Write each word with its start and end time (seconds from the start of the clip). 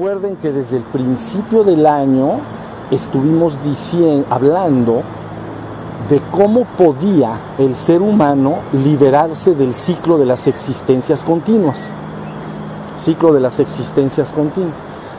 Recuerden 0.00 0.36
que 0.36 0.50
desde 0.50 0.78
el 0.78 0.82
principio 0.82 1.62
del 1.62 1.84
año 1.84 2.40
estuvimos 2.90 3.62
diciendo, 3.62 4.26
hablando 4.30 5.02
de 6.08 6.22
cómo 6.30 6.64
podía 6.64 7.38
el 7.58 7.74
ser 7.74 8.00
humano 8.00 8.60
liberarse 8.72 9.54
del 9.54 9.74
ciclo 9.74 10.16
de 10.16 10.24
las 10.24 10.46
existencias 10.46 11.22
continuas. 11.22 11.92
Ciclo 12.96 13.34
de 13.34 13.40
las 13.40 13.58
existencias 13.60 14.32
continuas. 14.32 14.78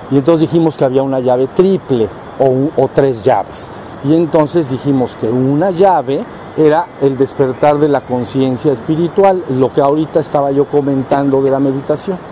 Y 0.09 0.17
entonces 0.17 0.49
dijimos 0.49 0.77
que 0.77 0.85
había 0.85 1.03
una 1.03 1.19
llave 1.19 1.45
triple 1.55 2.09
o, 2.39 2.81
o 2.81 2.87
tres 2.87 3.23
llaves. 3.23 3.69
Y 4.03 4.15
entonces 4.15 4.67
dijimos 4.67 5.15
que 5.21 5.29
una 5.29 5.69
llave 5.69 6.23
era 6.57 6.87
el 7.01 7.19
despertar 7.19 7.77
de 7.77 7.87
la 7.87 8.01
conciencia 8.01 8.73
espiritual, 8.73 9.43
lo 9.59 9.71
que 9.71 9.81
ahorita 9.81 10.19
estaba 10.19 10.49
yo 10.49 10.65
comentando 10.65 11.43
de 11.43 11.51
la 11.51 11.59
meditación. 11.59 12.30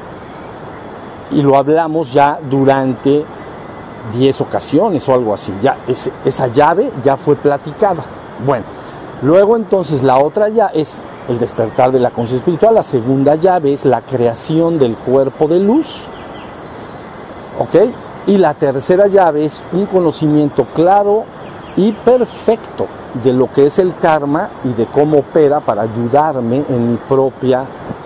Y 1.31 1.41
lo 1.41 1.57
hablamos 1.57 2.11
ya 2.11 2.39
durante 2.49 3.23
10 4.17 4.41
ocasiones 4.41 5.07
o 5.07 5.13
algo 5.13 5.33
así. 5.33 5.53
Ya 5.61 5.77
esa 6.25 6.47
llave 6.47 6.91
ya 7.03 7.17
fue 7.17 7.35
platicada. 7.35 8.03
Bueno, 8.45 8.65
luego 9.21 9.55
entonces 9.55 10.03
la 10.03 10.17
otra 10.19 10.49
ya 10.49 10.67
es 10.67 10.97
el 11.27 11.39
despertar 11.39 11.91
de 11.91 11.99
la 11.99 12.09
conciencia 12.09 12.37
espiritual. 12.37 12.75
La 12.75 12.83
segunda 12.83 13.35
llave 13.35 13.73
es 13.73 13.85
la 13.85 14.01
creación 14.01 14.79
del 14.79 14.95
cuerpo 14.95 15.47
de 15.47 15.59
luz. 15.59 16.05
¿Ok? 17.59 17.75
Y 18.27 18.37
la 18.37 18.53
tercera 18.53 19.07
llave 19.07 19.45
es 19.45 19.61
un 19.71 19.85
conocimiento 19.85 20.65
claro 20.73 21.23
y 21.75 21.91
perfecto 21.91 22.87
de 23.23 23.33
lo 23.33 23.51
que 23.51 23.65
es 23.65 23.79
el 23.79 23.95
karma 23.95 24.49
y 24.63 24.69
de 24.73 24.85
cómo 24.85 25.19
opera 25.19 25.59
para 25.59 25.83
ayudarme 25.83 26.63
en 26.69 26.91
mi 26.91 26.97
propia 26.97 27.65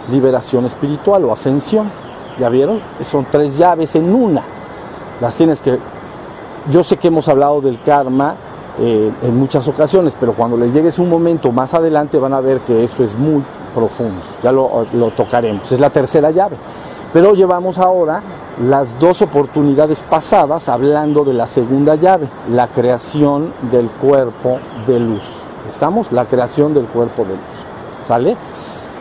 liberación 0.10 0.66
espiritual 0.66 1.26
o 1.26 1.34
ascensión. 1.34 1.90
¿Ya 2.40 2.50
vieron? 2.50 2.80
Son 3.02 3.26
tres 3.30 3.58
llaves 3.58 3.96
en 3.96 4.14
una. 4.14 4.42
Las 5.22 5.36
tienes 5.36 5.62
que... 5.62 5.78
Yo 6.72 6.84
sé 6.84 6.98
que 6.98 7.10
hemos 7.10 7.28
hablado 7.28 7.62
del 7.62 7.80
karma 7.82 8.36
eh, 8.80 9.12
en 9.22 9.38
muchas 9.38 9.68
ocasiones, 9.68 10.16
pero 10.20 10.34
cuando 10.34 10.58
les 10.58 10.74
llegue 10.74 10.90
un 10.98 11.10
momento 11.10 11.52
más 11.52 11.74
adelante 11.74 12.18
van 12.18 12.34
a 12.34 12.40
ver 12.40 12.60
que 12.60 12.84
esto 12.84 13.04
es 13.04 13.16
muy 13.16 13.44
profundo. 13.76 14.22
Ya 14.42 14.52
lo, 14.52 14.88
lo 14.94 15.12
tocaremos. 15.12 15.72
Es 15.72 15.80
la 15.80 15.90
tercera 15.90 16.32
llave. 16.32 16.56
Pero 17.12 17.36
llevamos 17.36 17.78
ahora 17.78 18.22
las 18.62 19.00
dos 19.00 19.22
oportunidades 19.22 20.02
pasadas 20.02 20.70
hablando 20.70 21.24
de 21.24 21.34
la 21.34 21.46
segunda 21.48 21.96
llave, 21.96 22.28
la 22.52 22.68
creación 22.68 23.54
del 23.72 23.88
cuerpo 23.90 24.58
de 24.88 25.00
luz. 25.00 25.42
¿Estamos? 25.68 26.12
La 26.12 26.26
creación 26.26 26.74
del 26.74 26.86
cuerpo 26.86 27.24
de 27.24 27.32
luz. 27.32 28.08
¿Sale? 28.08 28.36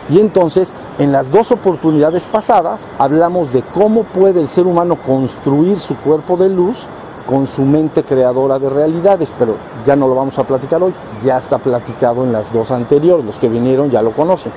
Y 0.09 0.19
entonces, 0.19 0.73
en 0.99 1.11
las 1.11 1.31
dos 1.31 1.51
oportunidades 1.51 2.25
pasadas, 2.25 2.85
hablamos 2.97 3.53
de 3.53 3.61
cómo 3.61 4.03
puede 4.03 4.41
el 4.41 4.49
ser 4.49 4.67
humano 4.67 4.97
construir 4.97 5.79
su 5.79 5.95
cuerpo 5.95 6.35
de 6.35 6.49
luz 6.49 6.85
con 7.27 7.47
su 7.47 7.61
mente 7.61 8.03
creadora 8.03 8.59
de 8.59 8.69
realidades, 8.69 9.33
pero 9.39 9.55
ya 9.85 9.95
no 9.95 10.09
lo 10.09 10.15
vamos 10.15 10.37
a 10.39 10.43
platicar 10.43 10.83
hoy, 10.83 10.93
ya 11.23 11.37
está 11.37 11.57
platicado 11.57 12.25
en 12.25 12.33
las 12.33 12.51
dos 12.51 12.69
anteriores, 12.69 13.25
los 13.25 13.39
que 13.39 13.47
vinieron 13.47 13.89
ya 13.89 14.01
lo 14.01 14.11
conocen, 14.11 14.51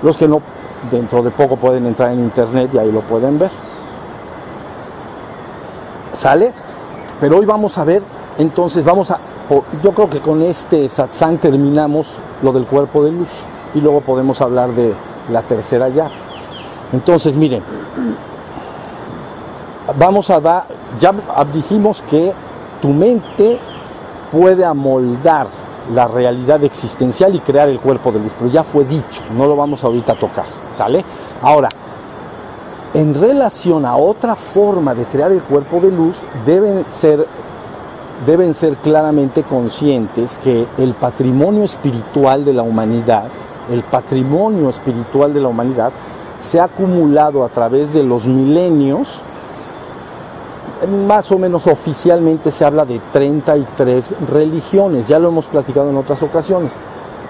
los 0.00 0.16
que 0.16 0.28
no, 0.28 0.40
dentro 0.92 1.24
de 1.24 1.32
poco 1.32 1.56
pueden 1.56 1.86
entrar 1.86 2.12
en 2.12 2.20
internet 2.20 2.70
y 2.72 2.78
ahí 2.78 2.92
lo 2.92 3.00
pueden 3.00 3.36
ver. 3.36 3.50
¿Sale? 6.12 6.52
Pero 7.20 7.38
hoy 7.38 7.46
vamos 7.46 7.76
a 7.78 7.84
ver, 7.84 8.00
entonces 8.38 8.84
vamos 8.84 9.10
a, 9.10 9.18
yo 9.82 9.90
creo 9.90 10.08
que 10.08 10.20
con 10.20 10.40
este 10.42 10.88
satsang 10.88 11.38
terminamos 11.38 12.18
lo 12.44 12.52
del 12.52 12.64
cuerpo 12.64 13.02
de 13.02 13.10
luz 13.10 13.30
y 13.74 13.80
luego 13.80 14.00
podemos 14.00 14.40
hablar 14.40 14.70
de 14.70 14.94
la 15.30 15.42
tercera 15.42 15.88
llave. 15.88 16.14
Entonces, 16.92 17.36
miren, 17.36 17.62
vamos 19.98 20.30
a 20.30 20.40
dar, 20.40 20.64
ya 20.98 21.12
dijimos 21.52 22.02
que 22.02 22.32
tu 22.80 22.88
mente 22.88 23.58
puede 24.30 24.64
amoldar 24.64 25.46
la 25.92 26.08
realidad 26.08 26.62
existencial 26.64 27.34
y 27.34 27.40
crear 27.40 27.68
el 27.68 27.78
cuerpo 27.78 28.10
de 28.10 28.20
luz, 28.20 28.32
pero 28.38 28.50
ya 28.50 28.64
fue 28.64 28.84
dicho, 28.84 29.22
no 29.36 29.46
lo 29.46 29.56
vamos 29.56 29.84
ahorita 29.84 30.12
a 30.12 30.16
tocar, 30.16 30.46
¿sale? 30.76 31.04
Ahora, 31.42 31.68
en 32.94 33.12
relación 33.12 33.84
a 33.84 33.96
otra 33.96 34.36
forma 34.36 34.94
de 34.94 35.04
crear 35.04 35.32
el 35.32 35.42
cuerpo 35.42 35.80
de 35.80 35.90
luz, 35.90 36.16
deben 36.46 36.84
ser, 36.88 37.26
deben 38.24 38.54
ser 38.54 38.76
claramente 38.76 39.42
conscientes 39.42 40.38
que 40.38 40.66
el 40.78 40.94
patrimonio 40.94 41.64
espiritual 41.64 42.44
de 42.44 42.54
la 42.54 42.62
humanidad, 42.62 43.24
el 43.70 43.82
patrimonio 43.82 44.70
espiritual 44.70 45.32
de 45.32 45.40
la 45.40 45.48
humanidad, 45.48 45.92
se 46.38 46.60
ha 46.60 46.64
acumulado 46.64 47.44
a 47.44 47.48
través 47.48 47.92
de 47.92 48.02
los 48.02 48.26
milenios, 48.26 49.20
más 51.06 51.30
o 51.32 51.38
menos 51.38 51.66
oficialmente 51.66 52.50
se 52.50 52.64
habla 52.64 52.84
de 52.84 53.00
33 53.12 54.14
religiones, 54.30 55.08
ya 55.08 55.18
lo 55.18 55.28
hemos 55.28 55.46
platicado 55.46 55.90
en 55.90 55.96
otras 55.96 56.22
ocasiones. 56.22 56.72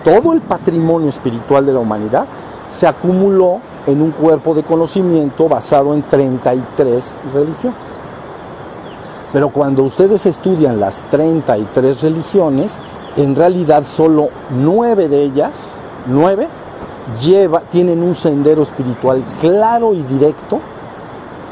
Todo 0.02 0.32
el 0.32 0.40
patrimonio 0.40 1.08
espiritual 1.08 1.64
de 1.64 1.72
la 1.72 1.78
humanidad 1.78 2.26
se 2.68 2.86
acumuló 2.86 3.60
en 3.86 4.02
un 4.02 4.10
cuerpo 4.10 4.54
de 4.54 4.62
conocimiento 4.62 5.48
basado 5.48 5.94
en 5.94 6.02
33 6.02 7.18
religiones. 7.32 7.78
Pero 9.32 9.50
cuando 9.50 9.82
ustedes 9.82 10.26
estudian 10.26 10.80
las 10.80 11.02
33 11.10 12.02
religiones, 12.02 12.78
en 13.16 13.34
realidad 13.34 13.84
solo 13.86 14.28
nueve 14.50 15.08
de 15.08 15.22
ellas, 15.22 15.82
nueve, 16.06 16.48
lleva, 17.20 17.60
tienen 17.60 18.02
un 18.02 18.14
sendero 18.14 18.62
espiritual 18.62 19.22
claro 19.40 19.94
y 19.94 20.02
directo, 20.02 20.60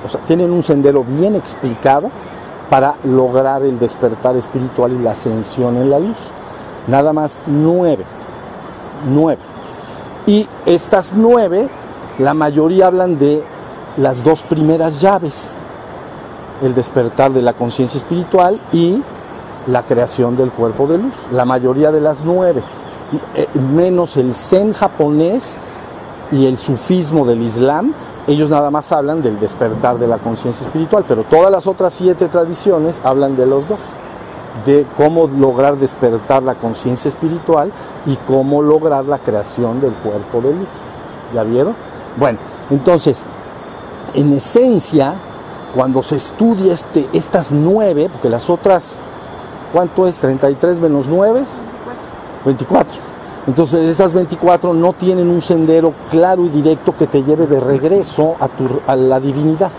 o 0.04 0.08
sea, 0.08 0.20
tienen 0.22 0.50
un 0.52 0.62
sendero 0.62 1.04
bien 1.04 1.34
explicado 1.34 2.10
para 2.70 2.94
lograr 3.04 3.62
el 3.62 3.78
despertar 3.78 4.36
espiritual 4.36 4.92
y 4.92 5.02
la 5.02 5.12
ascensión 5.12 5.76
en 5.76 5.90
la 5.90 5.98
luz. 5.98 6.16
Nada 6.86 7.12
más 7.12 7.38
nueve, 7.46 8.04
nueve. 9.08 9.40
Y 10.26 10.48
estas 10.66 11.12
nueve 11.14 11.68
la 12.18 12.34
mayoría 12.34 12.88
hablan 12.88 13.18
de 13.18 13.42
las 13.96 14.22
dos 14.22 14.42
primeras 14.42 15.00
llaves, 15.00 15.58
el 16.62 16.74
despertar 16.74 17.32
de 17.32 17.42
la 17.42 17.54
conciencia 17.54 17.98
espiritual 17.98 18.60
y 18.72 19.02
la 19.66 19.82
creación 19.82 20.36
del 20.36 20.50
cuerpo 20.50 20.86
de 20.86 20.98
luz. 20.98 21.14
La 21.32 21.44
mayoría 21.44 21.90
de 21.90 22.00
las 22.00 22.22
nueve, 22.24 22.62
menos 23.74 24.16
el 24.16 24.34
zen 24.34 24.72
japonés 24.72 25.56
y 26.30 26.46
el 26.46 26.56
sufismo 26.56 27.26
del 27.26 27.42
islam, 27.42 27.94
ellos 28.26 28.48
nada 28.48 28.70
más 28.70 28.92
hablan 28.92 29.22
del 29.22 29.38
despertar 29.40 29.98
de 29.98 30.06
la 30.06 30.18
conciencia 30.18 30.66
espiritual, 30.66 31.04
pero 31.06 31.24
todas 31.24 31.50
las 31.50 31.66
otras 31.66 31.92
siete 31.92 32.28
tradiciones 32.28 33.00
hablan 33.02 33.36
de 33.36 33.46
los 33.46 33.68
dos, 33.68 33.80
de 34.64 34.86
cómo 34.96 35.26
lograr 35.26 35.76
despertar 35.76 36.42
la 36.42 36.54
conciencia 36.54 37.08
espiritual 37.08 37.72
y 38.06 38.16
cómo 38.26 38.62
lograr 38.62 39.04
la 39.06 39.18
creación 39.18 39.80
del 39.80 39.92
cuerpo 39.92 40.40
de 40.40 40.54
luz. 40.54 40.68
¿Ya 41.34 41.42
vieron? 41.42 41.74
Bueno, 42.16 42.38
entonces, 42.70 43.24
en 44.14 44.32
esencia, 44.32 45.14
cuando 45.74 46.02
se 46.02 46.16
estudia 46.16 46.74
este, 46.74 47.08
estas 47.12 47.50
nueve, 47.50 48.08
porque 48.10 48.28
las 48.28 48.48
otras, 48.50 48.98
¿cuánto 49.72 50.06
es? 50.06 50.18
33 50.20 50.80
menos 50.80 51.08
9? 51.08 51.44
24. 52.44 53.00
Entonces 53.46 53.90
estas 53.90 54.12
24 54.12 54.72
no 54.72 54.92
tienen 54.92 55.28
un 55.28 55.42
sendero 55.42 55.92
claro 56.10 56.44
y 56.44 56.48
directo 56.48 56.96
que 56.96 57.08
te 57.08 57.24
lleve 57.24 57.46
de 57.46 57.58
regreso 57.58 58.36
a, 58.38 58.48
tu, 58.48 58.80
a 58.86 58.94
la 58.94 59.18
divinidad. 59.18 59.70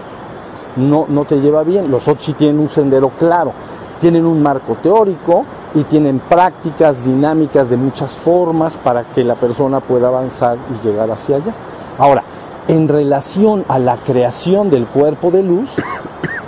No, 0.76 1.06
no 1.08 1.24
te 1.24 1.40
lleva 1.40 1.64
bien. 1.64 1.90
Los 1.90 2.08
otros 2.08 2.26
sí 2.26 2.34
tienen 2.34 2.60
un 2.60 2.70
sendero 2.70 3.10
claro. 3.18 3.54
Tienen 4.02 4.26
un 4.26 4.44
marco 4.44 4.76
teórico 4.84 5.46
y 5.74 5.84
tienen 5.84 6.20
prácticas 6.20 7.06
dinámicas 7.06 7.70
de 7.70 7.78
muchas 7.78 8.18
formas 8.18 8.76
para 8.76 9.04
que 9.04 9.24
la 9.24 9.36
persona 9.36 9.80
pueda 9.80 10.10
avanzar 10.10 10.58
y 10.70 10.86
llegar 10.86 11.10
hacia 11.10 11.38
allá. 11.38 11.54
Ahora, 11.98 12.24
en 12.68 12.90
relación 12.90 13.64
a 13.70 13.80
la 13.80 13.96
creación 13.96 14.70
del 14.70 14.88
cuerpo 14.88 15.32
de 15.32 15.44
luz, 15.44 15.70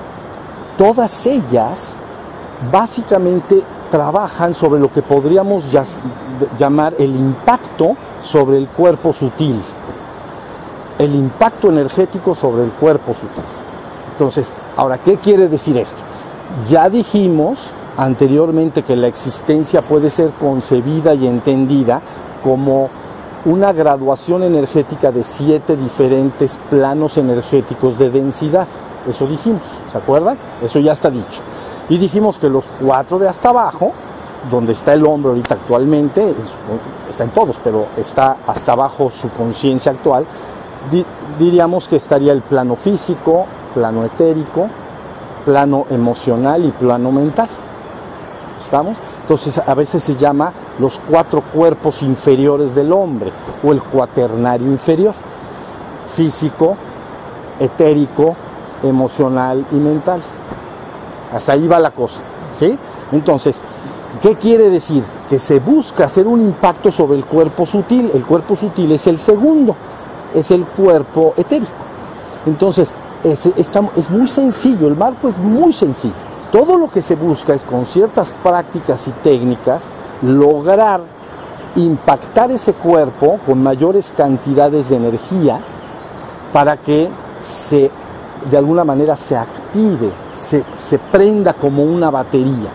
todas 0.77 1.25
ellas 1.27 1.97
básicamente 2.71 3.63
trabajan 3.89 4.53
sobre 4.53 4.79
lo 4.79 4.91
que 4.91 5.01
podríamos 5.01 5.67
llamar 6.57 6.95
el 6.99 7.15
impacto 7.15 7.95
sobre 8.21 8.57
el 8.57 8.67
cuerpo 8.67 9.13
sutil, 9.13 9.61
el 10.99 11.15
impacto 11.15 11.69
energético 11.69 12.35
sobre 12.35 12.63
el 12.63 12.71
cuerpo 12.71 13.13
sutil. 13.13 13.43
Entonces, 14.11 14.51
ahora, 14.77 14.97
¿qué 14.97 15.17
quiere 15.17 15.47
decir 15.47 15.77
esto? 15.77 15.97
Ya 16.69 16.89
dijimos 16.89 17.59
anteriormente 17.97 18.83
que 18.83 18.95
la 18.95 19.07
existencia 19.07 19.81
puede 19.81 20.09
ser 20.09 20.31
concebida 20.31 21.13
y 21.13 21.27
entendida 21.27 22.01
como 22.43 22.89
una 23.45 23.73
graduación 23.73 24.43
energética 24.43 25.11
de 25.11 25.23
siete 25.23 25.77
diferentes 25.77 26.57
planos 26.69 27.17
energéticos 27.17 27.97
de 27.97 28.09
densidad. 28.09 28.67
Eso 29.07 29.27
dijimos, 29.27 29.61
¿se 29.91 29.97
acuerdan? 29.97 30.37
Eso 30.63 30.79
ya 30.79 30.93
está 30.93 31.11
dicho. 31.11 31.41
Y 31.89 31.97
dijimos 31.97 32.39
que 32.39 32.49
los 32.49 32.69
cuatro 32.81 33.19
de 33.19 33.27
hasta 33.27 33.49
abajo, 33.49 33.91
donde 34.49 34.73
está 34.73 34.93
el 34.93 35.05
hombre 35.05 35.29
ahorita 35.31 35.55
actualmente, 35.55 36.35
está 37.09 37.23
en 37.23 37.29
todos, 37.31 37.57
pero 37.63 37.87
está 37.97 38.37
hasta 38.47 38.71
abajo 38.71 39.11
su 39.11 39.29
conciencia 39.29 39.91
actual, 39.91 40.25
diríamos 41.39 41.87
que 41.87 41.95
estaría 41.95 42.31
el 42.31 42.41
plano 42.41 42.75
físico, 42.75 43.45
plano 43.73 44.03
etérico, 44.03 44.67
plano 45.45 45.85
emocional 45.89 46.65
y 46.65 46.71
plano 46.71 47.11
mental. 47.11 47.49
¿Estamos? 48.61 48.97
Entonces 49.21 49.57
a 49.57 49.73
veces 49.73 50.03
se 50.03 50.15
llama 50.15 50.51
los 50.79 50.99
cuatro 50.99 51.41
cuerpos 51.41 52.01
inferiores 52.01 52.75
del 52.75 52.91
hombre 52.91 53.31
o 53.63 53.71
el 53.71 53.81
cuaternario 53.81 54.67
inferior. 54.71 55.13
Físico, 56.15 56.75
etérico, 57.59 58.35
emocional 58.83 59.65
y 59.71 59.75
mental. 59.75 60.21
Hasta 61.33 61.53
ahí 61.53 61.67
va 61.67 61.79
la 61.79 61.91
cosa, 61.91 62.21
¿sí? 62.57 62.77
Entonces, 63.11 63.61
¿qué 64.21 64.35
quiere 64.35 64.69
decir? 64.69 65.03
Que 65.29 65.39
se 65.39 65.59
busca 65.59 66.05
hacer 66.05 66.27
un 66.27 66.41
impacto 66.41 66.91
sobre 66.91 67.17
el 67.17 67.25
cuerpo 67.25 67.65
sutil. 67.65 68.11
El 68.13 68.23
cuerpo 68.23 68.55
sutil 68.55 68.91
es 68.91 69.07
el 69.07 69.17
segundo, 69.17 69.75
es 70.33 70.51
el 70.51 70.65
cuerpo 70.65 71.33
etérico. 71.37 71.71
Entonces, 72.45 72.91
es, 73.23 73.45
es 73.45 74.09
muy 74.09 74.27
sencillo, 74.27 74.87
el 74.87 74.95
marco 74.95 75.27
es 75.27 75.37
muy 75.37 75.73
sencillo. 75.73 76.13
Todo 76.51 76.77
lo 76.77 76.89
que 76.89 77.01
se 77.01 77.15
busca 77.15 77.53
es 77.53 77.63
con 77.63 77.85
ciertas 77.85 78.31
prácticas 78.43 79.07
y 79.07 79.11
técnicas 79.11 79.83
lograr 80.21 81.01
impactar 81.75 82.51
ese 82.51 82.73
cuerpo 82.73 83.39
con 83.45 83.61
mayores 83.61 84.13
cantidades 84.15 84.89
de 84.89 84.95
energía 84.95 85.59
para 86.53 86.77
que 86.77 87.09
se 87.41 87.91
de 88.49 88.57
alguna 88.57 88.83
manera 88.83 89.15
se 89.15 89.35
active, 89.35 90.11
se, 90.35 90.63
se, 90.75 90.99
prenda 90.99 91.53
como 91.53 91.83
una 91.83 92.09
batería. 92.09 92.69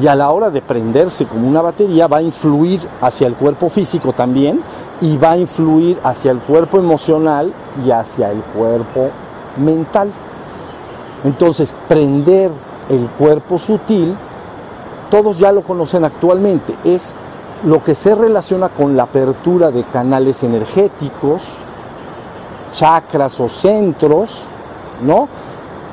Y 0.00 0.06
a 0.06 0.14
la 0.14 0.30
hora 0.30 0.50
de 0.50 0.62
prenderse 0.62 1.26
como 1.26 1.48
una 1.48 1.62
batería 1.62 2.06
va 2.06 2.18
a 2.18 2.22
influir 2.22 2.80
hacia 3.00 3.26
el 3.26 3.34
cuerpo 3.34 3.68
físico 3.68 4.12
también 4.12 4.62
y 5.00 5.16
va 5.16 5.32
a 5.32 5.36
influir 5.38 5.98
hacia 6.02 6.30
el 6.30 6.38
cuerpo 6.38 6.78
emocional 6.78 7.52
y 7.84 7.90
hacia 7.90 8.30
el 8.30 8.40
cuerpo 8.40 9.10
mental. 9.56 10.10
Entonces, 11.24 11.74
prender 11.88 12.50
el 12.88 13.06
cuerpo 13.10 13.58
sutil, 13.58 14.16
todos 15.10 15.38
ya 15.38 15.52
lo 15.52 15.62
conocen 15.62 16.04
actualmente, 16.04 16.74
es 16.84 17.12
lo 17.64 17.82
que 17.84 17.94
se 17.94 18.14
relaciona 18.14 18.68
con 18.70 18.96
la 18.96 19.04
apertura 19.04 19.70
de 19.70 19.84
canales 19.84 20.42
energéticos, 20.42 21.42
chakras 22.72 23.38
o 23.40 23.48
centros, 23.48 24.46
¿no? 25.02 25.28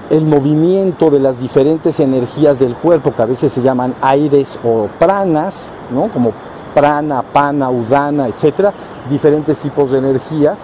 El 0.09 0.25
movimiento 0.25 1.09
de 1.09 1.19
las 1.19 1.39
diferentes 1.39 2.00
energías 2.00 2.59
del 2.59 2.75
cuerpo, 2.75 3.13
que 3.13 3.21
a 3.21 3.25
veces 3.25 3.51
se 3.51 3.62
llaman 3.62 3.94
aires 4.01 4.57
o 4.63 4.88
pranas, 5.00 5.75
¿no? 5.92 6.07
Como 6.09 6.31
prana, 6.74 7.21
pana, 7.24 7.69
udana, 7.69 8.27
etcétera, 8.27 8.71
diferentes 9.09 9.59
tipos 9.59 9.92
de 9.92 9.98
energías 9.98 10.59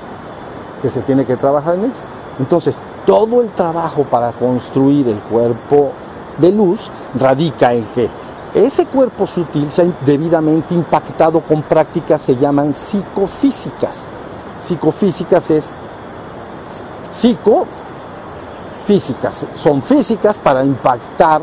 que 0.81 0.89
se 0.89 1.01
tiene 1.01 1.25
que 1.25 1.35
trabajar 1.35 1.75
en 1.75 1.85
ellos. 1.85 1.97
Entonces, 2.39 2.77
todo 3.05 3.41
el 3.41 3.49
trabajo 3.49 4.03
para 4.03 4.31
construir 4.31 5.07
el 5.07 5.17
cuerpo 5.17 5.91
de 6.37 6.51
luz 6.51 6.89
radica 7.19 7.73
en 7.73 7.85
que 7.85 8.09
ese 8.53 8.85
cuerpo 8.85 9.25
sutil 9.25 9.69
sea 9.69 9.85
debidamente 10.05 10.75
impactado 10.75 11.41
con 11.41 11.63
prácticas 11.63 12.21
se 12.21 12.35
llaman 12.35 12.73
psicofísicas. 12.73 14.07
Psicofísicas 14.59 15.49
es 15.49 15.71
psico 17.09 17.65
físicas, 18.85 19.45
son 19.56 19.81
físicas 19.81 20.38
para 20.38 20.63
impactar 20.63 21.41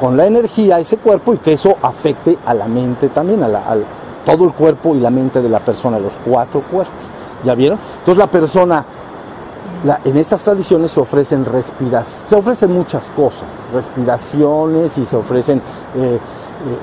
con 0.00 0.16
la 0.16 0.26
energía 0.26 0.78
ese 0.78 0.96
cuerpo 0.96 1.34
y 1.34 1.38
que 1.38 1.52
eso 1.52 1.76
afecte 1.82 2.38
a 2.46 2.54
la 2.54 2.66
mente 2.66 3.10
también, 3.10 3.42
a, 3.42 3.76
todo 4.24 4.44
el 4.44 4.52
cuerpo 4.52 4.94
y 4.94 5.00
la 5.00 5.10
mente 5.10 5.42
de 5.42 5.48
la 5.48 5.60
persona, 5.60 5.98
los 5.98 6.14
cuatro 6.24 6.62
cuerpos. 6.62 6.94
¿Ya 7.44 7.54
vieron? 7.54 7.78
Entonces 7.98 8.18
la 8.18 8.26
persona, 8.26 8.84
en 10.04 10.16
estas 10.16 10.42
tradiciones 10.42 10.90
se 10.92 11.00
ofrecen 11.00 11.44
respiraciones, 11.44 12.28
se 12.28 12.34
ofrecen 12.34 12.72
muchas 12.72 13.10
cosas, 13.10 13.48
respiraciones 13.72 14.96
y 14.98 15.04
se 15.04 15.16
ofrecen 15.16 15.58
eh, 15.58 16.18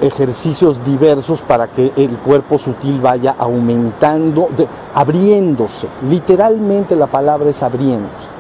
eh, 0.02 0.08
ejercicios 0.08 0.84
diversos 0.84 1.42
para 1.42 1.68
que 1.68 1.92
el 1.96 2.18
cuerpo 2.18 2.58
sutil 2.58 3.00
vaya 3.00 3.36
aumentando, 3.38 4.50
abriéndose. 4.94 5.88
Literalmente 6.10 6.96
la 6.96 7.08
palabra 7.08 7.50
es 7.50 7.62
abriéndose. 7.62 8.37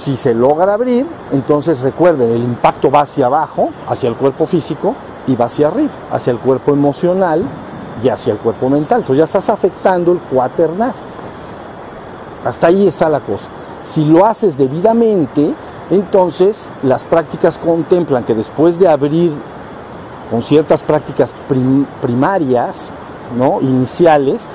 Si 0.00 0.16
se 0.16 0.32
logra 0.32 0.72
abrir, 0.72 1.06
entonces 1.30 1.82
recuerden, 1.82 2.30
el 2.30 2.42
impacto 2.42 2.90
va 2.90 3.02
hacia 3.02 3.26
abajo, 3.26 3.68
hacia 3.86 4.08
el 4.08 4.14
cuerpo 4.14 4.46
físico, 4.46 4.94
y 5.26 5.36
va 5.36 5.44
hacia 5.44 5.66
arriba, 5.66 5.90
hacia 6.10 6.30
el 6.30 6.38
cuerpo 6.38 6.72
emocional 6.72 7.44
y 8.02 8.08
hacia 8.08 8.32
el 8.32 8.38
cuerpo 8.38 8.70
mental. 8.70 9.00
Entonces 9.00 9.18
ya 9.18 9.24
estás 9.24 9.50
afectando 9.50 10.12
el 10.12 10.18
cuaternar. 10.20 10.94
Hasta 12.46 12.68
ahí 12.68 12.86
está 12.86 13.10
la 13.10 13.20
cosa. 13.20 13.44
Si 13.82 14.06
lo 14.06 14.24
haces 14.24 14.56
debidamente, 14.56 15.52
entonces 15.90 16.70
las 16.82 17.04
prácticas 17.04 17.58
contemplan 17.58 18.24
que 18.24 18.34
después 18.34 18.78
de 18.78 18.88
abrir 18.88 19.34
con 20.30 20.40
ciertas 20.40 20.82
prácticas 20.82 21.34
primarias, 22.00 22.90
¿no? 23.36 23.60
iniciales, 23.60 24.48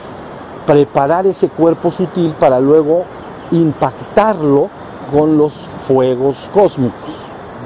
preparar 0.66 1.28
ese 1.28 1.50
cuerpo 1.50 1.92
sutil 1.92 2.32
para 2.32 2.60
luego 2.60 3.04
impactarlo 3.52 4.72
con 5.12 5.38
los 5.38 5.54
fuegos 5.88 6.50
cósmicos. 6.54 7.16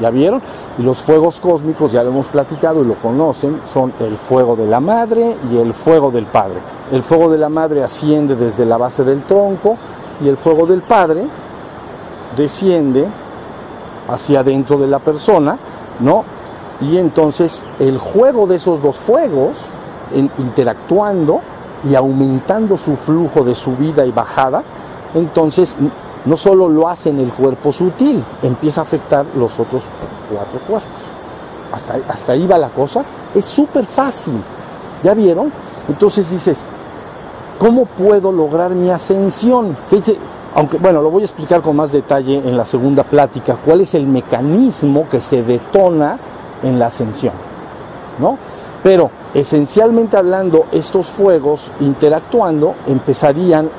¿Ya 0.01 0.09
vieron? 0.09 0.41
Y 0.77 0.81
los 0.83 0.99
fuegos 0.99 1.39
cósmicos, 1.41 1.91
ya 1.91 2.03
lo 2.03 2.09
hemos 2.09 2.27
platicado 2.27 2.81
y 2.81 2.87
lo 2.87 2.95
conocen, 2.95 3.59
son 3.71 3.91
el 3.99 4.15
fuego 4.15 4.55
de 4.55 4.65
la 4.65 4.79
madre 4.79 5.35
y 5.51 5.57
el 5.57 5.73
fuego 5.73 6.09
del 6.09 6.25
padre. 6.25 6.59
El 6.91 7.03
fuego 7.03 7.29
de 7.29 7.37
la 7.37 7.49
madre 7.49 7.83
asciende 7.83 8.35
desde 8.35 8.65
la 8.65 8.77
base 8.77 9.03
del 9.03 9.23
tronco 9.23 9.77
y 10.23 10.29
el 10.29 10.37
fuego 10.37 10.65
del 10.65 10.81
padre 10.81 11.25
desciende 12.37 13.05
hacia 14.07 14.39
adentro 14.39 14.77
de 14.77 14.87
la 14.87 14.99
persona, 14.99 15.57
¿no? 15.99 16.23
Y 16.81 16.97
entonces 16.97 17.65
el 17.79 17.97
juego 17.97 18.47
de 18.47 18.55
esos 18.55 18.81
dos 18.81 18.95
fuegos, 18.95 19.57
interactuando 20.37 21.41
y 21.89 21.95
aumentando 21.95 22.77
su 22.77 22.95
flujo 22.95 23.43
de 23.43 23.53
subida 23.53 24.05
y 24.05 24.11
bajada, 24.11 24.63
entonces 25.13 25.77
no 26.25 26.37
solo 26.37 26.67
lo 26.69 26.87
hace 26.87 27.09
en 27.09 27.19
el 27.19 27.31
cuerpo 27.31 27.71
sutil, 27.71 28.23
empieza 28.43 28.81
a 28.81 28.83
afectar 28.83 29.25
los 29.35 29.59
otros 29.59 29.83
cuatro 30.31 30.59
cuerpos. 30.67 30.89
Hasta, 31.71 31.95
hasta 32.11 32.31
ahí 32.33 32.47
va 32.47 32.57
la 32.57 32.69
cosa. 32.69 33.03
Es 33.33 33.45
súper 33.45 33.85
fácil. 33.85 34.33
¿Ya 35.03 35.13
vieron? 35.13 35.51
Entonces 35.87 36.29
dices, 36.29 36.63
¿cómo 37.57 37.85
puedo 37.85 38.31
lograr 38.31 38.71
mi 38.71 38.89
ascensión? 38.89 39.75
Aunque, 40.55 40.77
bueno, 40.77 41.01
lo 41.01 41.09
voy 41.09 41.21
a 41.21 41.25
explicar 41.25 41.61
con 41.61 41.75
más 41.75 41.91
detalle 41.91 42.37
en 42.37 42.57
la 42.57 42.65
segunda 42.65 43.03
plática, 43.03 43.57
cuál 43.63 43.81
es 43.81 43.93
el 43.93 44.07
mecanismo 44.07 45.07
que 45.09 45.21
se 45.21 45.43
detona 45.43 46.17
en 46.63 46.79
la 46.79 46.87
ascensión. 46.87 47.33
¿No? 48.19 48.37
Pero 48.83 49.11
esencialmente 49.33 50.17
hablando, 50.17 50.65
estos 50.71 51.07
fuegos 51.07 51.71
interactuando 51.79 52.75
empezarían 52.87 53.69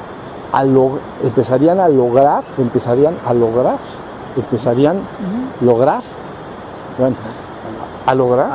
empezarían 1.23 1.80
a 1.80 1.88
lograr, 1.88 2.42
empezarían 2.59 3.14
a 3.25 3.33
lograr, 3.33 3.78
empezarían 4.37 4.97
a 4.97 5.64
lograr, 5.64 6.02
bueno, 6.99 7.16
a 8.07 8.14
lograr, 8.14 8.50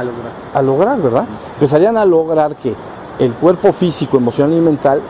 a 0.54 0.62
lograr, 0.62 1.02
¿verdad? 1.02 1.26
Empezarían 1.54 1.98
a 1.98 2.06
lograr 2.06 2.56
que 2.56 2.76
el 3.20 3.32
cuerpo 3.34 3.72
físico, 3.72 4.18
emocional 4.18 4.58
y 4.58 4.62
mental 4.62 5.02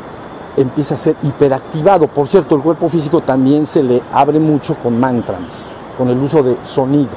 empiece 0.57 0.93
a 0.93 0.97
ser 0.97 1.15
hiperactivado. 1.23 2.07
Por 2.07 2.27
cierto, 2.27 2.55
el 2.55 2.61
cuerpo 2.61 2.87
físico 2.87 3.21
también 3.21 3.65
se 3.65 3.81
le 3.81 4.01
abre 4.13 4.39
mucho 4.39 4.75
con 4.75 4.99
mantras, 4.99 5.71
con 5.97 6.09
el 6.09 6.17
uso 6.17 6.43
de 6.43 6.55
sonido. 6.63 7.09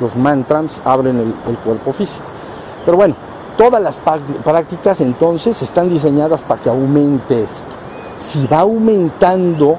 Los 0.00 0.16
mantras 0.16 0.82
abren 0.84 1.18
el, 1.18 1.34
el 1.48 1.56
cuerpo 1.58 1.92
físico. 1.92 2.24
Pero 2.84 2.96
bueno, 2.96 3.14
todas 3.56 3.80
las 3.80 4.00
prácticas 4.44 5.00
entonces 5.00 5.62
están 5.62 5.88
diseñadas 5.88 6.42
para 6.42 6.60
que 6.60 6.68
aumente 6.68 7.44
esto 7.44 7.83
si 8.18 8.46
va 8.46 8.60
aumentando 8.60 9.78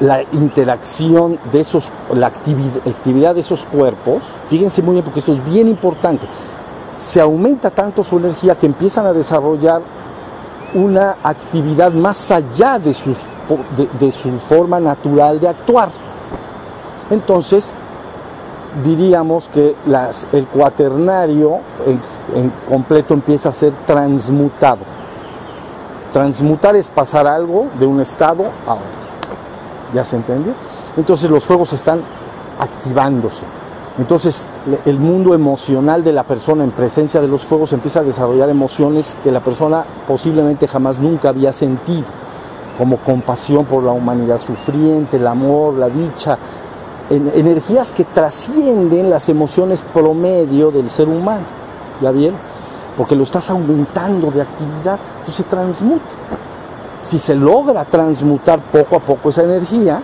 la 0.00 0.22
interacción 0.32 1.38
de 1.52 1.60
esos, 1.60 1.90
la 2.12 2.26
actividad, 2.26 3.34
de 3.34 3.40
esos 3.40 3.64
cuerpos, 3.66 4.24
fíjense 4.48 4.82
muy 4.82 4.94
bien 4.94 5.04
porque 5.04 5.20
esto 5.20 5.32
es 5.32 5.44
bien 5.44 5.68
importante, 5.68 6.26
se 6.98 7.20
aumenta 7.20 7.70
tanto 7.70 8.02
su 8.02 8.18
energía 8.18 8.56
que 8.56 8.66
empiezan 8.66 9.06
a 9.06 9.12
desarrollar 9.12 9.80
una 10.74 11.16
actividad 11.22 11.92
más 11.92 12.30
allá 12.30 12.78
de, 12.78 12.94
sus, 12.94 13.18
de, 14.00 14.10
su 14.10 14.38
forma 14.40 14.80
natural 14.80 15.38
de 15.38 15.48
actuar. 15.48 15.90
Entonces, 17.10 17.72
diríamos 18.84 19.48
que 19.52 19.76
el 20.32 20.46
cuaternario 20.46 21.58
en 22.34 22.50
completo 22.68 23.14
empieza 23.14 23.50
a 23.50 23.52
ser 23.52 23.72
transmutado. 23.86 25.01
Transmutar 26.12 26.76
es 26.76 26.88
pasar 26.88 27.26
algo 27.26 27.66
de 27.78 27.86
un 27.86 28.00
estado 28.00 28.44
a 28.66 28.74
otro. 28.74 28.86
¿Ya 29.94 30.04
se 30.04 30.16
entendió? 30.16 30.52
Entonces 30.96 31.30
los 31.30 31.44
fuegos 31.44 31.72
están 31.72 32.00
activándose. 32.58 33.44
Entonces 33.98 34.46
el 34.86 34.98
mundo 34.98 35.34
emocional 35.34 36.02
de 36.02 36.12
la 36.12 36.22
persona 36.22 36.64
en 36.64 36.70
presencia 36.70 37.20
de 37.20 37.28
los 37.28 37.42
fuegos 37.42 37.72
empieza 37.72 38.00
a 38.00 38.02
desarrollar 38.02 38.48
emociones 38.48 39.16
que 39.22 39.30
la 39.30 39.40
persona 39.40 39.84
posiblemente 40.08 40.66
jamás 40.66 40.98
nunca 40.98 41.28
había 41.28 41.52
sentido, 41.52 42.04
como 42.78 42.96
compasión 42.98 43.66
por 43.66 43.82
la 43.82 43.92
humanidad 43.92 44.38
sufriente, 44.38 45.18
el 45.18 45.26
amor, 45.26 45.74
la 45.74 45.88
dicha, 45.88 46.38
energías 47.10 47.92
que 47.92 48.04
trascienden 48.04 49.10
las 49.10 49.28
emociones 49.28 49.82
promedio 49.92 50.70
del 50.70 50.88
ser 50.88 51.08
humano. 51.08 51.44
¿Ya 52.00 52.10
bien? 52.10 52.32
Porque 52.96 53.14
lo 53.14 53.24
estás 53.24 53.50
aumentando 53.50 54.30
de 54.30 54.42
actividad, 54.42 54.98
se 55.30 55.44
transmuta. 55.44 56.04
Si 57.02 57.18
se 57.18 57.34
logra 57.34 57.84
transmutar 57.84 58.60
poco 58.60 58.96
a 58.96 59.00
poco 59.00 59.28
esa 59.30 59.42
energía, 59.42 60.00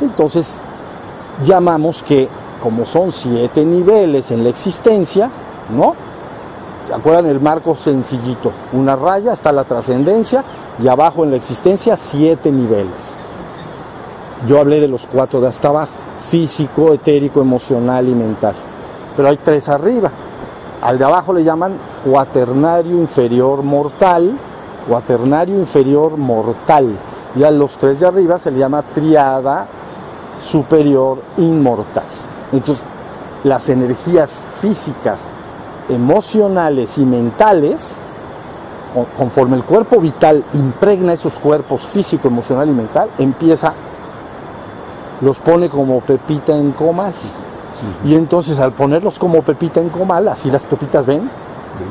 entonces 0.00 0.58
llamamos 1.44 2.02
que 2.02 2.28
como 2.62 2.84
son 2.84 3.10
siete 3.10 3.64
niveles 3.64 4.30
en 4.30 4.44
la 4.44 4.50
existencia, 4.50 5.28
¿no? 5.76 5.94
¿Acuerdan 6.94 7.26
el 7.26 7.40
marco 7.40 7.74
sencillito? 7.74 8.52
Una 8.72 8.96
raya, 8.96 9.32
está 9.32 9.50
la 9.50 9.64
trascendencia 9.64 10.44
y 10.82 10.88
abajo 10.88 11.24
en 11.24 11.30
la 11.30 11.36
existencia 11.36 11.96
siete 11.96 12.52
niveles. 12.52 13.12
Yo 14.46 14.60
hablé 14.60 14.80
de 14.80 14.88
los 14.88 15.06
cuatro 15.06 15.40
de 15.40 15.48
hasta 15.48 15.68
abajo, 15.68 15.92
físico, 16.28 16.92
etérico, 16.92 17.40
emocional 17.40 18.08
y 18.08 18.14
mental. 18.14 18.54
Pero 19.16 19.28
hay 19.28 19.36
tres 19.38 19.68
arriba. 19.68 20.10
Al 20.82 20.98
de 20.98 21.04
abajo 21.04 21.32
le 21.32 21.44
llaman 21.44 21.74
cuaternario 22.04 22.96
inferior 22.96 23.62
mortal, 23.62 24.36
cuaternario 24.88 25.58
inferior 25.58 26.16
mortal. 26.16 26.96
Y 27.34 27.44
a 27.44 27.50
los 27.50 27.72
tres 27.76 28.00
de 28.00 28.06
arriba 28.06 28.38
se 28.38 28.50
le 28.50 28.58
llama 28.58 28.82
triada 28.82 29.66
superior 30.42 31.22
inmortal. 31.38 32.04
Entonces, 32.52 32.84
las 33.44 33.68
energías 33.68 34.44
físicas, 34.60 35.30
emocionales 35.88 36.98
y 36.98 37.04
mentales, 37.04 38.04
conforme 39.16 39.56
el 39.56 39.64
cuerpo 39.64 39.98
vital 40.00 40.44
impregna 40.52 41.14
esos 41.14 41.38
cuerpos 41.38 41.82
físico, 41.82 42.28
emocional 42.28 42.68
y 42.68 42.72
mental, 42.72 43.08
empieza, 43.18 43.72
los 45.20 45.38
pone 45.38 45.68
como 45.68 46.00
pepita 46.00 46.56
en 46.56 46.72
comal. 46.72 47.14
Y 48.04 48.14
entonces 48.14 48.58
al 48.60 48.72
ponerlos 48.72 49.18
como 49.18 49.42
pepita 49.42 49.80
en 49.80 49.88
comal, 49.88 50.28
así 50.28 50.50
las 50.50 50.64
pepitas 50.64 51.06
ven, 51.06 51.28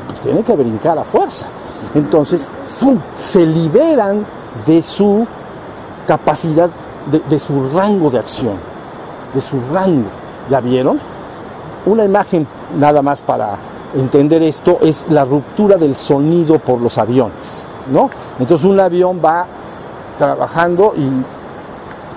pues 0.06 0.20
tienen 0.20 0.44
que 0.44 0.54
brincar 0.54 0.98
a 0.98 1.04
fuerza. 1.04 1.48
Entonces, 1.94 2.48
¡fum! 2.78 2.98
se 3.12 3.44
liberan 3.44 4.24
de 4.66 4.82
su 4.82 5.26
capacidad, 6.06 6.70
de 7.28 7.38
su 7.38 7.70
rango 7.70 8.10
de 8.10 8.18
acción, 8.18 8.56
de 9.34 9.40
su 9.40 9.58
rango. 9.72 10.08
¿Ya 10.50 10.60
vieron? 10.60 11.00
Una 11.86 12.04
imagen 12.04 12.46
nada 12.78 13.02
más 13.02 13.22
para 13.22 13.58
entender 13.94 14.42
esto 14.42 14.78
es 14.80 15.06
la 15.10 15.24
ruptura 15.24 15.76
del 15.76 15.94
sonido 15.94 16.58
por 16.58 16.80
los 16.80 16.98
aviones, 16.98 17.68
¿no? 17.92 18.10
Entonces 18.38 18.64
un 18.64 18.80
avión 18.80 19.20
va 19.22 19.46
trabajando 20.18 20.94
y 20.96 21.08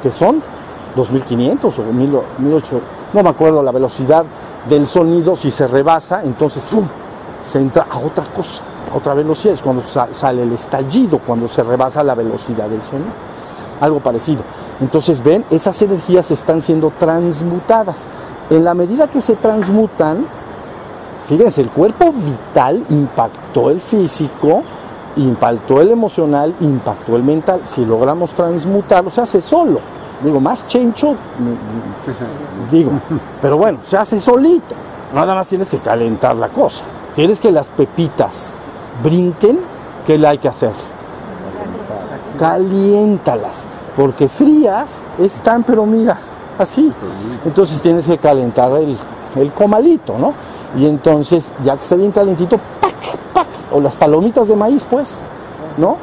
¿qué 0.02 0.12
son? 0.12 0.42
2500 0.96 1.80
o 1.80 1.84
1800, 1.84 2.82
no 3.14 3.24
me 3.24 3.30
acuerdo 3.30 3.62
la 3.62 3.72
velocidad 3.72 4.24
del 4.70 4.88
sonido, 4.88 5.36
si 5.36 5.52
se 5.52 5.68
rebasa, 5.68 6.24
entonces 6.24 6.64
¡fum! 6.64 6.86
se 7.42 7.60
entra 7.60 7.86
a 7.90 7.98
otra 7.98 8.24
cosa, 8.34 8.64
otra 8.96 9.14
velocidad, 9.14 9.54
es 9.54 9.62
cuando 9.62 9.84
sale 9.84 10.44
el 10.44 10.54
estallido, 10.54 11.20
cuando 11.20 11.50
se 11.50 11.62
rebasa 11.64 12.02
la 12.02 12.16
velocidad 12.16 12.70
del 12.70 12.82
sonido, 12.82 13.12
algo 13.82 14.00
parecido. 14.00 14.42
Entonces 14.80 15.22
ven, 15.22 15.44
esas 15.50 15.82
energías 15.82 16.32
están 16.32 16.62
siendo 16.62 16.94
transmutadas. 16.98 18.08
En 18.50 18.64
la 18.64 18.74
medida 18.74 19.08
que 19.10 19.20
se 19.20 19.36
transmutan, 19.36 20.26
fíjense, 21.28 21.62
el 21.62 21.70
cuerpo 21.70 22.14
vital 22.14 22.86
impactó 22.90 23.70
el 23.70 23.82
físico, 23.82 24.64
impactó 25.18 25.82
el 25.82 25.92
emocional, 25.92 26.56
impactó 26.62 27.18
el 27.18 27.24
mental. 27.24 27.62
Si 27.66 27.86
logramos 27.86 28.34
transmutarlo, 28.34 29.10
se 29.12 29.22
hace 29.22 29.42
solo. 29.42 29.82
Digo, 30.24 30.40
más 30.40 30.66
chencho, 30.68 31.16
digo, 32.72 32.92
pero 33.42 33.58
bueno, 33.58 33.80
se 33.86 33.98
hace 33.98 34.22
solito. 34.22 34.74
Nada 35.14 35.36
más 35.36 35.50
tienes 35.50 35.70
que 35.70 35.80
calentar 35.80 36.38
la 36.38 36.48
cosa. 36.48 36.86
¿Quieres 37.14 37.42
que 37.42 37.52
las 37.52 37.68
pepitas 37.68 38.54
brinquen? 39.04 39.60
¿Qué 40.06 40.18
le 40.18 40.28
hay 40.28 40.38
que 40.38 40.48
hacer? 40.48 40.72
Caliéntalas 42.38 43.68
porque 43.96 44.28
frías 44.28 45.06
están, 45.18 45.64
pero 45.64 45.86
mira, 45.86 46.18
así. 46.60 46.92
Entonces 47.46 47.82
tienes 47.82 48.06
que 48.06 48.18
calentar 48.18 48.72
el, 48.74 48.98
comalito, 49.54 50.18
¿no? 50.18 50.34
Y 50.78 50.86
entonces, 50.86 51.52
ya 51.64 51.78
que 51.78 51.84
está 51.84 51.96
bien 51.96 52.12
calentito, 52.12 52.60
¡pac, 52.82 52.94
pac! 53.34 53.48
O 53.72 53.80
las 53.80 53.96
palomitas 53.96 54.48
de 54.48 54.56
maíz, 54.56 54.86
pues, 54.90 55.20
¿no? 55.78 55.98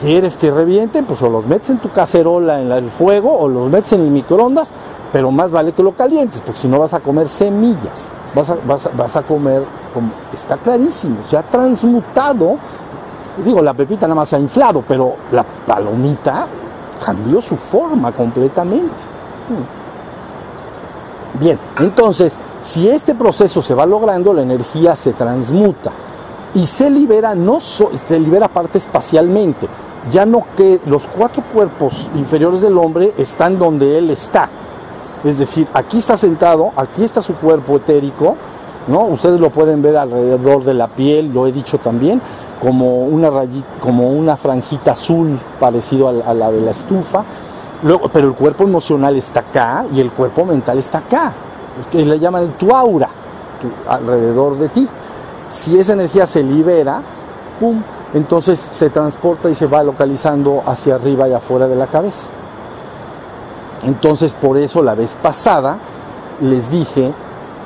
¿Quieres 0.00 0.36
que 0.36 0.50
revienten? 0.50 1.04
Pues 1.04 1.20
o 1.22 1.28
los 1.28 1.46
metes 1.46 1.70
en 1.70 1.78
tu 1.78 1.90
cacerola 1.90 2.60
en 2.60 2.70
el 2.72 2.90
fuego 2.90 3.36
o 3.38 3.48
los 3.48 3.68
metes 3.70 3.92
en 3.92 4.00
el 4.00 4.10
microondas, 4.10 4.72
pero 5.12 5.30
más 5.30 5.50
vale 5.50 5.72
que 5.72 5.82
lo 5.82 5.94
calientes, 5.94 6.40
porque 6.44 6.60
si 6.60 6.68
no 6.68 6.78
vas 6.78 6.94
a 6.94 7.00
comer 7.00 7.28
semillas, 7.28 8.10
vas 8.36 9.16
a, 9.16 9.22
comer, 9.22 9.64
como, 9.94 10.12
está 10.32 10.58
clarísimo, 10.58 11.16
se 11.28 11.38
ha 11.38 11.42
transmutado, 11.42 12.56
digo, 13.42 13.62
la 13.62 13.72
pepita 13.72 14.06
nada 14.06 14.16
más 14.16 14.28
se 14.28 14.36
ha 14.36 14.38
inflado, 14.38 14.84
pero 14.86 15.16
la 15.32 15.42
palomita 15.42 16.46
cambió 17.04 17.40
su 17.40 17.56
forma 17.56 18.12
completamente. 18.12 18.94
Hmm. 19.48 21.40
Bien, 21.40 21.58
entonces, 21.78 22.36
si 22.60 22.88
este 22.88 23.14
proceso 23.14 23.62
se 23.62 23.74
va 23.74 23.86
logrando, 23.86 24.34
la 24.34 24.42
energía 24.42 24.94
se 24.94 25.12
transmuta 25.12 25.92
y 26.54 26.66
se 26.66 26.90
libera, 26.90 27.34
no 27.34 27.58
se 27.60 28.20
libera 28.20 28.48
parte 28.48 28.78
espacialmente, 28.78 29.66
ya 30.10 30.26
no 30.26 30.44
que 30.56 30.80
los 30.86 31.06
cuatro 31.06 31.42
cuerpos 31.52 32.10
inferiores 32.14 32.60
del 32.60 32.76
hombre 32.78 33.14
están 33.16 33.58
donde 33.58 33.98
él 33.98 34.10
está. 34.10 34.48
Es 35.26 35.38
decir, 35.38 35.66
aquí 35.74 35.98
está 35.98 36.16
sentado, 36.16 36.70
aquí 36.76 37.02
está 37.02 37.20
su 37.20 37.34
cuerpo 37.34 37.76
etérico, 37.78 38.36
¿no? 38.86 39.06
Ustedes 39.06 39.40
lo 39.40 39.50
pueden 39.50 39.82
ver 39.82 39.96
alrededor 39.96 40.62
de 40.62 40.72
la 40.72 40.86
piel, 40.86 41.32
lo 41.32 41.48
he 41.48 41.52
dicho 41.52 41.78
también, 41.78 42.22
como 42.62 43.02
una 43.02 43.28
rayita, 43.28 43.66
como 43.80 44.10
una 44.10 44.36
franjita 44.36 44.92
azul 44.92 45.36
parecido 45.58 46.08
a, 46.08 46.32
la 46.32 46.52
de 46.52 46.60
la 46.60 46.70
estufa. 46.70 47.24
Luego, 47.82 48.08
pero 48.08 48.28
el 48.28 48.34
cuerpo 48.34 48.62
emocional 48.62 49.16
está 49.16 49.40
acá 49.40 49.84
y 49.92 50.00
el 50.00 50.12
cuerpo 50.12 50.44
mental 50.44 50.78
está 50.78 50.98
acá. 50.98 51.32
que 51.90 52.06
le 52.06 52.20
llaman 52.20 52.54
tu 52.56 52.70
aura, 52.70 53.08
alrededor 53.88 54.56
de 54.58 54.68
ti. 54.68 54.88
Si 55.50 55.76
esa 55.76 55.94
energía 55.94 56.24
se 56.24 56.44
libera, 56.44 57.02
¡pum! 57.58 57.82
entonces 58.14 58.60
se 58.60 58.90
transporta 58.90 59.50
y 59.50 59.54
se 59.54 59.66
va 59.66 59.82
localizando 59.82 60.62
hacia 60.64 60.94
arriba 60.94 61.28
y 61.28 61.32
afuera 61.32 61.66
de 61.66 61.74
la 61.74 61.88
cabeza. 61.88 62.28
Entonces 63.86 64.34
por 64.34 64.58
eso 64.58 64.82
la 64.82 64.94
vez 64.94 65.14
pasada 65.14 65.78
les 66.40 66.70
dije 66.70 67.12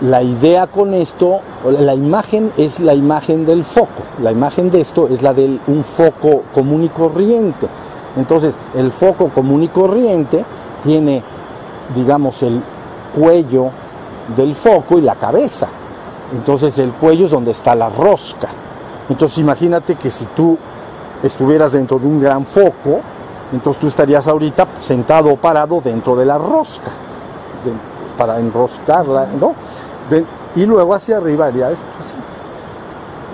la 0.01 0.23
idea 0.23 0.67
con 0.67 0.95
esto, 0.95 1.41
la 1.63 1.95
imagen 1.95 2.53
es 2.57 2.81
la 2.81 2.95
imagen 2.95 3.45
del 3.45 3.65
foco. 3.65 4.03
La 4.23 4.33
imagen 4.33 4.71
de 4.71 4.81
esto 4.81 5.09
es 5.09 5.21
la 5.21 5.35
de 5.35 5.61
un 5.67 5.85
foco 5.85 6.45
común 6.55 6.85
y 6.85 6.89
corriente. 6.89 7.69
Entonces, 8.17 8.55
el 8.75 8.93
foco 8.93 9.29
común 9.29 9.63
y 9.63 9.69
corriente 9.69 10.43
tiene, 10.83 11.23
digamos, 11.95 12.43
el 12.43 12.63
cuello 13.15 13.71
del 14.37 14.55
foco 14.55 14.99
y 14.99 15.03
la 15.03 15.17
cabeza. 15.17 15.69
Entonces, 16.33 16.79
el 16.79 16.93
cuello 16.93 17.27
es 17.27 17.31
donde 17.33 17.51
está 17.51 17.75
la 17.75 17.91
rosca. 17.91 18.49
Entonces, 19.11 19.37
imagínate 19.37 19.97
que 19.97 20.11
si 20.11 20.25
tú 20.27 20.57
estuvieras 21.23 21.73
dentro 21.73 21.99
de 21.99 22.07
un 22.07 22.21
gran 22.21 22.47
foco, 22.47 23.01
entonces 23.53 23.81
tú 23.81 23.87
estarías 23.87 24.29
ahorita 24.29 24.67
sentado 24.79 25.33
o 25.33 25.37
parado 25.37 25.81
dentro 25.81 26.17
de 26.17 26.25
la 26.25 26.39
rosca, 26.39 26.91
para 28.17 28.39
enroscarla, 28.39 29.27
¿no? 29.41 29.55
y 30.57 30.67
luego 30.67 30.95
hacia 30.95 31.19
arriba 31.19 31.47
haría 31.47 31.71
esto 31.71 31.87
así. 31.99 32.17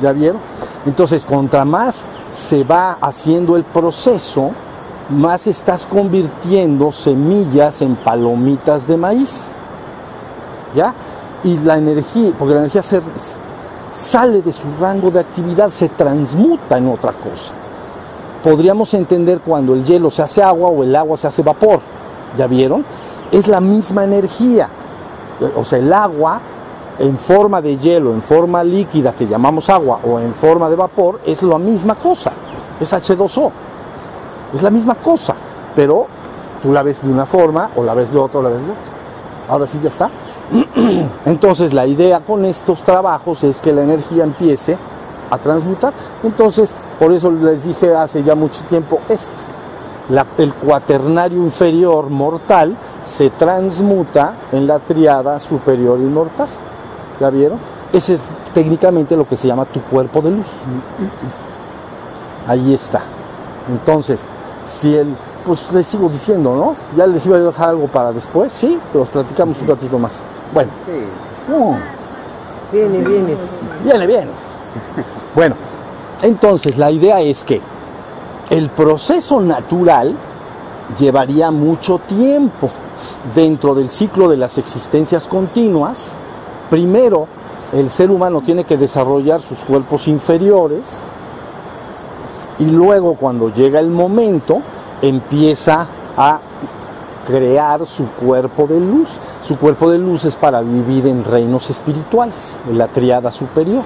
¿Ya 0.00 0.12
vieron? 0.12 0.40
Entonces, 0.85 1.25
contra 1.25 1.64
más 1.64 2.04
se 2.30 2.62
va 2.62 2.99
haciendo 3.00 3.56
el 3.56 3.64
proceso, 3.64 4.50
más 5.08 5.46
estás 5.46 5.87
convirtiendo 5.87 6.92
semillas 6.92 7.80
en 7.80 7.96
palomitas 7.96 8.87
de 8.87 8.96
maíz. 8.96 9.54
¿Ya? 10.75 10.94
Y 11.42 11.58
la 11.58 11.78
energía, 11.78 12.32
porque 12.38 12.54
la 12.54 12.61
energía 12.61 12.82
se, 12.82 13.00
sale 13.92 14.42
de 14.42 14.52
su 14.52 14.64
rango 14.78 15.11
de 15.11 15.20
actividad, 15.20 15.70
se 15.70 15.88
transmuta 15.88 16.78
en 16.78 16.88
otra 16.88 17.12
cosa. 17.12 17.54
Podríamos 18.43 18.95
entender 18.95 19.40
cuando 19.40 19.75
el 19.75 19.85
hielo 19.85 20.11
se 20.11 20.23
hace 20.23 20.43
agua 20.43 20.69
o 20.69 20.83
el 20.83 20.95
agua 20.95 21.16
se 21.16 21.26
hace 21.26 21.43
vapor. 21.43 21.81
¿Ya 22.37 22.47
vieron? 22.47 22.85
Es 23.33 23.49
la 23.49 23.61
misma 23.61 24.05
energía. 24.05 24.69
O 25.57 25.64
sea, 25.64 25.78
el 25.78 25.93
agua 25.93 26.40
en 26.99 27.19
forma 27.19 27.61
de 27.61 27.76
hielo, 27.78 28.12
en 28.12 28.23
forma 28.23 28.64
líquida 28.64 29.12
que 29.12 29.26
llamamos 29.26 29.69
agua 29.69 30.00
o 30.05 30.19
en 30.19 30.35
forma 30.35 30.71
de 30.71 30.76
vapor, 30.76 31.21
es 31.26 31.43
la 31.43 31.59
misma 31.59 31.95
cosa, 31.95 32.33
es 32.81 32.93
H2O. 32.93 33.50
Es 34.55 34.62
la 34.62 34.71
misma 34.71 34.95
cosa, 34.95 35.35
pero 35.75 36.07
tú 36.62 36.73
la 36.73 36.83
ves 36.83 37.02
de 37.02 37.11
una 37.11 37.26
forma 37.26 37.71
o 37.76 37.83
la 37.83 37.95
ves 37.95 38.12
de 38.12 38.19
otra 38.19 38.40
o 38.40 38.43
la 38.43 38.49
ves 38.49 38.64
de 38.64 38.71
otra. 38.71 38.93
Ahora 39.49 39.66
sí 39.66 39.78
ya 39.83 39.88
está. 39.88 40.11
Entonces 41.26 41.73
la 41.73 41.87
idea 41.87 42.21
con 42.21 42.45
estos 42.45 42.83
trabajos 42.83 43.43
es 43.45 43.61
que 43.61 43.73
la 43.73 43.83
energía 43.83 44.25
empiece 44.25 44.78
a 45.31 45.38
transmutar. 45.38 45.93
Entonces, 46.23 46.73
por 46.98 47.12
eso 47.12 47.30
les 47.30 47.64
dije 47.64 47.94
hace 47.94 48.22
ya 48.22 48.34
mucho 48.34 48.62
tiempo 48.64 49.00
esto. 49.08 49.30
el 50.38 50.54
cuaternario 50.54 51.38
inferior 51.38 52.08
mortal 52.10 52.76
se 53.04 53.30
transmuta 53.30 54.34
en 54.52 54.66
la 54.66 54.78
triada 54.78 55.38
superior 55.38 55.98
inmortal. 55.98 56.48
¿Ya 57.20 57.30
vieron? 57.30 57.58
Ese 57.92 58.14
es 58.14 58.20
técnicamente 58.52 59.16
lo 59.16 59.28
que 59.28 59.36
se 59.36 59.46
llama 59.46 59.64
tu 59.64 59.80
cuerpo 59.82 60.20
de 60.20 60.30
luz. 60.30 60.46
Ahí 62.46 62.74
está. 62.74 63.00
Entonces, 63.68 64.22
si 64.64 64.94
el, 64.94 65.14
pues 65.44 65.70
les 65.72 65.86
sigo 65.86 66.08
diciendo, 66.08 66.54
¿no? 66.56 66.76
Ya 66.96 67.06
les 67.06 67.24
iba 67.26 67.36
a 67.36 67.40
dejar 67.40 67.70
algo 67.70 67.86
para 67.86 68.12
después, 68.12 68.52
sí, 68.52 68.78
pero 68.92 69.04
los 69.04 69.08
platicamos 69.08 69.60
un 69.60 69.68
ratito 69.68 69.98
más. 69.98 70.12
Bueno. 70.52 70.70
Viene, 72.72 72.98
viene. 72.98 73.36
Viene, 73.84 74.06
viene. 74.06 74.30
bueno, 75.34 75.54
entonces 76.23 76.78
la 76.78 76.90
idea 76.90 77.20
es 77.20 77.44
que 77.44 77.61
el 78.50 78.68
proceso 78.70 79.40
natural 79.40 80.14
llevaría 80.99 81.50
mucho 81.50 81.99
tiempo 81.99 82.70
dentro 83.35 83.75
del 83.75 83.90
ciclo 83.90 84.28
de 84.28 84.37
las 84.37 84.56
existencias 84.58 85.26
continuas. 85.26 86.12
Primero, 86.70 87.26
el 87.73 87.90
ser 87.90 88.11
humano 88.11 88.40
tiene 88.40 88.64
que 88.64 88.76
desarrollar 88.76 89.40
sus 89.40 89.58
cuerpos 89.61 90.06
inferiores 90.08 91.00
y 92.58 92.66
luego 92.66 93.14
cuando 93.14 93.52
llega 93.52 93.80
el 93.80 93.88
momento 93.88 94.61
empieza 95.02 95.87
a 96.16 96.38
crear 97.26 97.85
su 97.85 98.06
cuerpo 98.06 98.66
de 98.66 98.80
luz. 98.80 99.08
Su 99.42 99.58
cuerpo 99.58 99.90
de 99.90 99.99
luz 99.99 100.25
es 100.25 100.37
para 100.37 100.61
vivir 100.61 101.06
en 101.06 101.25
reinos 101.25 101.68
espirituales, 101.68 102.58
en 102.68 102.78
la 102.78 102.87
triada 102.87 103.30
superior. 103.30 103.85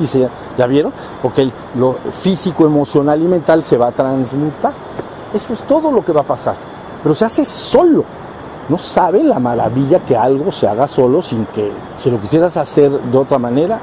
Y 0.00 0.06
se, 0.06 0.28
¿Ya 0.58 0.66
vieron? 0.66 0.92
Porque 1.22 1.50
lo 1.76 1.94
físico, 2.20 2.66
emocional 2.66 3.20
y 3.22 3.26
mental 3.26 3.62
se 3.62 3.76
va 3.76 3.88
a 3.88 3.92
transmutar. 3.92 4.72
Eso 5.32 5.52
es 5.52 5.62
todo 5.62 5.90
lo 5.90 6.04
que 6.04 6.12
va 6.12 6.20
a 6.20 6.24
pasar. 6.24 6.54
Pero 7.02 7.14
se 7.14 7.24
hace 7.24 7.44
solo. 7.44 8.04
No 8.68 8.78
sabe 8.78 9.22
la 9.22 9.38
maravilla 9.38 10.00
que 10.00 10.16
algo 10.16 10.50
se 10.50 10.66
haga 10.66 10.88
solo 10.88 11.20
sin 11.20 11.44
que, 11.46 11.70
si 11.96 12.10
lo 12.10 12.18
quisieras 12.20 12.56
hacer 12.56 12.90
de 12.90 13.18
otra 13.18 13.38
manera, 13.38 13.78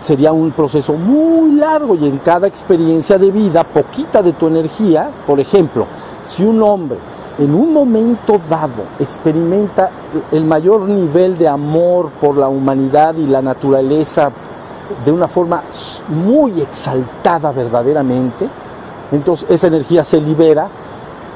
sería 0.00 0.32
un 0.32 0.52
proceso 0.52 0.94
muy 0.94 1.52
largo 1.52 1.96
y 1.96 2.06
en 2.06 2.18
cada 2.18 2.46
experiencia 2.46 3.18
de 3.18 3.30
vida, 3.30 3.64
poquita 3.64 4.22
de 4.22 4.32
tu 4.34 4.46
energía, 4.46 5.10
por 5.26 5.40
ejemplo, 5.40 5.86
si 6.24 6.44
un 6.44 6.62
hombre 6.62 6.98
en 7.38 7.54
un 7.54 7.72
momento 7.72 8.40
dado 8.48 8.84
experimenta 9.00 9.90
el 10.30 10.44
mayor 10.44 10.82
nivel 10.82 11.36
de 11.36 11.48
amor 11.48 12.10
por 12.20 12.36
la 12.36 12.48
humanidad 12.48 13.16
y 13.16 13.26
la 13.26 13.42
naturaleza 13.42 14.30
de 15.04 15.12
una 15.12 15.28
forma 15.28 15.62
muy 16.08 16.60
exaltada 16.60 17.52
verdaderamente, 17.52 18.48
entonces 19.12 19.50
esa 19.50 19.68
energía 19.68 20.04
se 20.04 20.20
libera 20.20 20.68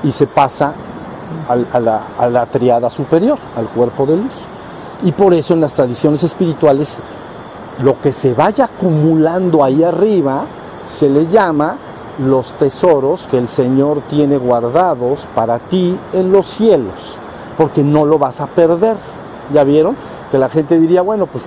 y 0.03 0.11
se 0.11 0.27
pasa 0.27 0.73
a, 1.49 1.81
la, 1.81 2.03
a 2.19 2.29
la 2.29 2.47
triada 2.47 2.91
superior, 2.91 3.39
al 3.57 3.67
cuerpo 3.69 4.07
de 4.07 4.17
luz. 4.17 4.35
Y 5.05 5.13
por 5.13 5.33
eso 5.33 5.55
en 5.55 5.61
las 5.61 5.75
tradiciones 5.75 6.23
espirituales 6.23 6.99
lo 7.83 8.01
que 8.01 8.13
se 8.13 8.35
vaya 8.35 8.65
acumulando 8.65 9.63
ahí 9.63 9.85
arriba 9.85 10.45
se 10.89 11.09
le 11.09 11.29
llama 11.29 11.77
los 12.19 12.53
tesoros 12.53 13.29
que 13.31 13.39
el 13.39 13.49
Señor 13.49 14.03
tiene 14.11 14.37
guardados 14.37 15.27
para 15.35 15.59
ti 15.59 15.97
en 16.13 16.33
los 16.33 16.47
cielos, 16.47 17.17
porque 17.57 17.83
no 17.83 18.05
lo 18.05 18.19
vas 18.19 18.41
a 18.41 18.47
perder. 18.47 18.97
¿Ya 19.53 19.65
vieron? 19.65 19.97
Que 20.31 20.39
la 20.39 20.49
gente 20.49 20.79
diría, 20.79 21.03
bueno, 21.03 21.27
pues 21.27 21.45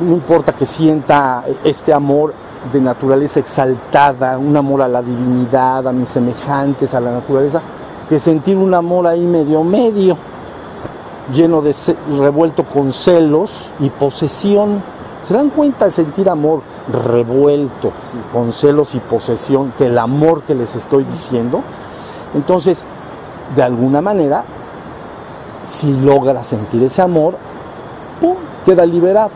no 0.00 0.12
importa 0.12 0.52
que 0.52 0.66
sienta 0.66 1.42
este 1.64 1.92
amor 1.92 2.34
de 2.72 2.80
naturaleza 2.80 3.40
exaltada, 3.40 4.38
un 4.38 4.56
amor 4.56 4.82
a 4.82 4.88
la 4.88 5.02
divinidad, 5.02 5.86
a 5.86 5.92
mis 5.92 6.08
semejantes, 6.08 6.94
a 6.94 7.00
la 7.00 7.12
naturaleza, 7.12 7.60
que 8.08 8.18
sentir 8.18 8.56
un 8.56 8.74
amor 8.74 9.06
ahí 9.06 9.24
medio 9.24 9.62
medio, 9.62 10.16
lleno 11.32 11.62
de 11.62 11.74
revuelto 12.18 12.64
con 12.64 12.92
celos 12.92 13.70
y 13.80 13.90
posesión. 13.90 14.82
¿Se 15.26 15.34
dan 15.34 15.50
cuenta 15.50 15.86
de 15.86 15.92
sentir 15.92 16.28
amor 16.28 16.62
revuelto 16.92 17.90
con 18.32 18.52
celos 18.52 18.94
y 18.94 19.00
posesión 19.00 19.72
que 19.76 19.86
el 19.86 19.98
amor 19.98 20.42
que 20.42 20.54
les 20.54 20.76
estoy 20.76 21.04
diciendo? 21.04 21.62
Entonces, 22.34 22.84
de 23.54 23.62
alguna 23.62 24.00
manera, 24.00 24.44
si 25.64 25.96
logra 25.96 26.44
sentir 26.44 26.82
ese 26.82 27.02
amor, 27.02 27.36
¡pum! 28.20 28.36
queda 28.64 28.84
liberado. 28.84 29.30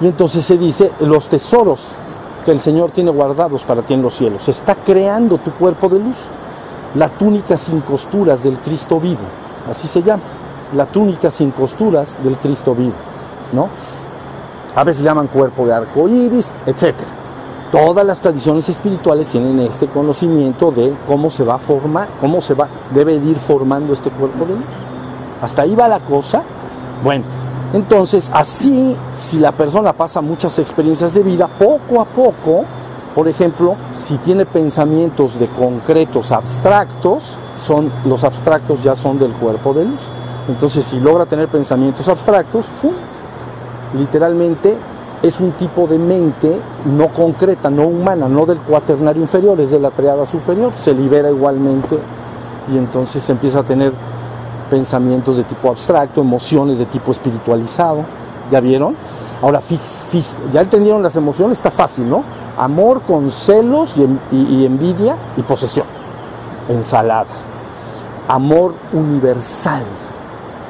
Y 0.00 0.06
entonces 0.06 0.44
se 0.44 0.58
dice 0.58 0.92
los 1.00 1.28
tesoros 1.28 1.92
que 2.44 2.52
el 2.52 2.60
Señor 2.60 2.90
tiene 2.90 3.10
guardados 3.10 3.62
para 3.64 3.82
ti 3.82 3.94
en 3.94 4.02
los 4.02 4.14
cielos. 4.14 4.48
Está 4.48 4.74
creando 4.74 5.38
tu 5.38 5.50
cuerpo 5.52 5.88
de 5.88 5.98
luz. 5.98 6.18
La 6.94 7.08
túnica 7.08 7.56
sin 7.56 7.80
costuras 7.80 8.42
del 8.42 8.58
Cristo 8.58 8.98
vivo, 8.98 9.20
así 9.68 9.86
se 9.86 10.02
llama. 10.02 10.22
La 10.74 10.86
túnica 10.86 11.30
sin 11.30 11.50
costuras 11.50 12.16
del 12.22 12.36
Cristo 12.36 12.74
vivo, 12.74 12.94
¿no? 13.52 13.68
A 14.74 14.84
veces 14.84 15.02
llaman 15.02 15.26
cuerpo 15.26 15.66
de 15.66 15.74
arco 15.74 16.08
iris, 16.08 16.50
etc. 16.64 16.94
Todas 17.72 18.06
las 18.06 18.20
tradiciones 18.20 18.68
espirituales 18.68 19.28
tienen 19.28 19.58
este 19.60 19.88
conocimiento 19.88 20.70
de 20.70 20.94
cómo 21.06 21.28
se 21.28 21.44
va 21.44 21.56
a 21.56 21.58
formar, 21.58 22.08
cómo 22.20 22.40
se 22.40 22.54
va, 22.54 22.68
debe 22.94 23.14
ir 23.14 23.36
formando 23.36 23.92
este 23.92 24.10
cuerpo 24.10 24.44
de 24.44 24.54
luz. 24.54 24.64
Hasta 25.42 25.62
ahí 25.62 25.74
va 25.74 25.88
la 25.88 26.00
cosa. 26.00 26.42
Bueno, 27.02 27.24
entonces, 27.72 28.30
así, 28.32 28.96
si 29.14 29.38
la 29.38 29.52
persona 29.52 29.92
pasa 29.92 30.20
muchas 30.20 30.58
experiencias 30.58 31.12
de 31.12 31.22
vida, 31.22 31.48
poco 31.48 32.00
a 32.00 32.04
poco, 32.04 32.64
por 33.14 33.28
ejemplo, 33.28 33.74
si 33.96 34.18
tiene 34.18 34.46
pensamientos 34.46 35.38
de 35.38 35.46
concretos 35.48 36.32
abstractos, 36.32 37.38
son, 37.64 37.90
los 38.04 38.24
abstractos 38.24 38.82
ya 38.82 38.94
son 38.94 39.18
del 39.18 39.32
cuerpo 39.32 39.74
de 39.74 39.84
luz. 39.84 40.00
Entonces, 40.48 40.84
si 40.84 41.00
logra 41.00 41.26
tener 41.26 41.48
pensamientos 41.48 42.08
abstractos, 42.08 42.66
literalmente 43.98 44.76
es 45.22 45.40
un 45.40 45.52
tipo 45.52 45.86
de 45.86 45.98
mente 45.98 46.60
no 46.84 47.08
concreta, 47.08 47.70
no 47.70 47.86
humana, 47.86 48.28
no 48.28 48.46
del 48.46 48.58
cuaternario 48.58 49.22
inferior, 49.22 49.58
es 49.60 49.70
de 49.70 49.80
la 49.80 49.90
triada 49.90 50.24
superior, 50.26 50.72
se 50.74 50.94
libera 50.94 51.30
igualmente 51.30 51.98
y 52.72 52.78
entonces 52.78 53.28
empieza 53.28 53.60
a 53.60 53.62
tener 53.62 53.92
pensamientos 54.70 55.36
de 55.36 55.44
tipo 55.44 55.68
abstracto, 55.68 56.20
emociones 56.20 56.78
de 56.78 56.86
tipo 56.86 57.10
espiritualizado, 57.10 58.04
¿ya 58.50 58.60
vieron? 58.60 58.96
Ahora, 59.42 59.60
ya 60.52 60.60
entendieron 60.62 61.02
las 61.02 61.16
emociones, 61.16 61.58
está 61.58 61.70
fácil, 61.70 62.08
¿no? 62.08 62.22
Amor 62.58 63.02
con 63.02 63.30
celos 63.30 63.94
y 64.32 64.64
envidia 64.64 65.16
y 65.36 65.42
posesión, 65.42 65.86
ensalada. 66.68 67.26
Amor 68.28 68.74
universal 68.92 69.82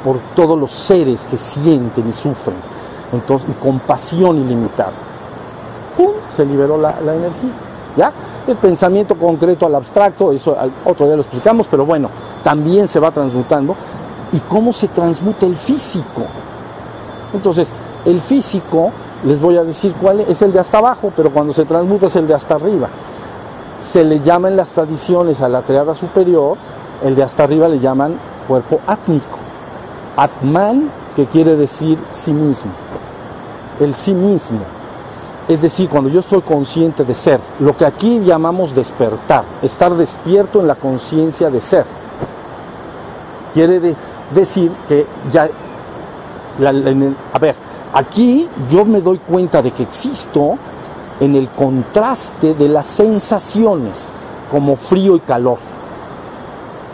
por 0.05 0.19
todos 0.35 0.59
los 0.59 0.71
seres 0.71 1.27
que 1.27 1.39
sienten 1.39 2.09
y 2.09 2.13
sufren 2.13 2.77
entonces, 3.13 3.51
y 3.51 3.53
compasión 3.53 4.37
ilimitada. 4.39 4.93
¡Pum! 5.97 6.13
Se 6.35 6.45
liberó 6.45 6.77
la, 6.77 6.91
energía. 7.01 7.51
¿Ya? 7.97 8.13
El 8.47 8.57
pensamiento 8.57 9.15
concreto 9.15 9.67
al 9.67 9.75
abstracto, 9.75 10.33
eso 10.33 10.57
otro 10.85 11.07
día 11.07 11.17
lo 11.17 11.23
explicamos, 11.23 11.67
pero 11.69 11.87
bueno, 11.87 12.11
también 12.47 12.87
se 12.87 13.01
va 13.01 13.11
transmutando. 13.11 13.75
¿Y 14.33 14.39
cómo 14.39 14.73
se 14.73 14.87
transmuta 14.87 15.47
el 15.47 15.57
físico? 15.57 16.23
Entonces, 17.35 17.73
el 18.05 18.21
físico, 18.21 18.93
les 19.25 19.41
voy 19.41 19.57
a 19.57 19.65
decir 19.65 19.93
cuál 20.01 20.21
es, 20.21 20.29
es 20.29 20.43
el 20.43 20.53
de 20.53 20.61
hasta 20.61 20.79
abajo, 20.79 21.13
pero 21.17 21.31
cuando 21.31 21.53
se 21.53 21.65
transmuta 21.65 22.07
es 22.07 22.15
el 22.15 22.29
de 22.29 22.35
hasta 22.35 22.55
arriba. 22.55 22.89
Se 23.81 24.05
le 24.05 24.21
llama 24.21 24.47
en 24.47 24.57
las 24.57 24.69
tradiciones 24.69 25.41
a 25.41 25.49
la 25.49 25.63
triada 25.63 25.97
superior, 25.97 26.57
el 27.03 27.17
de 27.17 27.25
hasta 27.25 27.43
arriba 27.43 27.69
le 27.69 27.81
llaman 27.81 28.15
cuerpo 28.47 28.79
átmico. 28.87 29.39
Atman, 30.17 30.89
que 31.17 31.27
quiere 31.27 31.57
decir 31.57 31.99
sí 32.13 32.33
mismo 32.33 32.71
el 33.81 33.95
sí 33.95 34.15
mismo. 34.15 34.61
Es 35.49 35.63
decir, 35.63 35.89
cuando 35.89 36.11
yo 36.11 36.21
estoy 36.21 36.41
consciente 36.41 37.05
de 37.05 37.15
ser, 37.15 37.41
lo 37.61 37.77
que 37.77 37.85
aquí 37.85 38.21
llamamos 38.21 38.75
despertar, 38.75 39.45
estar 39.63 39.95
despierto 39.95 40.61
en 40.61 40.67
la 40.67 40.75
conciencia 40.75 41.51
de 41.51 41.61
ser. 41.61 41.85
Quiere 43.57 43.97
decir 44.35 44.71
que 44.87 45.07
ya, 45.33 45.49
a 47.33 47.39
ver, 47.39 47.55
aquí 47.95 48.49
yo 48.71 48.85
me 48.85 49.01
doy 49.01 49.19
cuenta 49.19 49.63
de 49.63 49.71
que 49.71 49.83
existo 49.83 50.59
en 51.21 51.35
el 51.35 51.49
contraste 51.49 52.53
de 52.55 52.69
las 52.69 52.85
sensaciones, 52.85 54.13
como 54.51 54.77
frío 54.77 55.17
y 55.17 55.21
calor. 55.21 55.59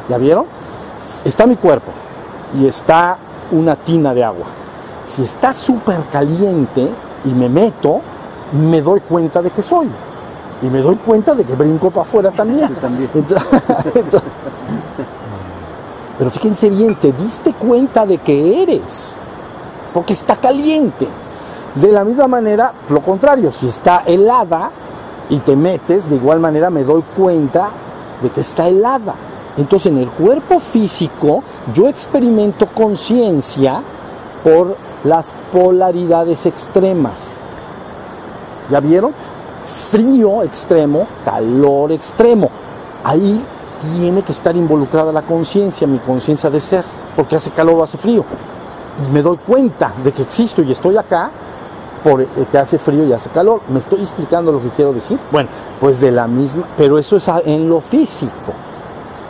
¿Ya 0.08 0.18
vieron? 0.18 0.46
Está 1.24 1.46
mi 1.46 1.56
cuerpo 1.56 1.90
y 2.58 2.66
está 2.66 3.18
una 3.50 3.74
tina 3.76 4.14
de 4.14 4.24
agua 4.24 4.46
si 5.04 5.22
está 5.22 5.52
súper 5.52 5.98
caliente 6.10 6.88
y 7.24 7.28
me 7.30 7.48
meto, 7.48 8.00
me 8.52 8.80
doy 8.80 9.00
cuenta 9.00 9.42
de 9.42 9.50
que 9.50 9.62
soy. 9.62 9.88
Y 10.62 10.66
me 10.66 10.78
doy 10.80 10.96
cuenta 10.96 11.34
de 11.34 11.44
que 11.44 11.54
brinco 11.54 11.90
para 11.90 12.02
afuera 12.02 12.30
también. 12.30 12.72
también. 12.80 13.08
pero 16.22 16.30
fíjense 16.30 16.70
bien, 16.70 16.94
te 16.94 17.10
diste 17.10 17.52
cuenta 17.52 18.06
de 18.06 18.18
que 18.18 18.62
eres, 18.62 19.16
porque 19.92 20.12
está 20.12 20.36
caliente. 20.36 21.08
De 21.74 21.90
la 21.90 22.04
misma 22.04 22.28
manera, 22.28 22.72
lo 22.90 23.00
contrario, 23.00 23.50
si 23.50 23.66
está 23.66 24.04
helada 24.06 24.70
y 25.30 25.38
te 25.38 25.56
metes, 25.56 26.08
de 26.08 26.14
igual 26.14 26.38
manera 26.38 26.70
me 26.70 26.84
doy 26.84 27.02
cuenta 27.16 27.70
de 28.22 28.30
que 28.30 28.42
está 28.42 28.68
helada. 28.68 29.14
Entonces 29.56 29.90
en 29.90 29.98
el 29.98 30.10
cuerpo 30.10 30.60
físico 30.60 31.42
yo 31.74 31.88
experimento 31.88 32.68
conciencia 32.68 33.80
por 34.44 34.76
las 35.02 35.32
polaridades 35.52 36.46
extremas. 36.46 37.16
¿Ya 38.70 38.78
vieron? 38.78 39.12
Frío 39.90 40.44
extremo, 40.44 41.08
calor 41.24 41.90
extremo. 41.90 42.48
Ahí 43.02 43.44
tiene 43.82 44.22
que 44.22 44.32
estar 44.32 44.56
involucrada 44.56 45.12
la 45.12 45.22
conciencia, 45.22 45.86
mi 45.86 45.98
conciencia 45.98 46.50
de 46.50 46.60
ser, 46.60 46.84
porque 47.16 47.36
hace 47.36 47.50
calor 47.50 47.76
o 47.76 47.82
hace 47.82 47.98
frío. 47.98 48.24
Y 49.06 49.12
me 49.12 49.22
doy 49.22 49.38
cuenta 49.38 49.92
de 50.04 50.12
que 50.12 50.22
existo 50.22 50.62
y 50.62 50.70
estoy 50.70 50.96
acá 50.96 51.30
por 52.02 52.26
que 52.26 52.58
hace 52.58 52.78
frío 52.78 53.04
y 53.04 53.12
hace 53.12 53.30
calor. 53.30 53.60
¿Me 53.68 53.78
estoy 53.78 54.00
explicando 54.00 54.52
lo 54.52 54.60
que 54.60 54.68
quiero 54.70 54.92
decir? 54.92 55.18
Bueno, 55.30 55.48
pues 55.80 56.00
de 56.00 56.12
la 56.12 56.26
misma, 56.26 56.66
pero 56.76 56.98
eso 56.98 57.16
es 57.16 57.28
en 57.44 57.68
lo 57.68 57.80
físico. 57.80 58.52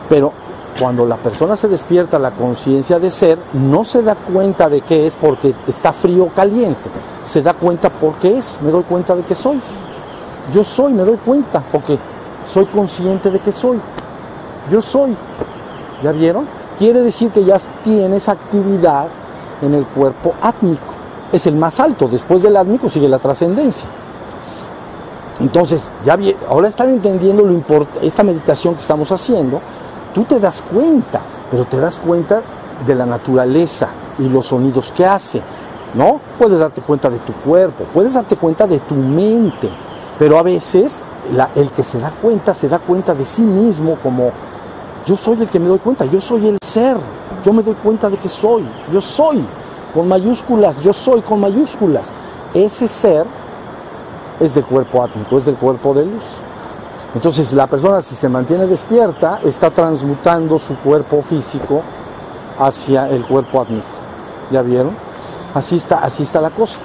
Pero 0.08 0.32
cuando 0.78 1.06
la 1.06 1.16
persona 1.16 1.56
se 1.56 1.68
despierta 1.68 2.18
la 2.18 2.32
conciencia 2.32 2.98
de 2.98 3.10
ser, 3.10 3.38
no 3.52 3.84
se 3.84 4.02
da 4.02 4.14
cuenta 4.14 4.68
de 4.68 4.80
qué 4.80 5.06
es 5.06 5.16
porque 5.16 5.54
está 5.66 5.92
frío 5.92 6.24
o 6.24 6.28
caliente. 6.28 6.90
Se 7.22 7.42
da 7.42 7.54
cuenta 7.54 7.90
por 7.90 8.14
qué 8.14 8.38
es. 8.38 8.58
Me 8.62 8.70
doy 8.70 8.82
cuenta 8.82 9.14
de 9.14 9.22
que 9.22 9.34
soy. 9.34 9.60
Yo 10.52 10.64
soy, 10.64 10.92
me 10.92 11.04
doy 11.04 11.18
cuenta 11.18 11.62
porque 11.70 11.98
soy 12.44 12.66
consciente 12.66 13.30
de 13.30 13.38
que 13.38 13.52
soy. 13.52 13.80
Yo 14.70 14.80
soy. 14.82 15.16
¿Ya 16.02 16.12
vieron? 16.12 16.46
Quiere 16.78 17.02
decir 17.02 17.30
que 17.30 17.44
ya 17.44 17.58
tienes 17.84 18.28
actividad 18.28 19.06
en 19.60 19.74
el 19.74 19.84
cuerpo 19.84 20.34
átmico. 20.42 20.92
Es 21.32 21.46
el 21.46 21.56
más 21.56 21.80
alto. 21.80 22.08
Después 22.08 22.42
del 22.42 22.56
átmico 22.56 22.88
sigue 22.88 23.08
la 23.08 23.18
trascendencia. 23.18 23.88
Entonces, 25.40 25.90
ya 26.04 26.18
ahora 26.48 26.68
están 26.68 26.90
entendiendo 26.90 27.42
lo 27.42 27.86
esta 28.02 28.22
meditación 28.22 28.74
que 28.74 28.80
estamos 28.80 29.10
haciendo 29.10 29.60
tú 30.12 30.24
te 30.24 30.38
das 30.38 30.62
cuenta, 30.62 31.20
pero 31.50 31.64
te 31.64 31.80
das 31.80 31.98
cuenta 31.98 32.42
de 32.86 32.94
la 32.94 33.06
naturaleza 33.06 33.88
y 34.18 34.28
los 34.28 34.46
sonidos 34.46 34.92
que 34.92 35.04
hace, 35.04 35.42
¿no? 35.94 36.20
Puedes 36.38 36.58
darte 36.58 36.82
cuenta 36.82 37.10
de 37.10 37.18
tu 37.18 37.32
cuerpo, 37.32 37.84
puedes 37.92 38.14
darte 38.14 38.36
cuenta 38.36 38.66
de 38.66 38.78
tu 38.80 38.94
mente, 38.94 39.68
pero 40.18 40.38
a 40.38 40.42
veces 40.42 41.02
el 41.54 41.70
que 41.70 41.84
se 41.84 41.98
da 41.98 42.10
cuenta 42.10 42.54
se 42.54 42.68
da 42.68 42.78
cuenta 42.78 43.14
de 43.14 43.24
sí 43.24 43.42
mismo 43.42 43.96
como 44.02 44.30
yo 45.06 45.16
soy 45.16 45.40
el 45.40 45.48
que 45.48 45.58
me 45.58 45.68
doy 45.68 45.78
cuenta, 45.78 46.04
yo 46.04 46.20
soy 46.20 46.48
el 46.48 46.58
ser, 46.62 46.96
yo 47.44 47.52
me 47.52 47.62
doy 47.62 47.74
cuenta 47.74 48.08
de 48.08 48.16
que 48.16 48.28
soy, 48.28 48.64
yo 48.92 49.00
soy, 49.00 49.44
con 49.92 50.08
mayúsculas, 50.08 50.80
yo 50.80 50.92
soy 50.92 51.20
con 51.22 51.40
mayúsculas. 51.40 52.12
Ese 52.54 52.88
ser 52.88 53.26
es 54.40 54.54
del 54.54 54.64
cuerpo 54.64 55.02
átmico, 55.02 55.38
es 55.38 55.44
del 55.44 55.56
cuerpo 55.56 55.94
de 55.94 56.04
luz. 56.04 56.24
Entonces 57.14 57.52
la 57.52 57.66
persona 57.66 58.00
si 58.00 58.14
se 58.14 58.28
mantiene 58.28 58.66
despierta 58.66 59.40
está 59.44 59.70
transmutando 59.70 60.58
su 60.58 60.76
cuerpo 60.76 61.20
físico 61.22 61.82
hacia 62.58 63.08
el 63.10 63.24
cuerpo 63.24 63.60
átmico. 63.60 63.86
¿Ya 64.50 64.62
vieron? 64.62 64.96
Así 65.54 65.76
está, 65.76 65.98
así 65.98 66.22
está 66.22 66.40
la 66.40 66.50
cosa. 66.50 66.78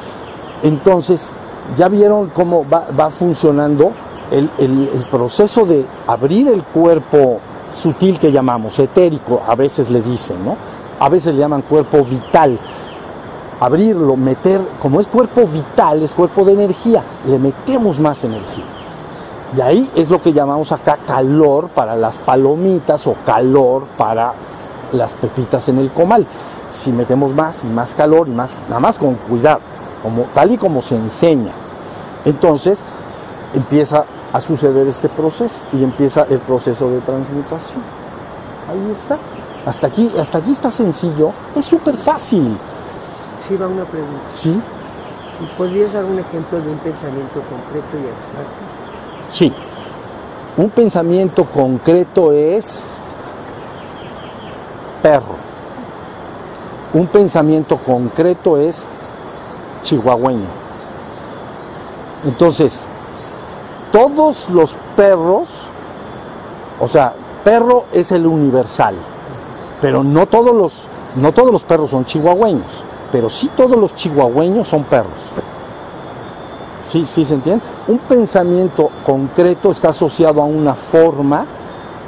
Entonces, 0.63 1.31
¿ya 1.77 1.87
vieron 1.87 2.29
cómo 2.29 2.65
va, 2.67 3.09
funcionando 3.09 3.91
el, 4.31 4.49
el, 4.57 5.05
proceso 5.09 5.65
de 5.65 5.85
abrir 6.07 6.47
el 6.49 6.63
cuerpo 6.63 7.39
sutil 7.71 8.19
que 8.19 8.31
llamamos, 8.31 8.77
etérico, 8.79 9.41
a 9.47 9.55
veces 9.55 9.89
le 9.89 10.01
dicen, 10.01 10.43
¿no? 10.43 10.55
A 10.99 11.09
veces 11.09 11.33
le 11.33 11.41
llaman 11.41 11.61
cuerpo 11.61 12.03
vital. 12.03 12.57
Abrirlo, 13.59 14.15
meter, 14.15 14.61
como 14.81 14.99
es 14.99 15.07
cuerpo 15.07 15.47
vital, 15.47 16.03
es 16.03 16.13
cuerpo 16.13 16.45
de 16.45 16.53
energía, 16.53 17.03
le 17.27 17.39
metemos 17.39 17.99
más 17.99 18.23
energía. 18.23 18.65
Y 19.55 19.61
ahí 19.61 19.89
es 19.95 20.09
lo 20.09 20.21
que 20.21 20.33
llamamos 20.33 20.71
acá 20.71 20.97
calor 21.07 21.69
para 21.69 21.95
las 21.95 22.17
palomitas 22.17 23.07
o 23.07 23.15
calor 23.25 23.85
para 23.97 24.33
las 24.91 25.13
pepitas 25.13 25.69
en 25.69 25.79
el 25.79 25.89
comal. 25.89 26.25
Si 26.73 26.91
metemos 26.91 27.33
más 27.33 27.63
y 27.63 27.67
más 27.67 27.93
calor 27.93 28.27
y 28.27 28.31
más, 28.31 28.51
nada 28.67 28.79
más 28.79 28.99
con 28.99 29.15
cuidado, 29.15 29.61
como, 30.03 30.23
tal 30.33 30.51
y 30.51 30.57
como 30.57 30.81
se 30.81 30.95
enseña. 30.95 31.51
Entonces 32.25 32.83
empieza 33.55 34.05
a 34.33 34.41
suceder 34.41 34.87
este 34.87 35.09
proceso 35.09 35.55
y 35.73 35.83
empieza 35.83 36.25
el 36.29 36.39
proceso 36.39 36.89
de 36.89 36.99
transmutación. 36.99 37.81
Ahí 38.69 38.91
está. 38.91 39.17
Hasta 39.65 39.87
aquí, 39.87 40.11
hasta 40.19 40.37
aquí 40.37 40.51
está 40.51 40.71
sencillo, 40.71 41.31
es 41.55 41.65
súper 41.65 41.97
fácil. 41.97 42.57
Sí, 43.47 43.55
va 43.55 43.67
una 43.67 43.83
pregunta. 43.85 44.21
Sí. 44.29 44.61
¿Podrías 45.57 45.93
dar 45.93 46.03
un 46.05 46.17
ejemplo 46.17 46.59
de 46.59 46.69
un 46.69 46.77
pensamiento 46.79 47.41
concreto 47.41 47.93
y 47.93 48.07
abstracto? 48.09 48.63
Sí, 49.29 49.53
un 50.57 50.69
pensamiento 50.69 51.45
concreto 51.45 52.31
es 52.31 52.93
perro. 55.03 55.35
Un 56.93 57.05
pensamiento 57.07 57.77
concreto 57.77 58.57
es 58.57 58.87
chihuahueño. 59.83 60.47
Entonces, 62.25 62.87
todos 63.97 64.51
los 64.51 64.75
perros, 64.95 65.49
o 66.79 66.87
sea, 66.87 67.13
perro 67.43 67.85
es 67.91 68.11
el 68.11 68.27
universal, 68.27 68.93
pero 69.81 70.03
no 70.03 70.27
todos 70.27 70.55
los, 70.55 70.87
no 71.15 71.31
todos 71.31 71.51
los 71.51 71.63
perros 71.63 71.89
son 71.89 72.05
chihuahueños, 72.05 72.83
pero 73.11 73.27
sí 73.27 73.49
todos 73.57 73.75
los 73.75 73.95
chihuahueños 73.95 74.67
son 74.67 74.83
perros. 74.83 75.31
¿Sí, 76.87 77.05
sí 77.05 77.25
se 77.25 77.33
entiende? 77.33 77.63
Un 77.87 77.97
pensamiento 77.97 78.91
concreto 79.03 79.71
está 79.71 79.89
asociado 79.89 80.43
a 80.43 80.45
una 80.45 80.75
forma 80.75 81.43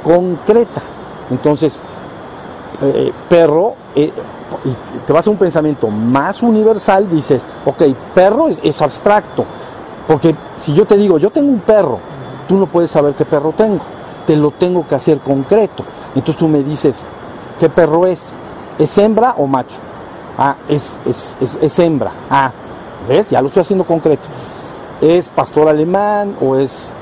concreta. 0.04 0.80
Entonces, 1.28 1.80
eh, 2.82 3.12
perro, 3.28 3.74
eh, 3.96 4.12
te 5.04 5.12
vas 5.12 5.26
a 5.26 5.30
un 5.30 5.36
pensamiento 5.36 5.88
más 5.88 6.40
universal, 6.40 7.10
dices, 7.10 7.44
ok, 7.66 7.82
perro 8.14 8.46
es, 8.46 8.80
abstracto. 8.80 9.44
Porque 10.06 10.34
si 10.56 10.74
yo 10.74 10.86
te 10.86 10.96
digo, 10.96 11.18
yo 11.18 11.30
tengo 11.30 11.50
un 11.50 11.60
perro, 11.60 11.98
tú 12.48 12.56
no 12.56 12.66
puedes 12.66 12.90
saber 12.90 13.14
qué 13.14 13.24
perro 13.24 13.52
tengo. 13.56 13.80
Te 14.26 14.36
lo 14.36 14.50
tengo 14.50 14.86
que 14.86 14.94
hacer 14.94 15.18
concreto. 15.18 15.84
Entonces 16.14 16.36
tú 16.36 16.48
me 16.48 16.62
dices, 16.62 17.04
¿qué 17.58 17.68
perro 17.68 18.06
es? 18.06 18.32
¿Es 18.78 18.98
hembra 18.98 19.34
o 19.38 19.46
macho? 19.46 19.76
Ah, 20.38 20.56
es, 20.68 20.98
es, 21.06 21.36
es 21.60 21.78
hembra. 21.78 22.12
Ah, 22.30 22.50
¿ves? 23.08 23.28
Ya 23.30 23.40
lo 23.40 23.48
estoy 23.48 23.60
haciendo 23.60 23.84
concreto 23.84 24.26
es 25.00 25.30
pastor 25.30 25.68
alemán 25.68 26.34
o 26.40 26.56
es 26.56 26.92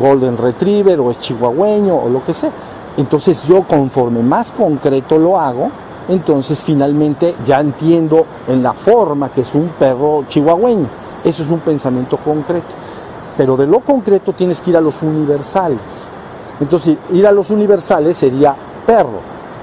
golden 0.00 0.36
retriever 0.36 1.00
o 1.00 1.10
es 1.10 1.18
chihuahueño 1.20 1.96
o 1.96 2.08
lo 2.08 2.24
que 2.24 2.34
sea. 2.34 2.50
Entonces 2.96 3.42
yo 3.44 3.62
conforme 3.62 4.22
más 4.22 4.50
concreto 4.50 5.18
lo 5.18 5.38
hago, 5.38 5.70
entonces 6.08 6.62
finalmente 6.62 7.34
ya 7.44 7.60
entiendo 7.60 8.26
en 8.48 8.62
la 8.62 8.72
forma 8.72 9.30
que 9.30 9.42
es 9.42 9.54
un 9.54 9.68
perro 9.78 10.24
chihuahueño. 10.28 10.86
Eso 11.24 11.42
es 11.42 11.50
un 11.50 11.60
pensamiento 11.60 12.16
concreto. 12.16 12.74
Pero 13.36 13.56
de 13.56 13.66
lo 13.66 13.80
concreto 13.80 14.32
tienes 14.32 14.60
que 14.60 14.70
ir 14.70 14.76
a 14.76 14.80
los 14.80 15.02
universales. 15.02 16.10
Entonces 16.60 16.96
ir 17.12 17.26
a 17.26 17.32
los 17.32 17.50
universales 17.50 18.16
sería 18.16 18.54
perro. 18.86 19.20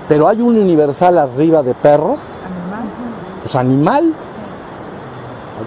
Pero 0.08 0.28
hay 0.28 0.42
un 0.42 0.58
universal 0.58 1.18
arriba 1.18 1.64
de 1.64 1.74
perro. 1.74 2.18
Animal. 2.46 2.86
Pues 3.42 3.56
animal. 3.56 4.14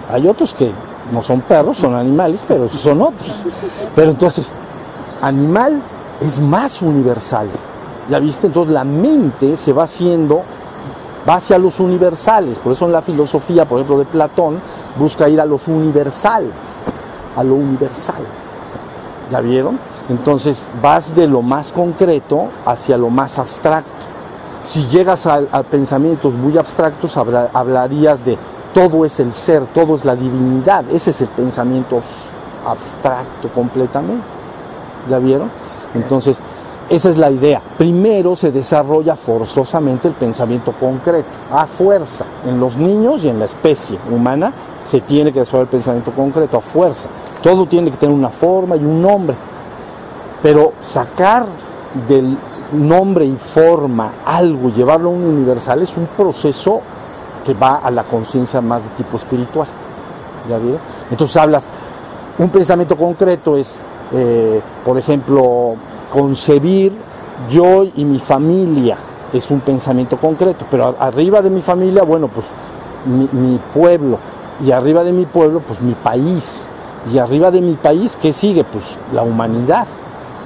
Hay 0.09 0.27
otros 0.27 0.53
que 0.53 0.71
no 1.11 1.21
son 1.21 1.41
perros, 1.41 1.77
son 1.77 1.95
animales, 1.95 2.43
pero 2.47 2.67
son 2.67 3.01
otros. 3.01 3.43
Pero 3.95 4.11
entonces, 4.11 4.51
animal 5.21 5.81
es 6.21 6.39
más 6.39 6.81
universal. 6.81 7.47
¿Ya 8.09 8.19
viste? 8.19 8.47
Entonces 8.47 8.73
la 8.73 8.83
mente 8.83 9.57
se 9.57 9.73
va 9.73 9.83
haciendo, 9.83 10.41
va 11.27 11.35
hacia 11.35 11.57
los 11.57 11.79
universales. 11.79 12.59
Por 12.59 12.73
eso 12.73 12.85
en 12.85 12.93
la 12.93 13.01
filosofía, 13.01 13.65
por 13.65 13.79
ejemplo, 13.79 13.99
de 13.99 14.05
Platón, 14.05 14.59
busca 14.97 15.29
ir 15.29 15.39
a 15.39 15.45
los 15.45 15.67
universales, 15.67 16.53
a 17.35 17.43
lo 17.43 17.55
universal. 17.55 18.21
¿Ya 19.31 19.41
vieron? 19.41 19.79
Entonces 20.09 20.67
vas 20.81 21.15
de 21.15 21.27
lo 21.27 21.41
más 21.41 21.71
concreto 21.71 22.47
hacia 22.65 22.97
lo 22.97 23.09
más 23.09 23.37
abstracto. 23.37 23.91
Si 24.61 24.87
llegas 24.87 25.27
a, 25.27 25.63
pensamientos 25.63 26.33
muy 26.33 26.57
abstractos, 26.57 27.17
hablarías 27.17 28.23
de 28.25 28.37
todo 28.73 29.05
es 29.05 29.19
el 29.19 29.33
ser, 29.33 29.65
todo 29.67 29.95
es 29.95 30.05
la 30.05 30.15
divinidad. 30.15 30.85
Ese 30.91 31.11
es 31.11 31.21
el 31.21 31.27
pensamiento 31.29 32.01
abstracto 32.65 33.49
completamente. 33.49 34.23
¿Ya 35.09 35.19
vieron? 35.19 35.49
Entonces, 35.93 36.39
esa 36.89 37.09
es 37.09 37.17
la 37.17 37.29
idea. 37.29 37.61
Primero 37.77 38.35
se 38.35 38.51
desarrolla 38.51 39.15
forzosamente 39.15 40.07
el 40.07 40.13
pensamiento 40.13 40.71
concreto, 40.71 41.27
a 41.51 41.65
fuerza. 41.65 42.25
En 42.45 42.59
los 42.59 42.77
niños 42.77 43.23
y 43.25 43.29
en 43.29 43.39
la 43.39 43.45
especie 43.45 43.97
humana 44.09 44.53
se 44.87 45.01
tiene 45.01 45.33
que 45.33 45.39
desarrollar 45.39 45.65
el 45.65 45.71
pensamiento 45.71 46.11
concreto, 46.11 46.57
a 46.57 46.61
fuerza. 46.61 47.09
Todo 47.43 47.65
tiene 47.65 47.91
que 47.91 47.97
tener 47.97 48.15
una 48.15 48.29
forma 48.29 48.77
y 48.77 48.85
un 48.85 49.01
nombre. 49.01 49.35
Pero 50.41 50.71
sacar 50.81 51.45
del 52.07 52.37
nombre 52.71 53.25
y 53.25 53.35
forma 53.35 54.11
algo, 54.25 54.69
llevarlo 54.69 55.09
a 55.09 55.11
un 55.11 55.23
universal, 55.23 55.81
es 55.81 55.97
un 55.97 56.05
proceso 56.05 56.81
que 57.45 57.53
va 57.53 57.77
a 57.77 57.91
la 57.91 58.03
conciencia 58.03 58.61
más 58.61 58.83
de 58.83 58.89
tipo 58.91 59.17
espiritual. 59.17 59.67
¿Ya 60.49 60.57
vieron? 60.57 60.79
Entonces 61.11 61.35
hablas, 61.35 61.67
un 62.37 62.49
pensamiento 62.49 62.95
concreto 62.95 63.57
es, 63.57 63.79
eh, 64.13 64.61
por 64.85 64.97
ejemplo, 64.97 65.75
concebir 66.13 66.93
yo 67.49 67.83
y 67.83 68.05
mi 68.05 68.19
familia 68.19 68.97
es 69.33 69.51
un 69.51 69.59
pensamiento 69.59 70.15
concreto, 70.15 70.65
pero 70.71 70.95
arriba 70.97 71.41
de 71.41 71.49
mi 71.49 71.61
familia, 71.61 72.03
bueno, 72.03 72.29
pues 72.29 72.47
mi, 73.05 73.27
mi 73.37 73.59
pueblo, 73.73 74.17
y 74.65 74.71
arriba 74.71 75.03
de 75.03 75.13
mi 75.13 75.25
pueblo, 75.25 75.59
pues 75.59 75.81
mi 75.81 75.93
país, 75.93 76.67
y 77.13 77.17
arriba 77.19 77.51
de 77.51 77.61
mi 77.61 77.73
país, 77.73 78.17
¿qué 78.21 78.33
sigue? 78.33 78.63
Pues 78.63 78.97
la 79.13 79.23
humanidad. 79.23 79.87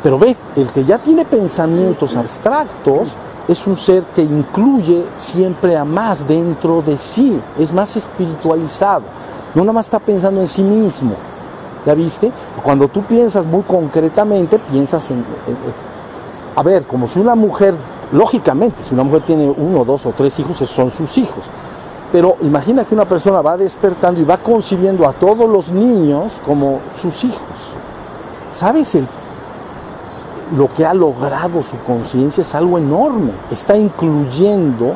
Pero 0.03 0.17
ve, 0.17 0.35
el 0.55 0.67
que 0.69 0.83
ya 0.83 0.97
tiene 0.97 1.25
pensamientos 1.25 2.15
abstractos 2.15 3.09
es 3.47 3.65
un 3.67 3.75
ser 3.75 4.03
que 4.15 4.21
incluye 4.21 5.03
siempre 5.17 5.75
a 5.75 5.85
más 5.85 6.27
dentro 6.27 6.81
de 6.81 6.97
sí, 6.97 7.39
es 7.59 7.73
más 7.73 7.95
espiritualizado. 7.95 9.03
No 9.53 9.61
nada 9.61 9.73
más 9.73 9.87
está 9.87 9.99
pensando 9.99 10.41
en 10.41 10.47
sí 10.47 10.63
mismo. 10.63 11.13
¿Ya 11.85 11.93
viste? 11.95 12.31
Cuando 12.63 12.87
tú 12.87 13.01
piensas 13.01 13.45
muy 13.45 13.63
concretamente, 13.63 14.59
piensas 14.59 15.09
en, 15.09 15.25
a 16.55 16.63
ver, 16.63 16.85
como 16.85 17.07
si 17.07 17.19
una 17.19 17.33
mujer, 17.33 17.73
lógicamente, 18.11 18.83
si 18.83 18.93
una 18.93 19.03
mujer 19.03 19.23
tiene 19.23 19.49
uno, 19.49 19.83
dos 19.83 20.05
o 20.05 20.11
tres 20.11 20.39
hijos, 20.39 20.57
son 20.57 20.91
sus 20.91 21.17
hijos. 21.17 21.45
Pero 22.11 22.35
imagina 22.41 22.83
que 22.83 22.93
una 22.93 23.05
persona 23.05 23.41
va 23.41 23.55
despertando 23.55 24.19
y 24.19 24.23
va 24.25 24.37
concibiendo 24.37 25.07
a 25.07 25.13
todos 25.13 25.49
los 25.49 25.71
niños 25.71 26.41
como 26.45 26.79
sus 26.99 27.23
hijos. 27.23 27.75
¿Sabes? 28.53 28.97
Lo 30.55 30.73
que 30.73 30.85
ha 30.85 30.93
logrado 30.93 31.63
su 31.63 31.77
conciencia 31.85 32.41
es 32.41 32.53
algo 32.53 32.77
enorme. 32.77 33.31
Está 33.49 33.77
incluyendo 33.77 34.93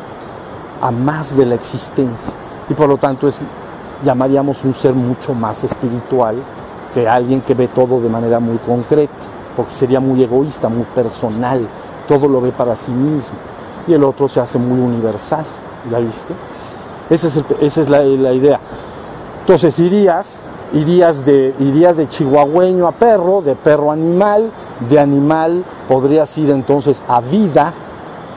a 0.81 0.91
más 0.91 1.37
de 1.37 1.45
la 1.45 1.55
existencia. 1.55 2.33
Y 2.69 2.73
por 2.73 2.89
lo 2.89 2.97
tanto 2.97 3.29
es, 3.29 3.39
llamaríamos 4.03 4.63
un 4.65 4.73
ser 4.73 4.93
mucho 4.93 5.33
más 5.33 5.63
espiritual 5.63 6.35
que 6.93 7.07
alguien 7.07 7.41
que 7.41 7.53
ve 7.53 7.67
todo 7.67 8.01
de 8.01 8.09
manera 8.09 8.39
muy 8.39 8.57
concreta, 8.57 9.13
porque 9.55 9.73
sería 9.73 9.99
muy 9.99 10.21
egoísta, 10.23 10.69
muy 10.69 10.85
personal, 10.95 11.67
todo 12.07 12.27
lo 12.27 12.41
ve 12.41 12.51
para 12.51 12.75
sí 12.75 12.91
mismo. 12.91 13.37
Y 13.87 13.93
el 13.93 14.03
otro 14.03 14.27
se 14.27 14.39
hace 14.39 14.57
muy 14.57 14.79
universal, 14.79 15.45
¿ya 15.91 15.99
viste? 15.99 16.33
Esa 17.09 17.27
es, 17.27 17.37
el, 17.37 17.45
esa 17.61 17.81
es 17.81 17.89
la, 17.89 18.03
idea. 18.03 18.59
Entonces 19.41 19.77
irías, 19.79 20.41
irías 20.73 21.23
de, 21.23 21.53
irías 21.59 21.97
de 21.97 22.07
chihuahueño 22.07 22.87
a 22.87 22.91
perro, 22.91 23.41
de 23.41 23.55
perro 23.55 23.91
a 23.91 23.93
animal, 23.93 24.51
de 24.89 24.99
animal 24.99 25.63
podrías 25.87 26.35
ir 26.37 26.49
entonces 26.49 27.03
a 27.07 27.21
vida 27.21 27.73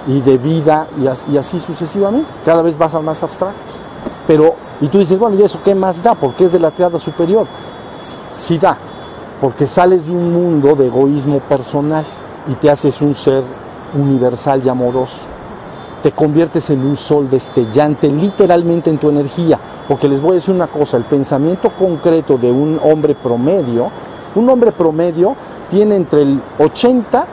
y 0.07 0.21
de 0.21 0.37
vida 0.37 0.87
y 1.01 1.07
así, 1.07 1.27
y 1.33 1.39
así 1.39 1.59
sucesivamente. 1.59 2.31
Cada 2.45 2.61
vez 2.61 2.77
vas 2.77 2.95
a 2.95 3.01
más 3.01 3.23
abstractos. 3.23 3.75
Pero, 4.27 4.55
y 4.81 4.89
tú 4.89 4.99
dices, 4.99 5.19
bueno, 5.19 5.37
¿y 5.37 5.43
eso 5.43 5.61
qué 5.65 5.75
más 5.75 6.03
da? 6.03 6.15
Porque 6.15 6.45
es 6.45 6.53
de 6.53 6.61
la 6.61 6.71
triada 6.71 6.99
superior. 6.99 7.47
Sí 8.37 8.59
da, 8.59 8.77
porque 9.41 9.65
sales 9.65 10.05
de 10.05 10.13
un 10.13 10.33
mundo 10.33 10.77
de 10.77 10.87
egoísmo 10.87 11.41
personal 11.41 12.05
y 12.47 12.55
te 12.55 12.71
haces 12.71 13.01
un 13.01 13.15
ser 13.15 13.43
universal 13.95 14.63
y 14.65 14.69
amoroso 14.69 15.38
te 16.03 16.13
conviertes 16.13 16.71
en 16.71 16.85
un 16.85 16.97
sol 16.97 17.29
destellante 17.29 18.09
literalmente 18.09 18.91
en 18.91 18.99
tu 18.99 19.09
energía. 19.09 19.59
Porque 19.87 20.09
les 20.09 20.21
voy 20.21 20.33
a 20.33 20.35
decir 20.35 20.55
una 20.55 20.67
cosa, 20.67 20.97
el 20.97 21.05
pensamiento 21.05 21.71
concreto 21.71 22.39
de 22.39 22.51
un 22.51 22.79
hombre 22.83 23.15
promedio, 23.15 23.91
un 24.35 24.49
hombre 24.49 24.73
promedio 24.73 25.35
tiene 25.71 25.97
entre 25.97 26.23
el 26.23 26.41
80 26.59 27.27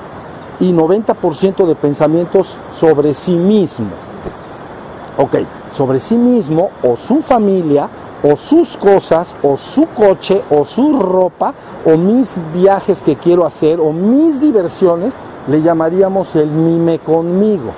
y 0.60 0.72
90% 0.72 1.66
de 1.66 1.76
pensamientos 1.76 2.58
sobre 2.72 3.14
sí 3.14 3.36
mismo. 3.36 3.88
Ok, 5.18 5.38
sobre 5.70 6.00
sí 6.00 6.18
mismo 6.18 6.72
o 6.84 6.96
su 6.96 7.22
familia 7.22 7.90
o 8.24 8.36
sus 8.36 8.76
cosas 8.78 9.36
o 9.44 9.56
su 9.56 9.88
coche 9.88 10.42
o 10.50 10.66
su 10.66 11.00
ropa 11.00 11.54
o 11.86 11.96
mis 11.96 12.38
viajes 12.54 13.04
que 13.04 13.16
quiero 13.16 13.46
hacer 13.46 13.80
o 13.80 13.92
mis 13.92 14.42
diversiones, 14.42 15.16
le 15.48 15.62
llamaríamos 15.62 16.36
el 16.36 16.50
mime 16.50 17.00
conmigo. 17.00 17.72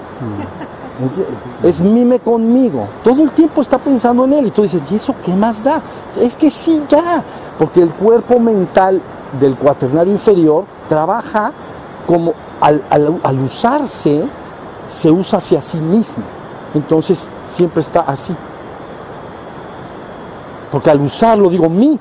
Es 1.64 1.80
mime 1.82 2.20
conmigo. 2.20 2.88
Todo 3.04 3.24
el 3.24 3.32
tiempo 3.32 3.62
está 3.62 3.78
pensando 3.78 4.26
en 4.26 4.34
él. 4.34 4.48
Y 4.48 4.52
tú 4.52 4.64
dices, 4.64 4.92
¿y 4.92 4.96
eso 4.96 5.16
qué 5.24 5.36
más 5.36 5.64
da? 5.64 5.82
Es 6.20 6.36
que 6.36 6.50
sí, 6.50 6.82
ya. 6.90 7.24
Porque 7.60 7.82
el 7.82 7.92
cuerpo 7.92 8.40
mental 8.40 9.02
del 9.40 9.56
cuaternario 9.56 10.14
inferior 10.14 10.66
trabaja 10.88 11.52
como 12.06 12.34
al, 12.62 12.84
al, 12.90 13.20
al 13.24 13.40
usarse, 13.40 14.28
se 14.88 15.12
usa 15.12 15.38
hacia 15.40 15.62
sí 15.62 15.78
mismo. 15.78 16.24
Entonces 16.74 17.32
siempre 17.46 17.82
está 17.82 18.02
así. 18.02 18.36
Porque 20.72 20.90
al 20.90 21.02
usarlo 21.02 21.50
digo 21.50 21.70
mi, 21.70 22.00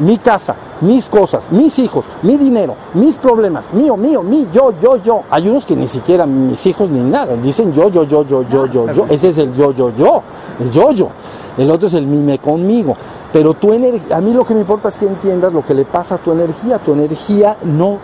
mi 0.00 0.18
casa, 0.18 0.54
mis 0.80 1.08
cosas, 1.08 1.50
mis 1.52 1.78
hijos, 1.78 2.06
mi 2.22 2.36
dinero, 2.36 2.74
mis 2.94 3.16
problemas, 3.16 3.72
mío, 3.72 3.96
mío, 3.96 4.22
mi, 4.22 4.48
yo, 4.52 4.72
yo, 4.80 4.96
yo. 4.96 5.22
Hay 5.30 5.48
unos 5.48 5.64
que 5.64 5.76
ni 5.76 5.86
siquiera 5.86 6.26
mis 6.26 6.66
hijos 6.66 6.90
ni 6.90 7.00
nada, 7.00 7.36
dicen 7.36 7.72
yo, 7.72 7.88
yo, 7.88 8.04
yo, 8.04 8.26
yo, 8.26 8.42
yo, 8.42 8.66
yo, 8.66 8.92
yo. 8.92 9.06
Ese 9.08 9.28
es 9.28 9.38
el 9.38 9.54
yo, 9.54 9.72
yo, 9.72 9.90
yo, 9.90 10.22
el 10.58 10.70
yo, 10.70 10.90
yo. 10.90 11.08
El 11.56 11.70
otro 11.70 11.88
es 11.88 11.94
el 11.94 12.06
mime 12.06 12.38
conmigo. 12.38 12.96
Pero 13.32 13.54
tu 13.54 13.72
energía, 13.72 14.16
a 14.16 14.20
mí 14.20 14.32
lo 14.32 14.44
que 14.44 14.54
me 14.54 14.60
importa 14.60 14.88
es 14.88 14.98
que 14.98 15.06
entiendas 15.06 15.52
lo 15.52 15.64
que 15.64 15.74
le 15.74 15.84
pasa 15.84 16.16
a 16.16 16.18
tu 16.18 16.32
energía. 16.32 16.78
Tu 16.78 16.92
energía 16.92 17.56
no 17.62 17.98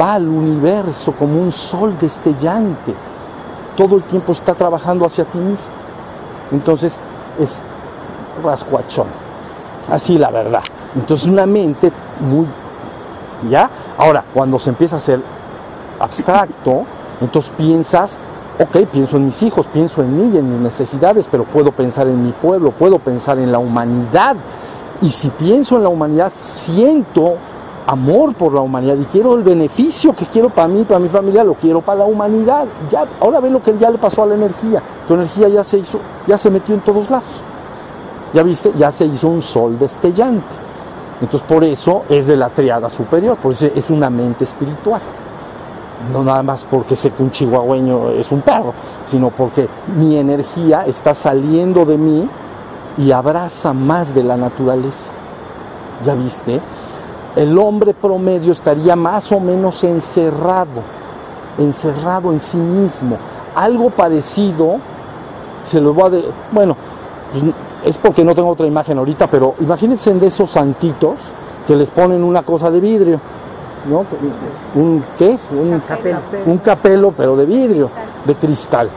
va 0.00 0.14
al 0.14 0.26
universo 0.26 1.12
como 1.12 1.40
un 1.40 1.52
sol 1.52 1.96
destellante. 1.98 2.94
Todo 3.76 3.96
el 3.96 4.02
tiempo 4.04 4.32
está 4.32 4.54
trabajando 4.54 5.04
hacia 5.04 5.24
ti 5.24 5.38
mismo. 5.38 5.72
Entonces 6.50 6.98
es 7.38 7.60
rascuachón. 8.42 9.29
Así 9.90 10.18
la 10.18 10.30
verdad. 10.30 10.62
Entonces 10.94 11.28
una 11.28 11.46
mente 11.46 11.92
muy... 12.20 12.46
¿Ya? 13.48 13.70
Ahora, 13.96 14.24
cuando 14.34 14.58
se 14.58 14.70
empieza 14.70 14.96
a 14.96 14.98
ser 14.98 15.20
abstracto, 15.98 16.84
entonces 17.20 17.52
piensas, 17.56 18.18
ok, 18.58 18.86
pienso 18.90 19.16
en 19.16 19.26
mis 19.26 19.42
hijos, 19.42 19.66
pienso 19.66 20.02
en 20.02 20.16
mí 20.16 20.34
y 20.34 20.38
en 20.38 20.50
mis 20.50 20.60
necesidades, 20.60 21.26
pero 21.30 21.44
puedo 21.44 21.72
pensar 21.72 22.06
en 22.06 22.22
mi 22.22 22.32
pueblo, 22.32 22.70
puedo 22.70 22.98
pensar 22.98 23.38
en 23.38 23.50
la 23.50 23.58
humanidad. 23.58 24.36
Y 25.00 25.10
si 25.10 25.30
pienso 25.30 25.76
en 25.76 25.84
la 25.84 25.88
humanidad, 25.88 26.32
siento 26.42 27.36
amor 27.86 28.34
por 28.34 28.52
la 28.54 28.60
humanidad 28.60 28.96
y 28.96 29.04
quiero 29.04 29.34
el 29.34 29.42
beneficio 29.42 30.14
que 30.14 30.26
quiero 30.26 30.50
para 30.50 30.68
mí, 30.68 30.84
para 30.84 31.00
mi 31.00 31.08
familia, 31.08 31.42
lo 31.42 31.54
quiero 31.54 31.80
para 31.80 32.00
la 32.00 32.04
humanidad. 32.04 32.66
Ya, 32.90 33.06
ahora 33.20 33.40
ve 33.40 33.50
lo 33.50 33.62
que 33.62 33.76
ya 33.78 33.90
le 33.90 33.98
pasó 33.98 34.22
a 34.22 34.26
la 34.26 34.34
energía. 34.34 34.82
Tu 35.08 35.14
energía 35.14 35.48
ya 35.48 35.64
se 35.64 35.78
hizo, 35.78 35.98
ya 36.26 36.36
se 36.36 36.50
metió 36.50 36.74
en 36.74 36.82
todos 36.82 37.08
lados. 37.10 37.42
Ya 38.32 38.42
viste, 38.42 38.72
ya 38.76 38.90
se 38.90 39.04
hizo 39.06 39.28
un 39.28 39.42
sol 39.42 39.78
destellante. 39.78 40.46
Entonces 41.20 41.46
por 41.46 41.64
eso 41.64 42.02
es 42.08 42.26
de 42.26 42.36
la 42.36 42.48
triada 42.48 42.88
superior, 42.88 43.36
por 43.36 43.52
eso 43.52 43.66
es 43.66 43.90
una 43.90 44.08
mente 44.08 44.44
espiritual. 44.44 45.00
No 46.12 46.22
nada 46.24 46.42
más 46.42 46.64
porque 46.64 46.96
sé 46.96 47.10
que 47.10 47.22
un 47.22 47.30
chihuahueño 47.30 48.10
es 48.10 48.32
un 48.32 48.40
perro, 48.40 48.72
sino 49.04 49.30
porque 49.30 49.68
mi 49.96 50.16
energía 50.16 50.86
está 50.86 51.12
saliendo 51.12 51.84
de 51.84 51.98
mí 51.98 52.28
y 52.96 53.12
abraza 53.12 53.74
más 53.74 54.14
de 54.14 54.24
la 54.24 54.36
naturaleza. 54.36 55.10
¿Ya 56.04 56.14
viste? 56.14 56.60
El 57.36 57.58
hombre 57.58 57.92
promedio 57.92 58.52
estaría 58.52 58.96
más 58.96 59.30
o 59.30 59.40
menos 59.40 59.84
encerrado, 59.84 60.82
encerrado 61.58 62.32
en 62.32 62.40
sí 62.40 62.56
mismo. 62.56 63.18
Algo 63.54 63.90
parecido, 63.90 64.76
se 65.64 65.80
lo 65.80 65.92
voy 65.92 66.04
a... 66.04 66.10
De, 66.10 66.24
bueno, 66.50 66.76
pues 67.30 67.44
es 67.84 67.98
porque 67.98 68.24
no 68.24 68.34
tengo 68.34 68.50
otra 68.50 68.66
imagen 68.66 68.98
ahorita, 68.98 69.26
pero 69.26 69.54
imagínense 69.60 70.12
de 70.14 70.26
esos 70.26 70.50
santitos 70.50 71.18
que 71.66 71.74
les 71.76 71.90
ponen 71.90 72.22
una 72.22 72.42
cosa 72.42 72.70
de 72.70 72.80
vidrio, 72.80 73.20
¿no? 73.88 74.04
¿Un 74.74 75.02
qué? 75.18 75.38
Un 75.50 75.80
capelo. 75.80 76.18
Un 76.46 76.58
capelo, 76.58 77.14
pero 77.16 77.36
de 77.36 77.46
vidrio, 77.46 77.90
de 78.24 78.34
cristal. 78.34 78.90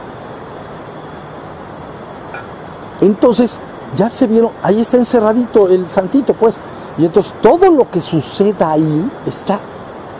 Entonces, 3.00 3.60
ya 3.96 4.10
se 4.10 4.26
vieron, 4.26 4.50
ahí 4.62 4.80
está 4.80 4.96
encerradito 4.96 5.68
el 5.68 5.88
santito, 5.88 6.34
pues. 6.34 6.58
Y 6.96 7.04
entonces 7.04 7.34
todo 7.42 7.70
lo 7.70 7.90
que 7.90 8.00
suceda 8.00 8.72
ahí 8.72 9.10
está 9.26 9.58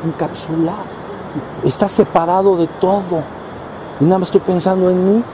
encapsulado, 0.04 0.84
está 1.64 1.88
separado 1.88 2.56
de 2.56 2.66
todo. 2.66 3.22
Y 4.00 4.04
nada 4.04 4.18
más 4.18 4.28
estoy 4.28 4.40
pensando 4.40 4.90
en 4.90 5.14
mí, 5.14 5.24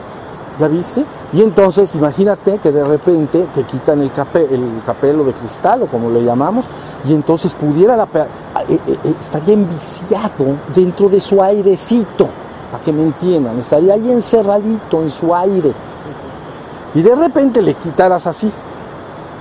¿Ya 0.61 0.67
viste? 0.67 1.03
Y 1.33 1.41
entonces 1.41 1.95
imagínate 1.95 2.59
que 2.59 2.71
de 2.71 2.83
repente 2.83 3.47
te 3.55 3.63
quitan 3.63 3.99
el, 3.99 4.11
capé, 4.11 4.43
el 4.53 4.83
capelo 4.85 5.23
de 5.23 5.33
cristal 5.33 5.81
o 5.81 5.87
como 5.87 6.11
le 6.11 6.23
llamamos, 6.23 6.65
y 7.03 7.15
entonces 7.15 7.55
pudiera 7.55 7.97
la, 7.97 8.03
eh, 8.03 8.79
eh, 8.85 8.97
estaría 9.19 9.55
enviciado 9.55 10.57
dentro 10.75 11.09
de 11.09 11.19
su 11.19 11.41
airecito, 11.41 12.27
para 12.71 12.83
que 12.83 12.93
me 12.93 13.01
entiendan, 13.01 13.57
estaría 13.57 13.95
ahí 13.95 14.11
encerradito 14.11 15.01
en 15.01 15.09
su 15.09 15.33
aire. 15.33 15.73
Y 16.93 17.01
de 17.01 17.15
repente 17.15 17.59
le 17.63 17.73
quitaras 17.73 18.27
así 18.27 18.51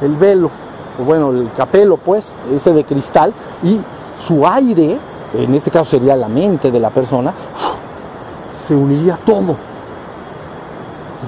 el 0.00 0.16
velo, 0.16 0.50
o 0.98 1.04
bueno, 1.04 1.32
el 1.32 1.52
capelo 1.54 1.98
pues, 1.98 2.32
este 2.50 2.72
de 2.72 2.84
cristal, 2.84 3.34
y 3.62 3.78
su 4.14 4.46
aire, 4.46 4.98
que 5.30 5.44
en 5.44 5.54
este 5.54 5.70
caso 5.70 5.90
sería 5.90 6.16
la 6.16 6.28
mente 6.28 6.70
de 6.70 6.80
la 6.80 6.88
persona, 6.88 7.34
se 8.54 8.74
uniría 8.74 9.18
todo 9.18 9.68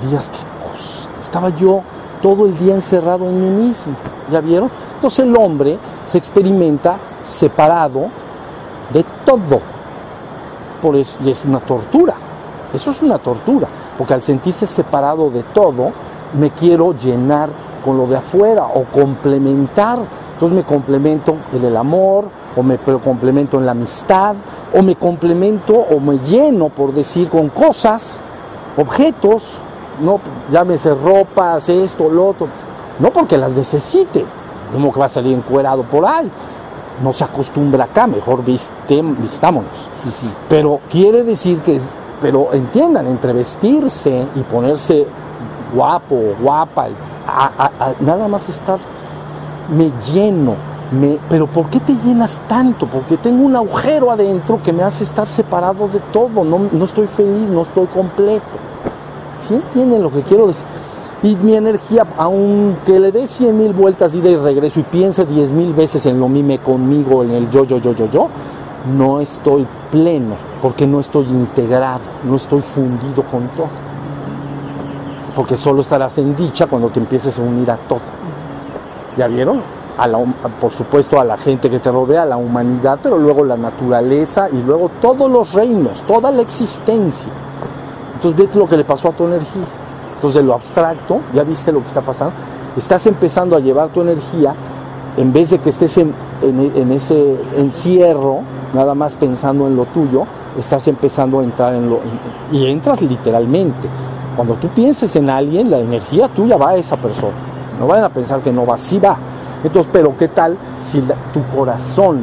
dirías, 0.00 0.30
qué 0.30 0.38
cosa. 0.70 1.08
Estaba 1.20 1.50
yo 1.50 1.82
todo 2.22 2.46
el 2.46 2.56
día 2.58 2.74
encerrado 2.74 3.26
en 3.28 3.40
mí 3.40 3.66
mismo. 3.66 3.94
¿Ya 4.30 4.40
vieron? 4.40 4.70
Entonces 4.94 5.24
el 5.26 5.36
hombre 5.36 5.78
se 6.04 6.18
experimenta 6.18 6.96
separado 7.22 8.06
de 8.92 9.04
todo. 9.24 9.60
por 10.80 10.96
eso, 10.96 11.16
y 11.24 11.30
es 11.30 11.44
una 11.44 11.60
tortura. 11.60 12.14
Eso 12.74 12.90
es 12.90 13.02
una 13.02 13.18
tortura, 13.18 13.68
porque 13.96 14.14
al 14.14 14.22
sentirse 14.22 14.66
separado 14.66 15.30
de 15.30 15.42
todo, 15.42 15.92
me 16.38 16.50
quiero 16.50 16.92
llenar 16.92 17.50
con 17.84 17.96
lo 17.98 18.06
de 18.06 18.16
afuera 18.16 18.66
o 18.66 18.84
complementar. 18.84 19.98
Entonces 20.32 20.56
me 20.56 20.64
complemento 20.64 21.36
en 21.52 21.64
el 21.64 21.76
amor, 21.76 22.24
o 22.56 22.62
me 22.62 22.78
complemento 22.78 23.58
en 23.58 23.66
la 23.66 23.72
amistad, 23.72 24.34
o 24.74 24.82
me 24.82 24.96
complemento 24.96 25.74
o 25.74 26.00
me 26.00 26.18
lleno, 26.18 26.68
por 26.68 26.92
decir, 26.92 27.28
con 27.28 27.48
cosas, 27.48 28.18
objetos, 28.76 29.60
no 30.02 30.20
llámese 30.50 30.94
ropas, 30.94 31.68
esto, 31.68 32.08
lo 32.08 32.28
otro, 32.28 32.48
no 32.98 33.10
porque 33.10 33.38
las 33.38 33.52
necesite, 33.52 34.24
como 34.72 34.92
que 34.92 35.00
va 35.00 35.06
a 35.06 35.08
salir 35.08 35.36
encuerado 35.36 35.82
por 35.82 36.04
ahí. 36.04 36.30
No 37.02 37.12
se 37.12 37.24
acostumbra 37.24 37.84
acá, 37.84 38.06
mejor 38.06 38.44
viste, 38.44 39.02
vistámonos. 39.02 39.88
Pero 40.48 40.80
quiere 40.90 41.24
decir 41.24 41.60
que, 41.60 41.80
pero 42.20 42.52
entiendan, 42.52 43.06
entre 43.06 43.32
vestirse 43.32 44.26
y 44.34 44.40
ponerse 44.40 45.06
guapo 45.74 46.14
o 46.14 46.42
guapa, 46.42 46.88
nada 48.00 48.28
más 48.28 48.48
estar, 48.48 48.78
me 49.74 49.90
lleno, 50.12 50.54
me, 50.92 51.18
pero 51.30 51.46
¿por 51.46 51.70
qué 51.70 51.80
te 51.80 51.94
llenas 51.94 52.42
tanto? 52.46 52.86
Porque 52.86 53.16
tengo 53.16 53.44
un 53.44 53.56
agujero 53.56 54.10
adentro 54.10 54.62
que 54.62 54.72
me 54.72 54.82
hace 54.82 55.02
estar 55.04 55.26
separado 55.26 55.88
de 55.88 55.98
todo, 56.12 56.44
no, 56.44 56.60
no 56.70 56.84
estoy 56.84 57.06
feliz, 57.06 57.48
no 57.50 57.62
estoy 57.62 57.86
completo. 57.86 58.71
¿Sí 59.46 59.54
entienden 59.54 60.02
lo 60.02 60.10
que 60.10 60.22
quiero 60.22 60.46
decir? 60.46 60.64
Y 61.22 61.36
mi 61.36 61.54
energía, 61.54 62.04
aunque 62.18 62.98
le 62.98 63.12
dé 63.12 63.26
100 63.26 63.56
mil 63.56 63.72
vueltas 63.72 64.14
ida 64.14 64.28
y 64.28 64.36
regreso 64.36 64.80
y 64.80 64.82
piense 64.82 65.24
10 65.24 65.52
mil 65.52 65.72
veces 65.72 66.04
en 66.06 66.18
lo 66.18 66.28
mime 66.28 66.58
conmigo, 66.58 67.22
en 67.22 67.30
el 67.30 67.50
yo, 67.50 67.64
yo, 67.64 67.78
yo, 67.78 67.92
yo, 67.92 68.06
yo, 68.06 68.28
no 68.96 69.20
estoy 69.20 69.66
pleno, 69.90 70.34
porque 70.60 70.86
no 70.86 70.98
estoy 70.98 71.26
integrado, 71.26 72.00
no 72.24 72.36
estoy 72.36 72.60
fundido 72.60 73.22
con 73.22 73.46
todo. 73.48 73.68
Porque 75.36 75.56
solo 75.56 75.80
estarás 75.80 76.18
en 76.18 76.34
dicha 76.34 76.66
cuando 76.66 76.88
te 76.88 76.98
empieces 76.98 77.38
a 77.38 77.42
unir 77.42 77.70
a 77.70 77.76
todo. 77.76 78.00
¿Ya 79.16 79.28
vieron? 79.28 79.60
Por 80.60 80.72
supuesto 80.72 81.20
a 81.20 81.24
la 81.24 81.36
gente 81.36 81.70
que 81.70 81.78
te 81.78 81.92
rodea, 81.92 82.22
a 82.22 82.26
la 82.26 82.36
humanidad, 82.36 82.98
pero 83.00 83.18
luego 83.18 83.44
la 83.44 83.56
naturaleza 83.56 84.48
y 84.50 84.56
luego 84.56 84.90
todos 85.00 85.30
los 85.30 85.52
reinos, 85.52 86.02
toda 86.02 86.32
la 86.32 86.42
existencia. 86.42 87.30
Entonces 88.22 88.52
ve 88.52 88.56
lo 88.56 88.68
que 88.68 88.76
le 88.76 88.84
pasó 88.84 89.08
a 89.08 89.12
tu 89.12 89.26
energía. 89.26 89.64
Entonces 90.14 90.40
de 90.40 90.46
lo 90.46 90.54
abstracto, 90.54 91.22
ya 91.34 91.42
viste 91.42 91.72
lo 91.72 91.80
que 91.80 91.86
está 91.86 92.02
pasando, 92.02 92.32
estás 92.76 93.04
empezando 93.08 93.56
a 93.56 93.58
llevar 93.58 93.88
tu 93.88 94.00
energía, 94.00 94.54
en 95.16 95.32
vez 95.32 95.50
de 95.50 95.58
que 95.58 95.70
estés 95.70 95.98
en, 95.98 96.14
ese 96.92 97.36
encierro, 97.56 98.42
nada 98.74 98.94
más 98.94 99.16
pensando 99.16 99.66
en 99.66 99.74
lo 99.74 99.86
tuyo, 99.86 100.24
estás 100.56 100.86
empezando 100.86 101.40
a 101.40 101.42
entrar 101.42 101.74
en 101.74 101.90
lo... 101.90 101.98
y 102.52 102.64
entras 102.66 103.02
literalmente. 103.02 103.88
Cuando 104.36 104.54
tú 104.54 104.68
pienses 104.68 105.16
en 105.16 105.28
alguien, 105.28 105.68
la 105.68 105.80
energía 105.80 106.28
tuya 106.28 106.56
va 106.56 106.70
a 106.70 106.76
esa 106.76 106.96
persona. 106.96 107.34
No 107.80 107.88
vayan 107.88 108.04
a 108.04 108.08
pensar 108.10 108.40
que 108.40 108.52
no 108.52 108.64
va, 108.64 108.78
sí 108.78 109.00
va. 109.00 109.16
Entonces, 109.64 109.90
pero 109.92 110.16
¿qué 110.16 110.28
tal 110.28 110.56
si 110.78 111.02
tu 111.34 111.44
corazón 111.56 112.20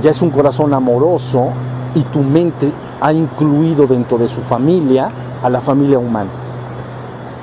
ya 0.00 0.12
es 0.12 0.22
un 0.22 0.30
corazón 0.30 0.72
amoroso 0.72 1.48
y 1.92 2.02
tu 2.02 2.20
mente 2.20 2.72
ha 3.02 3.12
incluido 3.12 3.86
dentro 3.86 4.16
de 4.16 4.28
su 4.28 4.40
familia 4.40 5.10
a 5.42 5.50
la 5.50 5.60
familia 5.60 5.98
humana? 5.98 6.30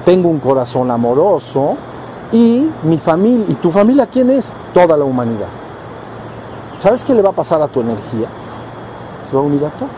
tengo 0.10 0.30
un 0.30 0.40
corazón 0.40 0.90
amoroso 0.90 1.76
y 2.32 2.68
mi 2.82 2.98
familia, 2.98 3.46
¿y 3.48 3.54
tu 3.54 3.70
familia 3.70 4.08
quién 4.08 4.32
es? 4.32 4.54
Toda 4.74 4.98
la 4.98 5.04
humanidad. 5.04 5.48
¿Sabes 6.80 7.04
qué 7.04 7.14
le 7.14 7.22
va 7.22 7.30
a 7.30 7.34
pasar 7.34 7.62
a 7.62 7.68
tu 7.68 7.82
energía? 7.82 8.28
Se 9.22 9.36
va 9.36 9.42
a 9.44 9.46
unir 9.46 9.64
a 9.64 9.70
todo. 9.70 9.90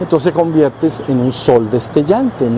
Entonces 0.00 0.32
conviertes 0.32 1.02
en 1.08 1.20
un 1.20 1.32
sol 1.32 1.68
destellante. 1.70 2.48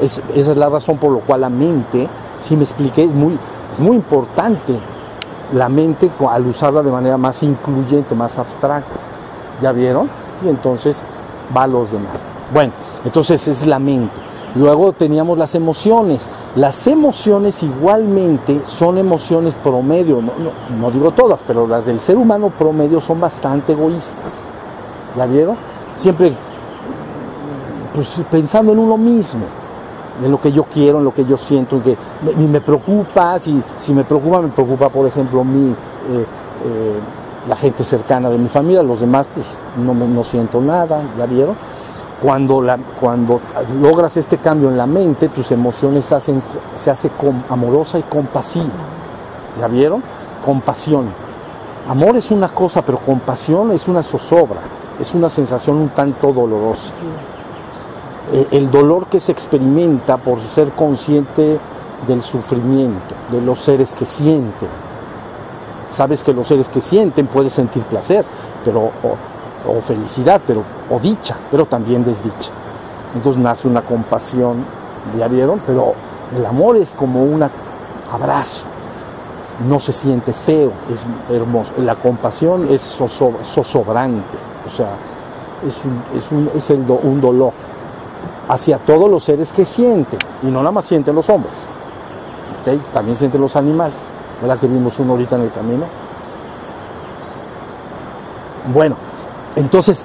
esa 0.00 0.22
es 0.32 0.56
la 0.56 0.68
razón 0.68 0.98
por 0.98 1.10
la 1.10 1.20
cual 1.20 1.40
la 1.40 1.48
mente, 1.48 2.08
si 2.38 2.56
me 2.56 2.62
expliqué, 2.62 3.02
es 3.02 3.14
muy, 3.14 3.36
es 3.72 3.80
muy 3.80 3.96
importante 3.96 4.78
la 5.52 5.68
mente 5.68 6.12
al 6.28 6.46
usarla 6.46 6.80
de 6.82 6.92
manera 6.92 7.16
más 7.16 7.42
incluyente, 7.42 8.14
más 8.14 8.38
abstracta. 8.38 9.00
¿Ya 9.60 9.72
vieron? 9.72 10.08
Y 10.44 10.48
entonces 10.48 11.02
va 11.56 11.64
a 11.64 11.66
los 11.66 11.90
demás. 11.90 12.24
Bueno, 12.52 12.72
entonces 13.04 13.46
es 13.48 13.66
la 13.66 13.78
mente. 13.78 14.20
Luego 14.54 14.92
teníamos 14.92 15.38
las 15.38 15.54
emociones. 15.54 16.28
Las 16.56 16.86
emociones 16.86 17.62
igualmente 17.62 18.64
son 18.64 18.98
emociones 18.98 19.54
promedio, 19.62 20.20
no, 20.20 20.90
digo 20.90 21.12
todas, 21.12 21.40
pero 21.46 21.66
las 21.66 21.86
del 21.86 22.00
ser 22.00 22.16
humano 22.16 22.50
promedio 22.50 23.00
son 23.00 23.20
bastante 23.20 23.72
egoístas. 23.72 24.44
¿Ya 25.16 25.26
vieron? 25.26 25.56
Siempre 25.96 26.32
pues, 27.94 28.20
pensando 28.30 28.72
en 28.72 28.80
uno 28.80 28.96
mismo, 28.96 29.44
en 30.24 30.30
lo 30.30 30.40
que 30.40 30.50
yo 30.50 30.64
quiero, 30.64 30.98
en 30.98 31.04
lo 31.04 31.14
que 31.14 31.24
yo 31.24 31.36
siento, 31.36 31.76
en 31.76 31.82
que 31.82 31.96
me, 32.36 32.48
me 32.48 32.60
preocupa, 32.60 33.38
si, 33.38 33.62
si, 33.78 33.94
me 33.94 34.04
preocupa, 34.04 34.40
me 34.40 34.48
preocupa, 34.48 34.88
por 34.88 35.06
ejemplo, 35.06 35.44
mi, 35.44 35.70
eh, 35.70 35.74
eh, 36.64 37.00
la 37.50 37.56
gente 37.56 37.82
cercana 37.82 38.30
de 38.30 38.38
mi 38.38 38.48
familia, 38.48 38.80
los 38.80 39.00
demás 39.00 39.26
pues 39.34 39.44
no, 39.76 39.92
no 39.92 40.22
siento 40.22 40.60
nada, 40.60 41.02
¿ya 41.18 41.26
vieron? 41.26 41.56
Cuando, 42.22 42.62
la, 42.62 42.78
cuando 43.00 43.40
logras 43.82 44.16
este 44.16 44.38
cambio 44.38 44.68
en 44.68 44.78
la 44.78 44.86
mente, 44.86 45.28
tus 45.28 45.50
emociones 45.50 46.12
hacen, 46.12 46.40
se 46.76 46.92
hace 46.92 47.10
amorosa 47.48 47.98
y 47.98 48.02
compasiva. 48.02 48.66
¿Ya 49.58 49.66
vieron? 49.66 50.00
Compasión. 50.44 51.06
Amor 51.88 52.16
es 52.16 52.30
una 52.30 52.50
cosa, 52.50 52.82
pero 52.82 52.98
compasión 52.98 53.72
es 53.72 53.88
una 53.88 54.04
zozobra, 54.04 54.60
es 55.00 55.12
una 55.12 55.28
sensación 55.28 55.76
un 55.76 55.88
tanto 55.88 56.32
dolorosa. 56.32 56.92
Eh, 58.32 58.46
el 58.52 58.70
dolor 58.70 59.06
que 59.06 59.18
se 59.18 59.32
experimenta 59.32 60.18
por 60.18 60.38
ser 60.38 60.70
consciente 60.70 61.58
del 62.06 62.22
sufrimiento, 62.22 63.16
de 63.32 63.40
los 63.40 63.58
seres 63.58 63.92
que 63.92 64.06
sienten. 64.06 64.68
Sabes 65.90 66.24
que 66.24 66.32
los 66.32 66.46
seres 66.46 66.70
que 66.70 66.80
sienten 66.80 67.26
pueden 67.26 67.50
sentir 67.50 67.82
placer, 67.82 68.24
pero 68.64 68.90
o 69.66 69.80
felicidad, 69.82 70.40
pero, 70.46 70.62
o 70.90 70.98
dicha, 70.98 71.36
pero 71.50 71.66
también 71.66 72.04
desdicha. 72.04 72.52
Entonces 73.14 73.42
nace 73.42 73.68
una 73.68 73.82
compasión, 73.82 74.64
ya 75.18 75.28
vieron, 75.28 75.60
pero 75.66 75.94
el 76.36 76.44
amor 76.46 76.76
es 76.76 76.90
como 76.90 77.22
un 77.22 77.48
abrazo, 78.10 78.64
no 79.68 79.78
se 79.78 79.92
siente 79.92 80.32
feo, 80.32 80.72
es 80.90 81.06
hermoso. 81.30 81.72
La 81.78 81.96
compasión 81.96 82.68
es 82.70 82.82
zozobrante, 82.82 84.38
o 84.64 84.68
sea, 84.68 84.90
es, 85.66 85.80
un, 85.84 86.48
es, 86.54 86.56
es 86.56 86.70
el 86.70 86.84
un 87.02 87.20
dolor 87.20 87.52
hacia 88.48 88.78
todos 88.78 89.08
los 89.10 89.24
seres 89.24 89.52
que 89.52 89.64
sienten, 89.64 90.18
y 90.42 90.46
no 90.46 90.60
nada 90.60 90.72
más 90.72 90.84
sienten 90.84 91.14
los 91.14 91.28
hombres, 91.28 91.68
también 92.92 93.16
sienten 93.16 93.40
los 93.40 93.56
animales, 93.56 94.14
¿verdad 94.40 94.58
que 94.58 94.66
vimos 94.66 94.98
uno 94.98 95.12
ahorita 95.12 95.36
en 95.36 95.42
el 95.42 95.50
camino? 95.50 95.84
Bueno, 98.72 98.96
entonces, 99.56 100.04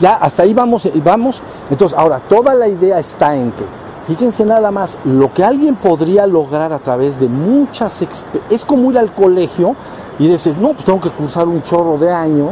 ya 0.00 0.14
hasta 0.14 0.42
ahí 0.42 0.54
vamos, 0.54 0.88
vamos. 1.02 1.42
Entonces, 1.70 1.96
ahora, 1.98 2.20
toda 2.20 2.54
la 2.54 2.68
idea 2.68 2.98
está 2.98 3.36
en 3.36 3.52
que, 3.52 3.64
fíjense 4.06 4.44
nada 4.44 4.70
más, 4.70 4.96
lo 5.04 5.32
que 5.32 5.44
alguien 5.44 5.76
podría 5.76 6.26
lograr 6.26 6.72
a 6.72 6.78
través 6.78 7.18
de 7.18 7.28
muchas... 7.28 8.02
Es 8.50 8.64
como 8.64 8.90
ir 8.90 8.98
al 8.98 9.12
colegio 9.12 9.74
y 10.18 10.28
dices, 10.28 10.56
no, 10.56 10.72
pues 10.72 10.84
tengo 10.84 11.00
que 11.00 11.10
cursar 11.10 11.46
un 11.48 11.62
chorro 11.62 11.98
de 11.98 12.10
años 12.10 12.50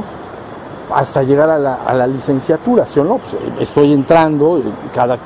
hasta 0.95 1.23
llegar 1.23 1.49
a 1.51 1.59
la, 1.59 2.07
licenciatura, 2.07 2.85
¿sí 2.85 3.01
o 3.01 3.05
no? 3.05 3.19
Pues 3.19 3.37
estoy 3.61 3.93
entrando, 3.93 4.61
cada, 4.95 5.19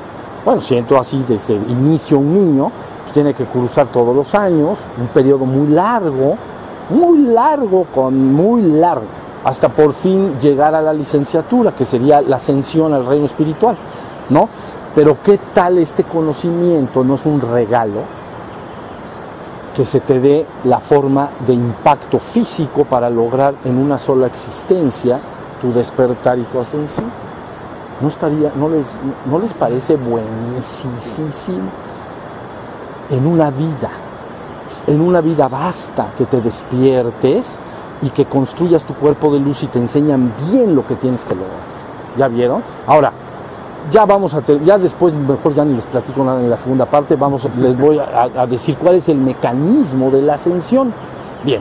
bueno, 0.45 0.61
siento 0.61 0.99
así 0.99 1.25
desde 1.27 1.55
inicio 1.55 2.19
un 2.19 2.33
niño, 2.33 2.71
pues 3.09 3.15
tiene 3.15 3.33
que 3.33 3.45
cursar 3.45 3.87
todos 3.87 4.15
los 4.15 4.35
años, 4.35 4.79
un 5.01 5.07
periodo 5.07 5.47
muy 5.47 5.69
largo, 5.69 6.37
muy 6.91 7.23
largo, 7.23 7.87
con 7.95 8.35
muy 8.35 8.61
largo 8.61 9.07
hasta 9.45 9.71
por 9.71 9.95
fin 9.95 10.39
llegar 10.41 10.75
a 10.75 10.83
la 10.83 10.93
licenciatura, 10.93 11.73
que 11.73 11.87
sería 11.87 12.21
la 12.21 12.37
ascensión 12.37 12.93
al 12.93 13.07
reino 13.07 13.25
espiritual, 13.25 13.77
¿no? 14.29 14.49
Pero 14.95 15.17
¿qué 15.23 15.39
tal 15.55 15.79
este 15.79 16.05
conocimiento? 16.05 17.03
¿No 17.03 17.15
es 17.15 17.25
un 17.25 17.41
regalo 17.41 18.03
que 19.75 19.87
se 19.87 20.01
te 20.01 20.21
dé 20.21 20.45
la 20.65 20.81
forma 20.81 21.31
de 21.47 21.55
impacto 21.55 22.19
físico 22.19 22.85
para 22.85 23.09
lograr 23.09 23.55
en 23.65 23.79
una 23.79 23.97
sola 23.97 24.27
existencia 24.27 25.19
tu 25.63 25.73
despertar 25.73 26.39
y 26.39 26.43
tu 26.43 26.59
ascensión? 26.61 27.07
¿No, 28.03 28.09
estaría, 28.09 28.53
no, 28.55 28.69
les, 28.69 28.95
no 29.31 29.39
les 29.39 29.55
parece 29.55 29.97
buenísimo? 29.97 30.93
En 33.11 33.27
una 33.27 33.51
vida, 33.51 33.91
en 34.87 35.01
una 35.01 35.21
vida 35.21 35.49
basta 35.49 36.09
que 36.17 36.27
te 36.27 36.41
despiertes 36.41 37.59
y 38.03 38.11
que 38.11 38.27
construyas 38.27 38.85
tu 38.85 38.95
cuerpo 38.95 39.33
de 39.33 39.41
luz 39.41 39.63
y 39.63 39.67
te 39.67 39.79
enseñan 39.79 40.33
bien 40.51 40.75
lo 40.75 40.87
que 40.87 40.95
tienes 40.95 41.25
que 41.25 41.35
lograr. 41.35 41.79
¿Ya 42.17 42.29
vieron? 42.29 42.63
Ahora, 42.87 43.13
ya 43.91 44.05
vamos 44.05 44.35
a 44.35 44.43
ya 44.65 44.79
después 44.79 45.15
mejor 45.15 45.55
ya 45.55 45.65
ni 45.65 45.75
les 45.75 45.87
platico 45.87 46.23
nada 46.23 46.41
en 46.41 46.51
la 46.51 46.57
segunda 46.57 46.87
parte, 46.87 47.17
vamos 47.17 47.47
les 47.57 47.79
voy 47.79 47.99
a, 47.99 48.47
decir 48.47 48.77
cuál 48.77 48.97
es 48.97 49.09
el 49.09 49.19
mecanismo 49.19 50.11
de 50.11 50.23
la 50.23 50.35
ascensión. 50.35 50.93
Bien. 51.45 51.61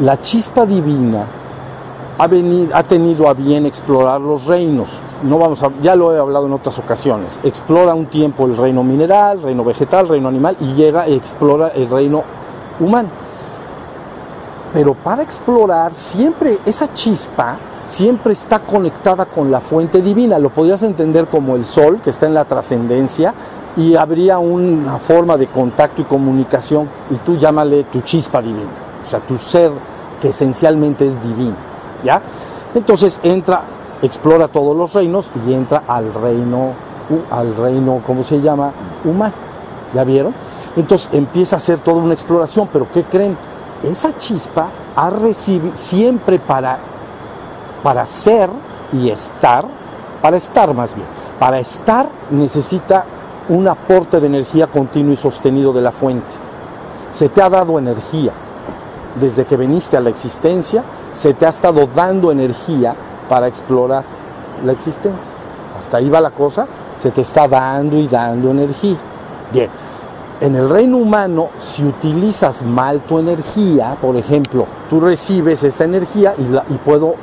La 0.00 0.20
chispa 0.20 0.66
divina 0.66 1.24
ha, 2.18 2.82
tenido 2.82 3.28
a 3.28 3.34
bien 3.34 3.66
explorar 3.66 4.20
los 4.20 4.46
reinos. 4.46 5.00
No 5.22 5.38
vamos 5.38 5.62
a, 5.62 5.70
ya 5.82 5.94
lo 5.94 6.14
he 6.14 6.18
hablado 6.18 6.46
en 6.46 6.52
otras 6.52 6.78
ocasiones. 6.78 7.40
Explora 7.42 7.94
un 7.94 8.06
tiempo 8.06 8.46
el 8.46 8.56
reino 8.56 8.82
mineral, 8.82 9.42
reino 9.42 9.64
vegetal, 9.64 10.08
reino 10.08 10.28
animal 10.28 10.56
y 10.60 10.74
llega 10.74 11.08
y 11.08 11.14
explora 11.14 11.68
el 11.68 11.88
reino 11.88 12.22
humano. 12.80 13.08
Pero 14.72 14.94
para 14.94 15.22
explorar 15.22 15.94
siempre 15.94 16.58
esa 16.64 16.92
chispa 16.92 17.58
siempre 17.86 18.32
está 18.32 18.58
conectada 18.58 19.26
con 19.26 19.50
la 19.50 19.60
fuente 19.60 20.02
divina. 20.02 20.38
Lo 20.38 20.50
podrías 20.50 20.82
entender 20.82 21.26
como 21.26 21.56
el 21.56 21.64
sol 21.64 22.00
que 22.02 22.10
está 22.10 22.26
en 22.26 22.34
la 22.34 22.44
trascendencia 22.44 23.32
y 23.76 23.94
habría 23.94 24.38
una 24.38 24.98
forma 24.98 25.36
de 25.36 25.46
contacto 25.46 26.02
y 26.02 26.04
comunicación 26.04 26.88
y 27.10 27.16
tú 27.16 27.36
llámale 27.36 27.84
tu 27.84 28.00
chispa 28.00 28.40
divina, 28.40 28.70
o 29.04 29.08
sea, 29.08 29.20
tu 29.20 29.36
ser 29.36 29.70
que 30.20 30.30
esencialmente 30.30 31.06
es 31.06 31.22
divino, 31.22 31.56
Entonces 32.74 33.20
entra, 33.22 33.62
explora 34.02 34.48
todos 34.48 34.76
los 34.76 34.92
reinos 34.92 35.30
y 35.46 35.52
entra 35.52 35.82
al 35.88 36.12
reino, 36.12 36.72
al 37.30 37.56
reino, 37.56 38.00
¿cómo 38.06 38.24
se 38.24 38.40
llama? 38.40 38.72
Humano, 39.04 39.34
¿ya 39.94 40.04
vieron? 40.04 40.34
Entonces 40.76 41.08
empieza 41.12 41.56
a 41.56 41.58
hacer 41.58 41.78
toda 41.78 42.02
una 42.02 42.14
exploración, 42.14 42.68
pero 42.72 42.86
¿qué 42.92 43.02
creen? 43.02 43.36
Esa 43.82 44.16
chispa 44.18 44.68
ha 44.94 45.10
recibido 45.10 45.76
siempre 45.76 46.38
para, 46.38 46.78
para 47.82 48.04
ser 48.06 48.50
y 48.92 49.10
estar, 49.10 49.64
para 50.20 50.36
estar 50.36 50.72
más 50.74 50.94
bien, 50.94 51.06
para 51.38 51.58
estar 51.58 52.08
necesita 52.30 53.04
un 53.48 53.68
aporte 53.68 54.20
de 54.20 54.26
energía 54.26 54.66
continuo 54.66 55.12
y 55.12 55.16
sostenido 55.16 55.72
de 55.72 55.80
la 55.80 55.92
fuente. 55.92 56.34
Se 57.12 57.28
te 57.28 57.40
ha 57.40 57.48
dado 57.48 57.78
energía. 57.78 58.32
Desde 59.20 59.46
que 59.46 59.56
viniste 59.56 59.96
a 59.96 60.00
la 60.00 60.10
existencia, 60.10 60.84
se 61.16 61.32
te 61.32 61.46
ha 61.46 61.48
estado 61.48 61.88
dando 61.94 62.30
energía 62.30 62.94
para 63.28 63.48
explorar 63.48 64.04
la 64.64 64.72
existencia. 64.72 65.32
Hasta 65.78 65.96
ahí 65.96 66.10
va 66.10 66.20
la 66.20 66.30
cosa, 66.30 66.66
se 67.00 67.10
te 67.10 67.22
está 67.22 67.48
dando 67.48 67.96
y 67.96 68.06
dando 68.06 68.50
energía. 68.50 68.96
Bien, 69.52 69.70
en 70.40 70.54
el 70.54 70.68
reino 70.68 70.98
humano, 70.98 71.48
si 71.58 71.84
utilizas 71.84 72.62
mal 72.62 73.00
tu 73.00 73.18
energía, 73.18 73.96
por 74.00 74.16
ejemplo, 74.16 74.66
tú 74.90 75.00
recibes 75.00 75.64
esta 75.64 75.84
energía 75.84 76.34
y, 76.36 76.74
y 76.74 76.76
puedo 76.78 77.14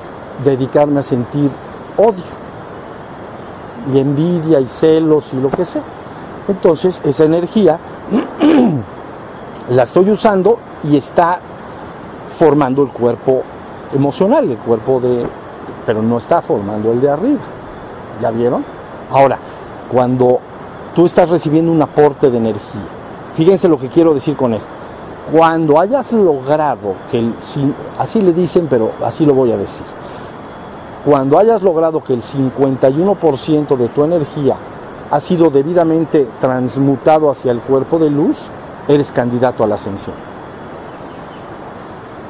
dedicarme 0.43 0.99
a 0.99 1.03
sentir 1.03 1.51
odio 1.97 2.23
y 3.93 3.99
envidia 3.99 4.59
y 4.59 4.65
celos 4.65 5.33
y 5.33 5.39
lo 5.39 5.51
que 5.51 5.65
sea. 5.65 5.83
Entonces 6.47 7.01
esa 7.05 7.25
energía 7.25 7.77
la 9.69 9.83
estoy 9.83 10.09
usando 10.09 10.57
y 10.83 10.97
está 10.97 11.39
formando 12.39 12.81
el 12.81 12.89
cuerpo 12.89 13.43
emocional, 13.93 14.49
el 14.49 14.57
cuerpo 14.57 14.99
de... 14.99 15.25
pero 15.85 16.01
no 16.01 16.17
está 16.17 16.41
formando 16.41 16.91
el 16.91 17.01
de 17.01 17.09
arriba. 17.09 17.41
¿Ya 18.21 18.31
vieron? 18.31 18.63
Ahora, 19.11 19.37
cuando 19.91 20.39
tú 20.95 21.05
estás 21.05 21.29
recibiendo 21.29 21.71
un 21.71 21.81
aporte 21.81 22.29
de 22.29 22.37
energía, 22.37 22.81
fíjense 23.35 23.67
lo 23.67 23.77
que 23.77 23.89
quiero 23.89 24.13
decir 24.13 24.35
con 24.35 24.53
esto. 24.53 24.71
Cuando 25.31 25.79
hayas 25.79 26.11
logrado 26.11 26.95
que 27.09 27.19
el, 27.19 27.33
así 27.97 28.21
le 28.21 28.33
dicen, 28.33 28.67
pero 28.69 28.91
así 29.03 29.25
lo 29.25 29.33
voy 29.33 29.51
a 29.51 29.57
decir. 29.57 29.85
Cuando 31.05 31.37
hayas 31.37 31.61
logrado 31.63 32.03
que 32.03 32.13
el 32.13 32.21
51% 32.21 33.75
de 33.75 33.87
tu 33.89 34.03
energía 34.03 34.55
ha 35.11 35.19
sido 35.19 35.49
debidamente 35.49 36.27
transmutado 36.39 37.29
hacia 37.29 37.51
el 37.51 37.59
cuerpo 37.59 37.99
de 37.99 38.09
luz, 38.09 38.49
eres 38.87 39.11
candidato 39.11 39.63
a 39.63 39.67
la 39.67 39.75
ascensión. 39.75 40.15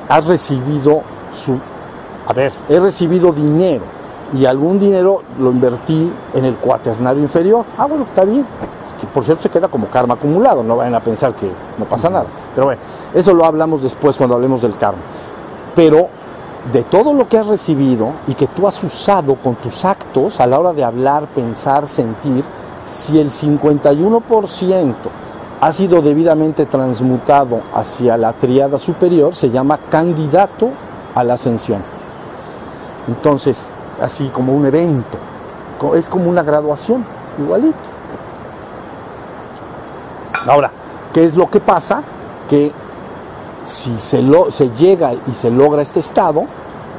Has 0.10 0.28
recibido 0.28 1.02
su... 1.34 1.58
A 2.28 2.34
ver, 2.34 2.54
he 2.70 2.80
recibido 2.80 3.32
dinero 3.32 3.84
y 4.34 4.46
algún 4.46 4.80
dinero 4.80 5.22
lo 5.40 5.52
invertí 5.52 6.12
en 6.34 6.46
el 6.46 6.56
cuaternario 6.56 7.22
inferior. 7.22 7.66
Ah, 7.78 7.86
bueno, 7.86 8.06
está 8.06 8.24
bien. 8.24 8.46
que 9.00 9.08
por 9.08 9.24
cierto 9.24 9.44
se 9.44 9.50
queda 9.50 9.68
como 9.68 9.88
karma 9.88 10.16
acumulado, 10.16 10.64
no 10.64 10.78
vayan 10.78 10.96
a 10.96 11.00
pensar 11.00 11.34
que 11.34 11.50
no 11.78 11.86
pasa 11.86 12.10
nada. 12.10 12.26
Pero 12.56 12.68
bueno, 12.68 12.82
eso 13.14 13.34
lo 13.34 13.46
hablamos 13.46 13.82
después 13.84 14.18
cuando 14.18 14.36
hablemos 14.36 14.62
del 14.62 14.78
karma. 14.78 15.02
Pero 15.76 16.08
de 16.72 16.84
todo 16.84 17.14
lo 17.14 17.28
que 17.28 17.38
has 17.38 17.48
recibido 17.48 18.12
y 18.28 18.36
que 18.36 18.48
tú 18.48 18.68
has 18.68 18.82
usado 18.84 19.36
con 19.36 19.56
tus 19.56 19.84
actos 19.84 20.40
a 20.40 20.48
la 20.48 20.60
hora 20.60 20.74
de 20.74 20.84
hablar, 20.84 21.28
pensar, 21.28 21.88
sentir, 21.88 22.44
si 22.86 23.20
el 23.20 23.32
51% 23.32 24.94
ha 25.62 25.72
sido 25.72 26.02
debidamente 26.02 26.66
transmutado 26.66 27.62
hacia 27.74 28.18
la 28.18 28.34
triada 28.34 28.78
superior, 28.78 29.36
se 29.36 29.50
llama 29.50 29.80
candidato 29.90 30.70
a 31.16 31.24
la 31.24 31.36
ascensión. 31.36 31.82
Entonces, 33.08 33.70
así 34.02 34.30
como 34.30 34.54
un 34.54 34.66
evento, 34.66 35.18
es 35.96 36.10
como 36.10 36.30
una 36.30 36.44
graduación, 36.44 37.04
igualito. 37.40 37.78
Ahora, 40.48 40.72
¿qué 41.14 41.26
es 41.26 41.36
lo 41.36 41.50
que 41.50 41.60
pasa? 41.60 42.02
Que 42.50 42.72
si 43.66 43.98
se, 43.98 44.22
lo, 44.22 44.52
se 44.52 44.70
llega 44.72 45.14
y 45.14 45.32
se 45.32 45.50
logra 45.50 45.82
este 45.82 46.00
estado, 46.00 46.46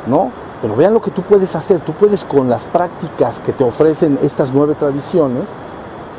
¿no? 0.06 0.30
Pero 0.62 0.76
vean 0.76 0.94
lo 0.94 1.00
que 1.02 1.10
tú 1.10 1.22
puedes 1.22 1.54
hacer, 1.56 1.80
tú 1.80 1.92
puedes 1.92 2.24
con 2.24 2.48
las 2.48 2.64
prácticas 2.64 3.38
que 3.40 3.52
te 3.52 3.64
ofrecen 3.64 4.18
estas 4.22 4.50
nueve 4.52 4.74
tradiciones, 4.74 5.44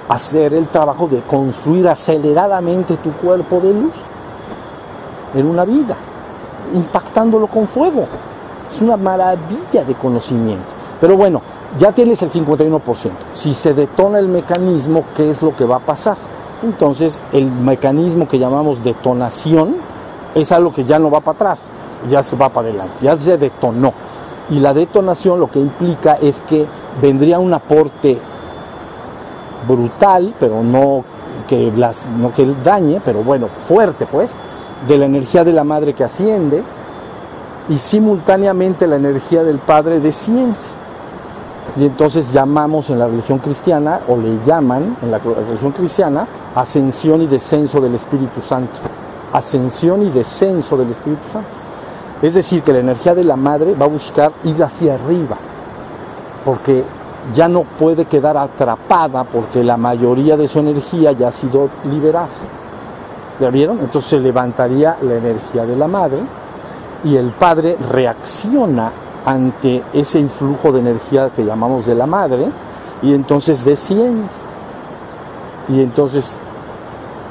hacer 0.07 0.53
el 0.53 0.67
trabajo 0.67 1.07
de 1.07 1.21
construir 1.21 1.87
aceleradamente 1.87 2.97
tu 2.97 3.11
cuerpo 3.13 3.59
de 3.59 3.73
luz 3.73 3.93
en 5.33 5.47
una 5.47 5.65
vida, 5.65 5.95
impactándolo 6.74 7.47
con 7.47 7.68
fuego. 7.68 8.07
Es 8.70 8.82
una 8.82 8.97
maravilla 8.97 9.84
de 9.86 9.93
conocimiento. 9.95 10.66
Pero 10.99 11.18
bueno, 11.18 11.41
ya 11.78 11.91
tienes 11.91 12.22
el 12.24 12.32
51%. 12.32 12.82
Si 13.34 13.53
se 13.53 13.74
detona 13.74 14.20
el 14.20 14.28
mecanismo, 14.28 15.03
¿qué 15.16 15.30
es 15.30 15.41
lo 15.41 15.55
que 15.55 15.66
va 15.66 15.78
a 15.78 15.80
pasar? 15.80 16.18
Entonces, 16.63 17.22
el 17.32 17.45
mecanismo 17.51 18.28
que 18.28 18.39
llamamos 18.39 18.84
detonación 18.84 19.76
es 20.34 20.51
algo 20.51 20.74
que 20.74 20.84
ya 20.84 20.99
no 20.99 21.11
va 21.11 21.20
para 21.20 21.36
atrás, 21.36 21.70
ya 22.09 22.24
se 22.24 22.36
va 22.36 22.49
para 22.49 22.70
adelante, 22.70 22.95
ya 23.01 23.18
se 23.18 23.38
detonó. 23.38 23.93
Y 24.49 24.59
la 24.59 24.74
detonación 24.74 25.39
lo 25.39 25.49
que 25.49 25.59
implica 25.59 26.18
es 26.22 26.39
que 26.41 26.66
vendría 27.01 27.39
un 27.39 27.53
aporte 27.53 28.20
brutal, 29.68 30.34
pero 30.39 30.63
no 30.63 31.03
que, 31.47 31.72
no 32.20 32.34
que 32.34 32.53
dañe, 32.63 33.01
pero 33.03 33.24
bueno, 33.24 33.47
fuerte 33.47 34.05
pues, 34.05 34.34
de 34.88 34.97
la 34.97 35.05
energía 35.05 35.43
de 35.43 35.53
la 35.53 35.63
madre 35.63 35.93
que 35.93 36.03
asciende 36.03 36.63
y 37.69 37.78
simultáneamente 37.78 38.88
la 38.88 38.97
energía 38.97 39.43
del 39.43 39.59
padre 39.59 39.99
desciende. 39.99 40.55
Y 41.78 41.86
entonces 41.86 42.32
llamamos 42.32 42.89
en 42.89 42.99
la 42.99 43.07
religión 43.07 43.39
cristiana, 43.39 44.01
o 44.07 44.17
le 44.17 44.39
llaman 44.45 44.95
en 45.01 45.11
la 45.11 45.17
religión 45.17 45.71
cristiana, 45.71 46.28
ascensión 46.53 47.21
y 47.21 47.28
descenso 47.28 47.82
del 47.82 47.95
Espíritu 47.95 48.39
Santo. 48.39 48.73
Ascensión 49.34 50.01
y 50.03 50.09
descenso 50.09 50.78
del 50.78 50.91
Espíritu 50.91 51.28
Santo. 51.32 51.49
Es 52.21 52.34
decir, 52.34 52.61
que 52.61 52.71
la 52.71 52.80
energía 52.80 53.13
de 53.13 53.23
la 53.23 53.36
madre 53.36 53.76
va 53.76 53.86
a 53.86 53.89
buscar 53.89 54.32
ir 54.43 54.63
hacia 54.63 54.93
arriba, 54.93 55.36
porque 56.45 56.84
ya 57.34 57.47
no 57.47 57.63
puede 57.63 58.05
quedar 58.05 58.38
atrapada 58.38 59.23
porque 59.23 59.63
la 59.63 59.78
mayoría 59.78 60.38
de 60.38 60.47
su 60.47 60.59
energía 60.59 61.11
ya 61.11 61.30
ha 61.30 61.32
sido 61.32 61.69
liberada. 61.89 62.28
¿Ya 63.39 63.49
vieron? 63.49 63.79
Entonces 63.79 64.09
se 64.09 64.19
levantaría 64.19 64.97
la 65.01 65.15
energía 65.15 65.65
de 65.65 65.75
la 65.75 65.88
madre 65.88 66.19
y 67.03 67.15
el 67.17 67.31
padre 67.31 67.77
reacciona 67.91 68.91
ante 69.25 69.83
ese 69.93 70.19
influjo 70.19 70.71
de 70.71 70.79
energía 70.79 71.29
que 71.36 71.43
llamamos 71.43 71.86
de 71.86 71.95
la 71.95 72.05
madre 72.05 72.47
y 73.01 73.13
entonces 73.13 73.65
desciende. 73.65 74.27
Y 75.67 75.81
entonces 75.81 76.39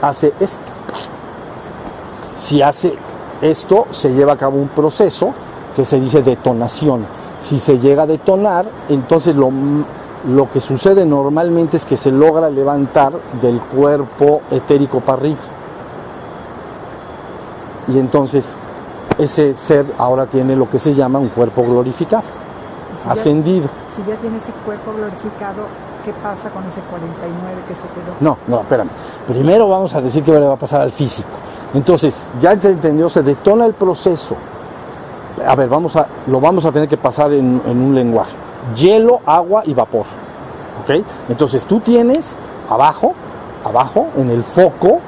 hace 0.02 0.34
esto. 0.40 0.60
Si 2.36 2.60
hace 2.60 2.94
esto, 3.40 3.86
se 3.90 4.12
lleva 4.12 4.32
a 4.32 4.36
cabo 4.36 4.58
un 4.58 4.68
proceso 4.68 5.32
que 5.74 5.84
se 5.84 5.98
dice 6.00 6.22
detonación 6.22 7.06
si 7.44 7.58
se 7.58 7.78
llega 7.78 8.04
a 8.04 8.06
detonar, 8.06 8.66
entonces 8.88 9.36
lo, 9.36 9.50
lo 10.26 10.50
que 10.50 10.60
sucede 10.60 11.04
normalmente 11.04 11.76
es 11.76 11.84
que 11.84 11.96
se 11.96 12.10
logra 12.10 12.48
levantar 12.48 13.12
del 13.42 13.60
cuerpo 13.60 14.40
etérico 14.50 15.00
para 15.00 15.18
arriba. 15.18 15.53
Y 17.88 17.98
entonces 17.98 18.56
ese 19.18 19.56
ser 19.56 19.86
ahora 19.98 20.26
tiene 20.26 20.56
lo 20.56 20.68
que 20.68 20.78
se 20.78 20.94
llama 20.94 21.18
un 21.18 21.28
cuerpo 21.28 21.62
glorificado, 21.62 22.24
ascendido. 23.08 23.68
si 23.94 24.02
ya 24.10 24.16
tiene 24.16 24.38
ese 24.38 24.50
cuerpo 24.64 24.92
glorificado, 24.92 25.66
¿qué 26.04 26.12
pasa 26.22 26.50
con 26.50 26.64
ese 26.64 26.80
49 26.80 27.62
que 27.68 27.74
se 27.74 27.82
quedó? 27.82 28.14
No, 28.20 28.38
no, 28.46 28.60
espérame. 28.62 28.88
Primero 29.26 29.68
vamos 29.68 29.94
a 29.94 30.00
decir 30.00 30.22
qué 30.22 30.32
le 30.32 30.40
va 30.40 30.54
a 30.54 30.58
pasar 30.58 30.80
al 30.80 30.92
físico. 30.92 31.28
Entonces, 31.74 32.26
ya 32.40 32.58
se 32.60 32.70
entendió, 32.70 33.10
se 33.10 33.22
detona 33.22 33.66
el 33.66 33.74
proceso 33.74 34.36
a 35.46 35.54
ver, 35.54 35.68
vamos 35.68 35.96
a, 35.96 36.06
lo 36.26 36.40
vamos 36.40 36.64
a 36.64 36.72
tener 36.72 36.88
que 36.88 36.96
pasar 36.96 37.32
en, 37.32 37.60
un 37.66 37.94
lenguaje. 37.94 38.32
Hielo, 38.76 39.20
agua 39.26 39.62
y 39.66 39.74
vapor. 39.74 40.06
¿Ok? 40.82 41.04
Entonces 41.28 41.64
tú 41.64 41.80
tienes 41.80 42.36
abajo, 42.68 43.14
abajo, 43.64 44.08
en 44.16 44.30
el 44.30 44.44
foco, 44.44 45.00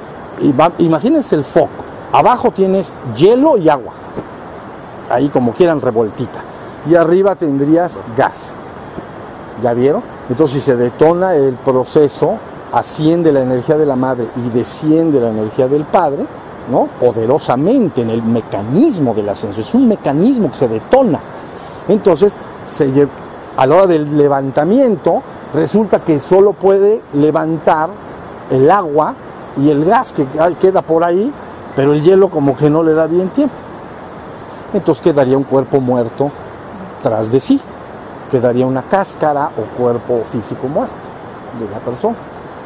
imagínense 0.79 1.35
el 1.35 1.43
foco. 1.43 1.86
Abajo 2.11 2.51
tienes 2.51 2.93
hielo 3.15 3.57
y 3.57 3.69
agua. 3.69 3.93
Ahí 5.09 5.29
como 5.29 5.53
quieran 5.53 5.81
revueltita. 5.81 6.39
y 6.89 6.95
arriba 6.95 7.35
tendrías 7.35 8.01
gas. 8.15 8.53
¿Ya 9.61 9.73
vieron? 9.73 10.01
Entonces 10.29 10.55
si 10.55 10.61
se 10.61 10.77
detona 10.77 11.35
el 11.35 11.55
proceso, 11.55 12.35
asciende 12.71 13.31
la 13.31 13.41
energía 13.41 13.77
de 13.77 13.85
la 13.85 13.95
madre 13.95 14.27
y 14.35 14.49
desciende 14.49 15.19
la 15.19 15.29
energía 15.29 15.67
del 15.67 15.83
padre, 15.83 16.25
¿no? 16.71 16.87
Poderosamente 16.99 18.01
en 18.01 18.09
el 18.09 18.23
mecanismo 18.23 19.13
del 19.13 19.27
ascenso. 19.29 19.61
Es 19.61 19.73
un 19.73 19.87
mecanismo 19.87 20.49
que 20.51 20.57
se 20.57 20.67
detona. 20.67 21.19
Entonces, 21.87 22.37
a 23.57 23.65
la 23.65 23.75
hora 23.75 23.87
del 23.87 24.17
levantamiento, 24.17 25.21
resulta 25.53 25.99
que 26.01 26.19
solo 26.19 26.53
puede 26.53 27.01
levantar 27.13 27.89
el 28.49 28.69
agua 28.69 29.13
y 29.57 29.69
el 29.69 29.83
gas 29.85 30.13
que 30.13 30.25
queda 30.59 30.81
por 30.81 31.03
ahí, 31.03 31.31
pero 31.77 31.93
el 31.93 32.01
hielo 32.01 32.29
como 32.29 32.57
que 32.57 32.71
no 32.71 32.81
le 32.81 32.95
da 32.95 33.05
bien 33.05 33.29
tiempo. 33.29 33.53
Entonces 34.73 35.03
quedaría 35.03 35.37
un 35.37 35.43
cuerpo 35.43 35.79
muerto 35.79 36.31
tras 37.03 37.31
de 37.31 37.39
sí, 37.39 37.61
quedaría 38.31 38.65
una 38.65 38.81
cáscara 38.81 39.51
o 39.55 39.77
cuerpo 39.77 40.23
físico 40.31 40.67
muerto 40.67 40.95
de 41.59 41.69
la 41.69 41.77
persona. 41.77 42.15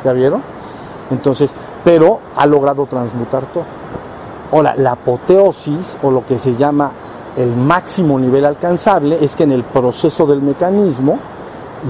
¿Ya 0.06 0.14
vieron? 0.14 0.42
Entonces, 1.12 1.54
pero 1.84 2.20
ha 2.38 2.46
logrado 2.46 2.86
transmutar 2.86 3.46
todo. 3.48 3.66
Ahora, 4.54 4.76
la 4.78 4.94
apoteosis 4.94 5.98
o 6.02 6.10
lo 6.10 6.26
que 6.26 6.38
se 6.38 6.56
llama 6.56 6.92
el 7.36 7.54
máximo 7.54 8.18
nivel 8.18 8.46
alcanzable 8.46 9.18
es 9.22 9.36
que 9.36 9.44
en 9.44 9.52
el 9.52 9.64
proceso 9.64 10.26
del 10.26 10.42
mecanismo 10.42 11.20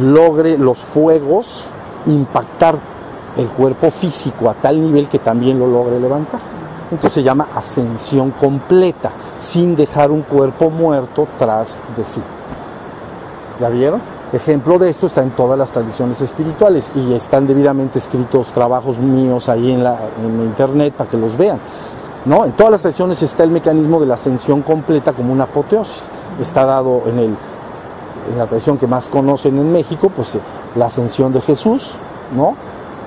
logre 0.01 0.57
los 0.57 0.79
fuegos 0.79 1.67
impactar 2.07 2.79
el 3.37 3.47
cuerpo 3.47 3.91
físico 3.91 4.49
a 4.49 4.55
tal 4.55 4.81
nivel 4.81 5.07
que 5.07 5.19
también 5.19 5.59
lo 5.59 5.67
logre 5.67 5.99
levantar. 5.99 6.60
Entonces 6.91 7.13
se 7.13 7.23
llama 7.23 7.47
ascensión 7.55 8.31
completa, 8.31 9.11
sin 9.37 9.75
dejar 9.75 10.11
un 10.11 10.23
cuerpo 10.23 10.69
muerto 10.69 11.27
tras 11.39 11.79
de 11.95 12.03
sí. 12.03 12.21
¿Ya 13.59 13.69
vieron? 13.69 14.01
Ejemplo 14.33 14.79
de 14.79 14.89
esto 14.89 15.07
está 15.07 15.21
en 15.21 15.31
todas 15.31 15.57
las 15.57 15.71
tradiciones 15.71 16.21
espirituales 16.21 16.89
y 16.95 17.13
están 17.13 17.47
debidamente 17.47 17.99
escritos 17.99 18.47
trabajos 18.47 18.97
míos 18.97 19.49
ahí 19.49 19.71
en, 19.71 19.83
la, 19.83 19.99
en 20.23 20.41
internet 20.41 20.93
para 20.93 21.09
que 21.09 21.17
los 21.17 21.37
vean. 21.37 21.59
¿no? 22.25 22.45
En 22.45 22.51
todas 22.51 22.71
las 22.71 22.81
tradiciones 22.81 23.21
está 23.21 23.43
el 23.43 23.49
mecanismo 23.49 23.99
de 23.99 24.05
la 24.05 24.13
ascensión 24.13 24.61
completa 24.61 25.13
como 25.13 25.33
una 25.33 25.45
apoteosis. 25.45 26.09
Está 26.39 26.65
dado 26.65 27.03
en, 27.07 27.19
el, 27.19 27.35
en 28.31 28.37
la 28.37 28.47
tradición 28.47 28.77
que 28.77 28.87
más 28.87 29.09
conocen 29.09 29.57
en 29.57 29.71
México, 29.71 30.09
pues 30.15 30.37
la 30.75 30.85
ascensión 30.85 31.33
de 31.33 31.41
Jesús, 31.41 31.91
¿no? 32.35 32.55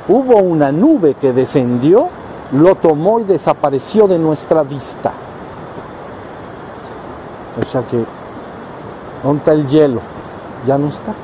Hubo 0.09 0.37
una 0.37 0.71
nube 0.73 1.15
que 1.15 1.33
descendió, 1.33 2.09
lo 2.55 2.77
tomó 2.77 3.21
y 3.21 3.25
desapareció 3.25 4.07
de 4.07 4.19
nuestra 4.19 4.63
vista. 4.63 5.13
O 7.61 7.65
sea 7.65 7.83
que, 7.83 8.05
¿dónde 9.23 9.39
está 9.39 9.53
el 9.53 9.67
hielo? 9.69 10.01
Ya 10.67 10.79
no 10.79 10.89
está. 10.89 11.15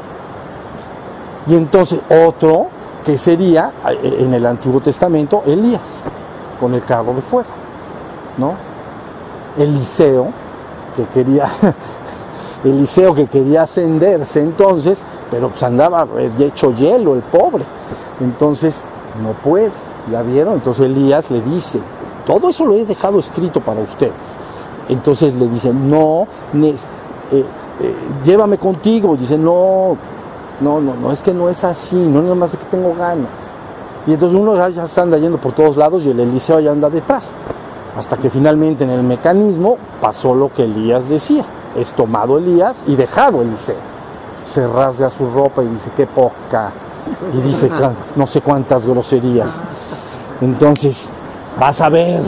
Y 1.46 1.56
entonces 1.56 2.00
otro 2.26 2.68
que 3.04 3.16
sería 3.16 3.72
eh, 3.88 4.16
en 4.20 4.34
el 4.34 4.44
Antiguo 4.44 4.80
Testamento 4.80 5.42
Elías, 5.46 6.04
con 6.58 6.74
el 6.74 6.84
carro 6.84 7.14
de 7.14 7.22
fuego, 7.22 7.48
¿no? 8.36 8.54
Eliseo, 9.56 10.28
que 10.96 11.04
quería, 11.06 11.46
Eliseo 12.64 13.14
que 13.14 13.26
quería 13.26 13.62
ascenderse 13.62 14.42
entonces, 14.42 15.06
pero 15.30 15.48
pues 15.48 15.62
andaba 15.62 16.06
hecho 16.38 16.74
hielo 16.74 17.14
el 17.14 17.22
pobre. 17.22 17.64
Entonces 18.20 18.82
no 19.22 19.32
puede, 19.32 19.70
¿ya 20.10 20.22
vieron? 20.22 20.54
Entonces 20.54 20.86
Elías 20.86 21.30
le 21.30 21.40
dice, 21.40 21.80
todo 22.26 22.48
eso 22.50 22.64
lo 22.64 22.74
he 22.74 22.84
dejado 22.84 23.18
escrito 23.18 23.60
para 23.60 23.80
ustedes. 23.80 24.36
Entonces 24.88 25.34
le 25.34 25.48
dice, 25.48 25.72
no, 25.72 26.26
eh, 26.54 26.74
eh, 27.30 27.44
llévame 28.24 28.58
contigo. 28.58 29.16
Dice, 29.16 29.38
no, 29.38 29.96
no, 30.60 30.80
no, 30.80 30.94
no, 30.94 31.12
es 31.12 31.22
que 31.22 31.32
no 31.32 31.48
es 31.48 31.64
así, 31.64 31.96
no 31.96 32.20
es 32.20 32.36
más 32.36 32.52
que 32.52 32.64
tengo 32.70 32.94
ganas. 32.94 33.54
Y 34.06 34.14
entonces 34.14 34.38
uno 34.38 34.56
ya 34.68 34.86
se 34.86 35.00
anda 35.00 35.18
yendo 35.18 35.38
por 35.38 35.52
todos 35.52 35.76
lados 35.76 36.04
y 36.04 36.10
el 36.10 36.20
Eliseo 36.20 36.60
ya 36.60 36.72
anda 36.72 36.90
detrás. 36.90 37.34
Hasta 37.96 38.16
que 38.16 38.30
finalmente 38.30 38.84
en 38.84 38.90
el 38.90 39.02
mecanismo 39.02 39.76
pasó 40.00 40.34
lo 40.34 40.52
que 40.52 40.64
Elías 40.64 41.08
decía. 41.08 41.44
Es 41.76 41.92
tomado 41.92 42.38
Elías 42.38 42.84
y 42.86 42.96
dejado 42.96 43.42
Eliseo. 43.42 43.76
Se 44.42 44.66
rasga 44.66 45.10
su 45.10 45.30
ropa 45.30 45.62
y 45.62 45.68
dice, 45.68 45.90
qué 45.94 46.06
poca 46.06 46.72
y 47.34 47.40
dice 47.40 47.70
no 48.16 48.26
sé 48.26 48.40
cuántas 48.40 48.86
groserías. 48.86 49.60
Entonces, 50.40 51.10
vas 51.58 51.80
a 51.80 51.88
ver. 51.88 52.22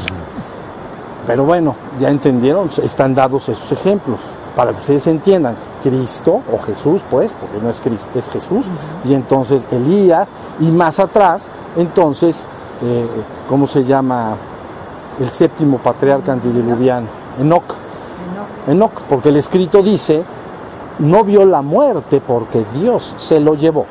Pero 1.26 1.44
bueno, 1.44 1.76
ya 2.00 2.10
entendieron, 2.10 2.68
están 2.82 3.14
dados 3.14 3.48
esos 3.48 3.70
ejemplos 3.72 4.20
para 4.56 4.72
que 4.72 4.80
ustedes 4.80 5.06
entiendan. 5.06 5.56
Cristo 5.82 6.40
o 6.52 6.58
Jesús, 6.64 7.02
pues, 7.10 7.32
porque 7.32 7.58
no 7.62 7.70
es 7.70 7.80
Cristo, 7.80 8.08
es 8.18 8.28
Jesús. 8.30 8.66
Y 9.04 9.14
entonces 9.14 9.66
Elías, 9.70 10.32
y 10.60 10.70
más 10.70 11.00
atrás, 11.00 11.48
entonces, 11.76 12.46
eh, 12.82 13.06
¿cómo 13.48 13.66
se 13.66 13.84
llama? 13.84 14.36
El 15.20 15.30
séptimo 15.30 15.78
patriarca 15.78 16.32
antediluviano, 16.32 17.06
Enoch. 17.40 17.76
Enoch, 18.66 19.02
porque 19.08 19.28
el 19.28 19.36
escrito 19.36 19.82
dice, 19.82 20.24
no 20.98 21.24
vio 21.24 21.44
la 21.44 21.62
muerte 21.62 22.20
porque 22.24 22.64
Dios 22.74 23.14
se 23.16 23.40
lo 23.40 23.54
llevó. 23.54 23.86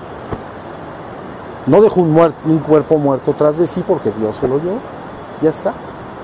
No 1.68 1.82
dejó 1.82 2.02
un, 2.02 2.60
cuerpo 2.60 2.98
muerto 2.98 3.34
tras 3.38 3.58
de 3.58 3.68
sí 3.68 3.84
porque 3.86 4.12
Dios 4.12 4.38
se 4.38 4.48
lo 4.48 4.58
llevó. 4.58 4.80
Ya 5.42 5.50
está. 5.50 5.74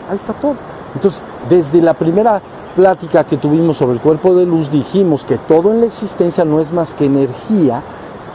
Ahí 0.09 0.15
está 0.15 0.33
todo. 0.33 0.55
Entonces, 0.95 1.21
desde 1.49 1.81
la 1.81 1.93
primera 1.93 2.41
plática 2.75 3.23
que 3.23 3.37
tuvimos 3.37 3.77
sobre 3.77 3.93
el 3.93 4.01
cuerpo 4.01 4.35
de 4.35 4.45
luz, 4.45 4.71
dijimos 4.71 5.25
que 5.25 5.37
todo 5.37 5.71
en 5.71 5.81
la 5.81 5.85
existencia 5.85 6.45
no 6.45 6.59
es 6.59 6.71
más 6.71 6.93
que 6.93 7.05
energía 7.05 7.81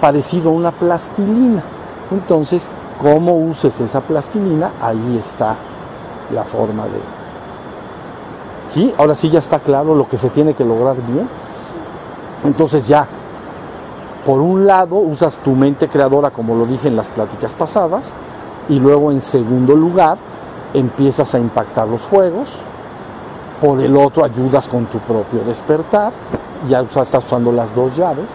parecido 0.01 0.51
a 0.51 0.53
una 0.53 0.71
plastilina. 0.71 1.63
Entonces, 2.11 2.71
cómo 3.01 3.37
uses 3.37 3.81
esa 3.81 4.01
plastilina, 4.01 4.71
ahí 4.81 5.17
está 5.19 5.57
la 6.33 6.45
forma 6.45 6.85
de... 6.85 7.01
¿Sí? 8.69 8.95
Ahora 8.97 9.15
sí 9.15 9.29
ya 9.29 9.41
está 9.41 9.59
claro 9.59 9.95
lo 9.95 10.09
que 10.09 10.19
se 10.19 10.31
tiene 10.31 10.55
que 10.55 10.65
lograr 10.65 10.97
bien. 10.97 11.29
Entonces 12.45 12.87
ya 12.87 13.07
por 14.25 14.41
un 14.41 14.67
lado 14.67 14.97
usas 14.97 15.39
tu 15.39 15.53
mente 15.53 15.89
creadora, 15.89 16.31
como 16.31 16.55
lo 16.55 16.67
dije 16.67 16.89
en 16.89 16.97
las 16.97 17.11
pláticas 17.11 17.55
pasadas, 17.55 18.17
y 18.69 18.79
luego 18.79 19.11
en 19.11 19.21
segundo 19.21 19.75
lugar 19.75 20.17
empiezas 20.75 21.35
a 21.35 21.39
impactar 21.39 21.89
los 21.89 22.01
fuegos, 22.01 22.49
por 23.61 23.81
el 23.81 23.97
otro 23.97 24.25
ayudas 24.25 24.69
con 24.69 24.87
tu 24.87 24.99
propio 24.99 25.41
despertar, 25.45 26.13
ya 26.69 26.81
estás 26.81 27.25
usando 27.25 27.53
las 27.53 27.75
dos 27.75 27.97
llaves 27.97 28.27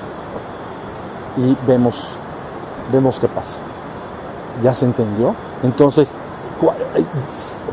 y 1.38 1.56
vemos, 1.68 2.18
vemos 2.92 3.20
qué 3.20 3.28
pasa. 3.28 3.58
¿Ya 4.64 4.74
se 4.74 4.86
entendió? 4.86 5.36
Entonces, 5.64 6.14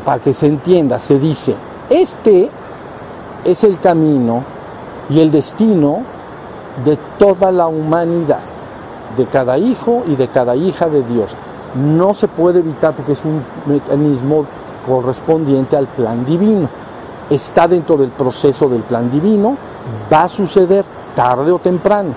para 0.03 0.21
que 0.21 0.33
se 0.33 0.47
entienda, 0.47 0.99
se 0.99 1.17
dice, 1.17 1.55
este 1.89 2.49
es 3.43 3.63
el 3.63 3.79
camino 3.79 4.43
y 5.09 5.19
el 5.19 5.31
destino 5.31 6.01
de 6.83 6.97
toda 7.17 7.51
la 7.51 7.67
humanidad, 7.67 8.39
de 9.15 9.25
cada 9.25 9.57
hijo 9.57 10.03
y 10.07 10.15
de 10.15 10.27
cada 10.27 10.55
hija 10.55 10.87
de 10.87 11.03
Dios. 11.03 11.35
No 11.75 12.13
se 12.13 12.27
puede 12.27 12.59
evitar 12.59 12.93
porque 12.93 13.13
es 13.13 13.23
un 13.23 13.41
mecanismo 13.65 14.45
correspondiente 14.85 15.77
al 15.77 15.87
plan 15.87 16.25
divino. 16.25 16.67
Está 17.29 17.67
dentro 17.67 17.97
del 17.97 18.09
proceso 18.09 18.67
del 18.67 18.81
plan 18.81 19.09
divino, 19.09 19.57
va 20.11 20.23
a 20.23 20.27
suceder 20.27 20.85
tarde 21.15 21.51
o 21.51 21.59
temprano, 21.59 22.09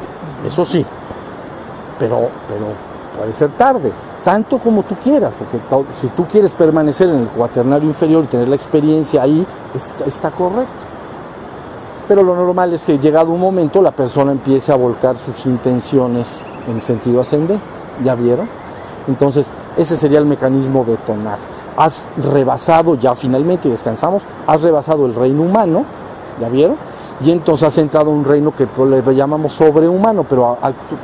eso 0.45 0.65
sí, 0.65 0.85
pero, 1.99 2.29
pero 2.47 2.67
puede 3.17 3.33
ser 3.33 3.51
tarde, 3.53 3.91
tanto 4.23 4.59
como 4.59 4.83
tú 4.83 4.97
quieras, 4.97 5.33
porque 5.39 5.59
si 5.93 6.09
tú 6.09 6.27
quieres 6.27 6.53
permanecer 6.53 7.09
en 7.09 7.21
el 7.21 7.29
cuaternario 7.29 7.89
inferior 7.89 8.25
y 8.25 8.27
tener 8.27 8.49
la 8.49 8.57
experiencia 8.57 9.23
ahí, 9.23 9.47
está 10.05 10.31
correcto 10.31 10.88
pero 12.09 12.23
lo 12.23 12.35
normal 12.35 12.73
es 12.73 12.87
que 12.87 12.99
llegado 12.99 13.31
un 13.31 13.41
momento 13.41 13.83
la 13.83 13.91
persona 13.91 14.33
empiece 14.33 14.73
a 14.73 14.77
volcar 14.77 15.17
sus 15.19 15.45
intenciones 15.45 16.47
en 16.67 16.81
sentido 16.81 17.21
ascendente. 17.21 17.63
¿Ya 18.03 18.15
vieron? 18.15 18.49
Entonces, 19.07 19.51
ese 19.77 19.97
sería 19.97 20.19
el 20.19 20.25
mecanismo 20.25 20.85
de 20.85 20.97
tonar. 20.97 21.39
Has 21.77 22.07
rebasado 22.17 22.95
ya 22.95 23.15
finalmente, 23.15 23.69
descansamos, 23.69 24.23
has 24.47 24.63
rebasado 24.63 25.07
el 25.07 25.15
reino 25.15 25.43
humano, 25.43 25.85
¿ya 26.41 26.49
vieron? 26.49 26.77
Y 27.25 27.31
entonces 27.31 27.67
has 27.67 27.79
entrado 27.79 28.11
a 28.11 28.15
un 28.15 28.25
reino 28.25 28.53
que 28.55 28.67
le 28.85 29.15
llamamos 29.15 29.53
sobrehumano, 29.53 30.25
pero 30.25 30.57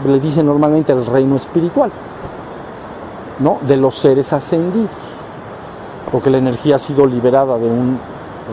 le 0.07 0.21
dicen 0.21 0.47
normalmente 0.47 0.93
el 0.93 1.05
reino 1.05 1.37
espiritual, 1.37 1.91
¿no? 3.41 3.59
De 3.63 3.77
los 3.77 3.97
seres 3.97 4.33
ascendidos, 4.33 4.91
porque 6.11 6.31
la 6.31 6.39
energía 6.39 6.77
ha 6.77 6.79
sido 6.79 7.05
liberada 7.07 7.59
de 7.59 7.69
un 7.69 7.99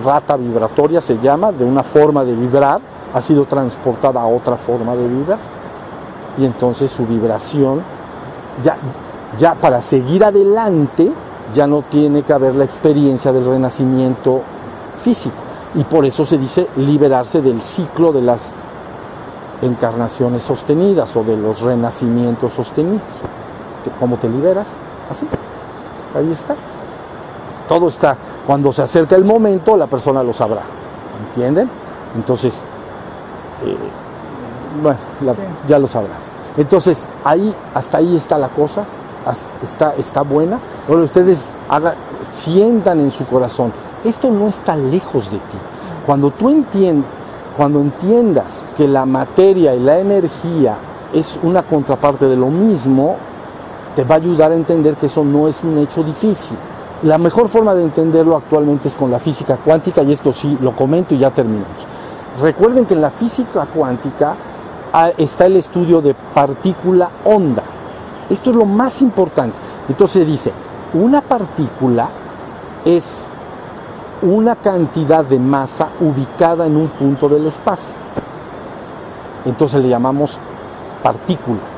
rata 0.03 0.37
vibratoria 0.37 1.01
se 1.01 1.19
llama, 1.19 1.51
de 1.51 1.65
una 1.65 1.83
forma 1.83 2.23
de 2.23 2.35
vibrar, 2.35 2.79
ha 3.13 3.21
sido 3.21 3.45
transportada 3.45 4.21
a 4.21 4.25
otra 4.25 4.55
forma 4.55 4.95
de 4.95 5.07
vibrar. 5.07 5.39
Y 6.37 6.45
entonces 6.45 6.89
su 6.91 7.05
vibración, 7.05 7.81
ya, 8.63 8.77
ya 9.37 9.55
para 9.55 9.81
seguir 9.81 10.23
adelante, 10.23 11.11
ya 11.53 11.67
no 11.67 11.81
tiene 11.83 12.23
que 12.23 12.33
haber 12.33 12.55
la 12.55 12.63
experiencia 12.63 13.31
del 13.31 13.45
renacimiento 13.45 14.41
físico. 15.03 15.35
Y 15.75 15.83
por 15.83 16.05
eso 16.05 16.25
se 16.25 16.37
dice 16.37 16.67
liberarse 16.77 17.41
del 17.41 17.61
ciclo 17.61 18.11
de 18.11 18.21
las 18.21 18.53
encarnaciones 19.61 20.43
sostenidas 20.43 21.15
o 21.15 21.23
de 21.23 21.37
los 21.37 21.61
renacimientos 21.61 22.53
sostenidos. 22.53 23.01
¿Cómo 23.99 24.17
te 24.17 24.29
liberas? 24.29 24.75
Así. 25.09 25.27
Ahí 26.15 26.31
está. 26.31 26.55
Todo 27.71 27.87
está. 27.87 28.17
Cuando 28.45 28.73
se 28.73 28.81
acerca 28.81 29.15
el 29.15 29.23
momento, 29.23 29.77
la 29.77 29.87
persona 29.87 30.21
lo 30.21 30.33
sabrá. 30.33 30.59
¿Entienden? 31.25 31.69
Entonces, 32.17 32.63
eh, 33.65 33.77
bueno, 34.83 34.99
ya 35.69 35.79
lo 35.79 35.87
sabrá. 35.87 36.15
Entonces, 36.57 37.07
ahí, 37.23 37.55
hasta 37.73 37.99
ahí 37.99 38.17
está 38.17 38.37
la 38.37 38.49
cosa, 38.49 38.83
está, 39.63 39.95
está 39.97 40.21
buena. 40.21 40.59
Ahora 40.89 41.03
ustedes 41.03 41.47
hagan, 41.69 41.93
sientan 42.33 42.99
en 42.99 43.09
su 43.09 43.25
corazón, 43.25 43.71
esto 44.03 44.29
no 44.31 44.49
está 44.49 44.75
lejos 44.75 45.31
de 45.31 45.37
ti. 45.37 45.57
Cuando 46.05 46.29
tú 46.31 46.49
entiendes, 46.49 47.09
cuando 47.55 47.79
entiendas 47.79 48.65
que 48.75 48.85
la 48.85 49.05
materia 49.05 49.73
y 49.73 49.79
la 49.79 49.97
energía 49.97 50.75
es 51.13 51.39
una 51.41 51.63
contraparte 51.63 52.25
de 52.25 52.35
lo 52.35 52.47
mismo, 52.47 53.15
te 53.95 54.03
va 54.03 54.15
a 54.15 54.17
ayudar 54.17 54.51
a 54.51 54.55
entender 54.55 54.95
que 54.95 55.05
eso 55.05 55.23
no 55.23 55.47
es 55.47 55.63
un 55.63 55.77
hecho 55.77 56.03
difícil. 56.03 56.57
La 57.03 57.17
mejor 57.17 57.49
forma 57.49 57.73
de 57.73 57.81
entenderlo 57.81 58.35
actualmente 58.35 58.87
es 58.87 58.95
con 58.95 59.09
la 59.09 59.19
física 59.19 59.57
cuántica 59.57 60.03
y 60.03 60.11
esto 60.11 60.31
sí 60.31 60.55
lo 60.61 60.75
comento 60.75 61.15
y 61.15 61.17
ya 61.17 61.31
terminamos. 61.31 61.87
Recuerden 62.39 62.85
que 62.85 62.93
en 62.93 63.01
la 63.01 63.09
física 63.09 63.65
cuántica 63.65 64.35
ah, 64.93 65.09
está 65.17 65.47
el 65.47 65.57
estudio 65.57 65.99
de 65.99 66.13
partícula 66.13 67.09
onda. 67.25 67.63
Esto 68.29 68.51
es 68.51 68.55
lo 68.55 68.65
más 68.65 69.01
importante. 69.01 69.57
Entonces 69.89 70.27
dice, 70.27 70.51
una 70.93 71.21
partícula 71.21 72.07
es 72.85 73.25
una 74.21 74.55
cantidad 74.55 75.25
de 75.25 75.39
masa 75.39 75.87
ubicada 75.99 76.67
en 76.67 76.77
un 76.77 76.87
punto 76.89 77.27
del 77.27 77.47
espacio. 77.47 77.95
Entonces 79.45 79.81
le 79.81 79.89
llamamos 79.89 80.37
partícula. 81.01 81.70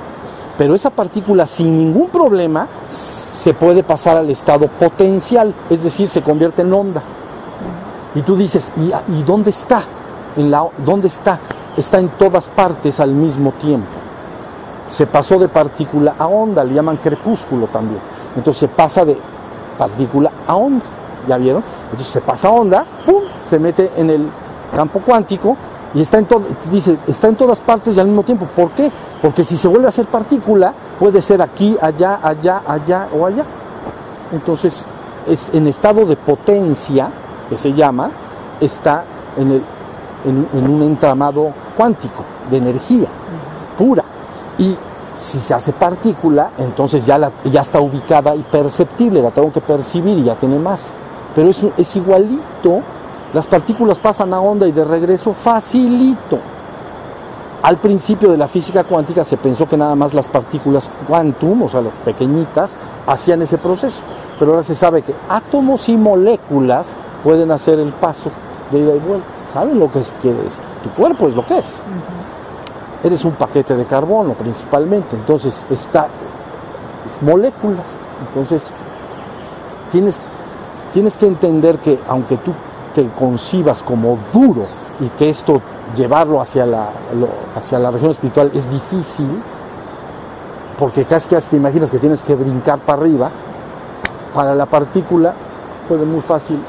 Pero 0.57 0.75
esa 0.75 0.89
partícula 0.89 1.45
sin 1.45 1.77
ningún 1.77 2.09
problema 2.09 2.67
se 2.87 3.53
puede 3.53 3.83
pasar 3.83 4.17
al 4.17 4.29
estado 4.29 4.67
potencial, 4.67 5.53
es 5.69 5.83
decir, 5.83 6.07
se 6.07 6.21
convierte 6.21 6.61
en 6.61 6.73
onda. 6.73 7.01
Y 8.15 8.21
tú 8.21 8.35
dices, 8.35 8.71
¿y, 8.77 9.23
dónde 9.23 9.49
está? 9.49 9.81
¿En 10.37 10.51
la, 10.51 10.67
¿Dónde 10.85 11.07
está? 11.07 11.39
Está 11.75 11.97
en 11.97 12.09
todas 12.09 12.49
partes 12.49 12.99
al 12.99 13.11
mismo 13.11 13.51
tiempo. 13.53 13.87
Se 14.87 15.07
pasó 15.07 15.39
de 15.39 15.47
partícula 15.47 16.13
a 16.19 16.27
onda, 16.27 16.63
le 16.63 16.75
llaman 16.75 16.97
crepúsculo 16.97 17.65
también. 17.67 17.99
Entonces 18.35 18.59
se 18.59 18.67
pasa 18.67 19.03
de 19.05 19.17
partícula 19.77 20.31
a 20.45 20.55
onda. 20.55 20.85
¿Ya 21.27 21.37
vieron? 21.37 21.63
Entonces 21.85 22.07
se 22.07 22.21
pasa 22.21 22.49
onda, 22.49 22.85
¡pum! 23.05 23.23
se 23.43 23.57
mete 23.57 23.91
en 23.95 24.09
el 24.09 24.27
campo 24.75 24.99
cuántico 24.99 25.55
y 25.95 26.01
está 26.01 26.17
en, 26.17 26.27
dice, 26.71 26.97
está 27.07 27.27
en 27.27 27.35
todas 27.35 27.61
partes 27.61 27.97
y 27.97 27.99
al 27.99 28.07
mismo 28.07 28.23
tiempo. 28.23 28.47
¿Por 28.55 28.71
qué? 28.71 28.89
Porque 29.21 29.43
si 29.43 29.57
se 29.57 29.67
vuelve 29.67 29.85
a 29.85 29.89
hacer 29.89 30.05
partícula, 30.07 30.73
puede 30.99 31.21
ser 31.21 31.41
aquí, 31.41 31.77
allá, 31.79 32.19
allá, 32.23 32.63
allá 32.65 33.07
o 33.15 33.25
allá. 33.25 33.45
Entonces, 34.31 34.87
es 35.27 35.53
en 35.53 35.67
estado 35.67 36.05
de 36.05 36.15
potencia, 36.15 37.09
que 37.47 37.55
se 37.55 37.73
llama, 37.73 38.09
está 38.59 39.03
en, 39.37 39.51
el, 39.51 39.63
en, 40.25 40.69
un 40.69 40.81
entramado 40.81 41.53
cuántico 41.77 42.23
de 42.49 42.57
energía 42.57 43.07
pura. 43.77 44.03
Y 44.57 44.75
si 45.15 45.37
se 45.39 45.53
hace 45.53 45.73
partícula, 45.73 46.51
entonces 46.57 47.05
ya, 47.05 47.19
la, 47.19 47.31
ya 47.45 47.61
está 47.61 47.79
ubicada 47.79 48.35
y 48.35 48.41
perceptible, 48.41 49.21
la 49.21 49.29
tengo 49.29 49.51
que 49.51 49.61
percibir 49.61 50.17
y 50.17 50.23
ya 50.23 50.35
tiene 50.35 50.57
más. 50.57 50.91
Pero 51.35 51.49
es, 51.49 51.63
es 51.77 51.95
igualito 51.95 52.81
las 53.33 53.47
partículas 53.47 53.97
pasan 53.99 54.33
a 54.33 54.39
onda 54.39 54.67
y 54.67 54.71
de 54.71 54.83
regreso 54.85 55.33
facilito. 55.33 56.39
Al 57.63 57.77
principio 57.77 58.29
de 58.29 58.37
la 58.37 58.47
física 58.47 58.83
cuántica 58.83 59.23
se 59.23 59.37
pensó 59.37 59.67
que 59.67 59.77
nada 59.77 59.95
más 59.95 60.13
las 60.13 60.27
partículas 60.27 60.89
quantum, 61.07 61.63
o 61.63 61.69
sea, 61.69 61.81
las 61.81 61.93
pequeñitas, 62.05 62.75
hacían 63.07 63.41
ese 63.41 63.57
proceso. 63.57 64.01
Pero 64.37 64.51
ahora 64.51 64.63
se 64.63 64.75
sabe 64.75 65.01
que 65.01 65.15
átomos 65.29 65.89
y 65.89 65.97
moléculas 65.97 66.95
pueden 67.23 67.51
hacer 67.51 67.79
el 67.79 67.93
paso 67.93 68.29
de 68.71 68.79
ida 68.79 68.95
y 68.95 68.99
vuelta. 68.99 69.27
¿Saben 69.47 69.79
lo 69.79 69.91
que 69.91 69.99
es? 69.99 70.13
Que 70.21 70.29
es? 70.29 70.59
Tu 70.83 70.89
cuerpo 70.89 71.27
es 71.27 71.35
lo 71.35 71.45
que 71.45 71.57
es. 71.57 71.81
Eres 73.03 73.25
un 73.25 73.33
paquete 73.33 73.75
de 73.75 73.85
carbono 73.85 74.33
principalmente, 74.33 75.15
entonces 75.15 75.65
está 75.69 76.07
es 77.05 77.21
moléculas. 77.21 77.95
Entonces 78.27 78.69
tienes, 79.91 80.19
tienes 80.93 81.17
que 81.17 81.27
entender 81.27 81.77
que 81.79 81.99
aunque 82.07 82.37
tú 82.37 82.53
te 82.93 83.07
concibas 83.09 83.83
como 83.83 84.17
duro 84.33 84.65
y 84.99 85.07
que 85.09 85.29
esto 85.29 85.61
llevarlo 85.95 86.41
hacia 86.41 86.65
la, 86.65 86.87
hacia 87.55 87.79
la 87.79 87.91
región 87.91 88.11
espiritual 88.11 88.51
es 88.53 88.69
difícil, 88.69 89.41
porque 90.77 91.05
casi 91.05 91.27
casi 91.27 91.49
te 91.49 91.57
imaginas 91.57 91.91
que 91.91 91.99
tienes 91.99 92.23
que 92.23 92.35
brincar 92.35 92.79
para 92.79 93.01
arriba, 93.01 93.31
para 94.33 94.55
la 94.55 94.65
partícula 94.65 95.33
puede 95.87 96.05
muy 96.05 96.21
fácil 96.21 96.59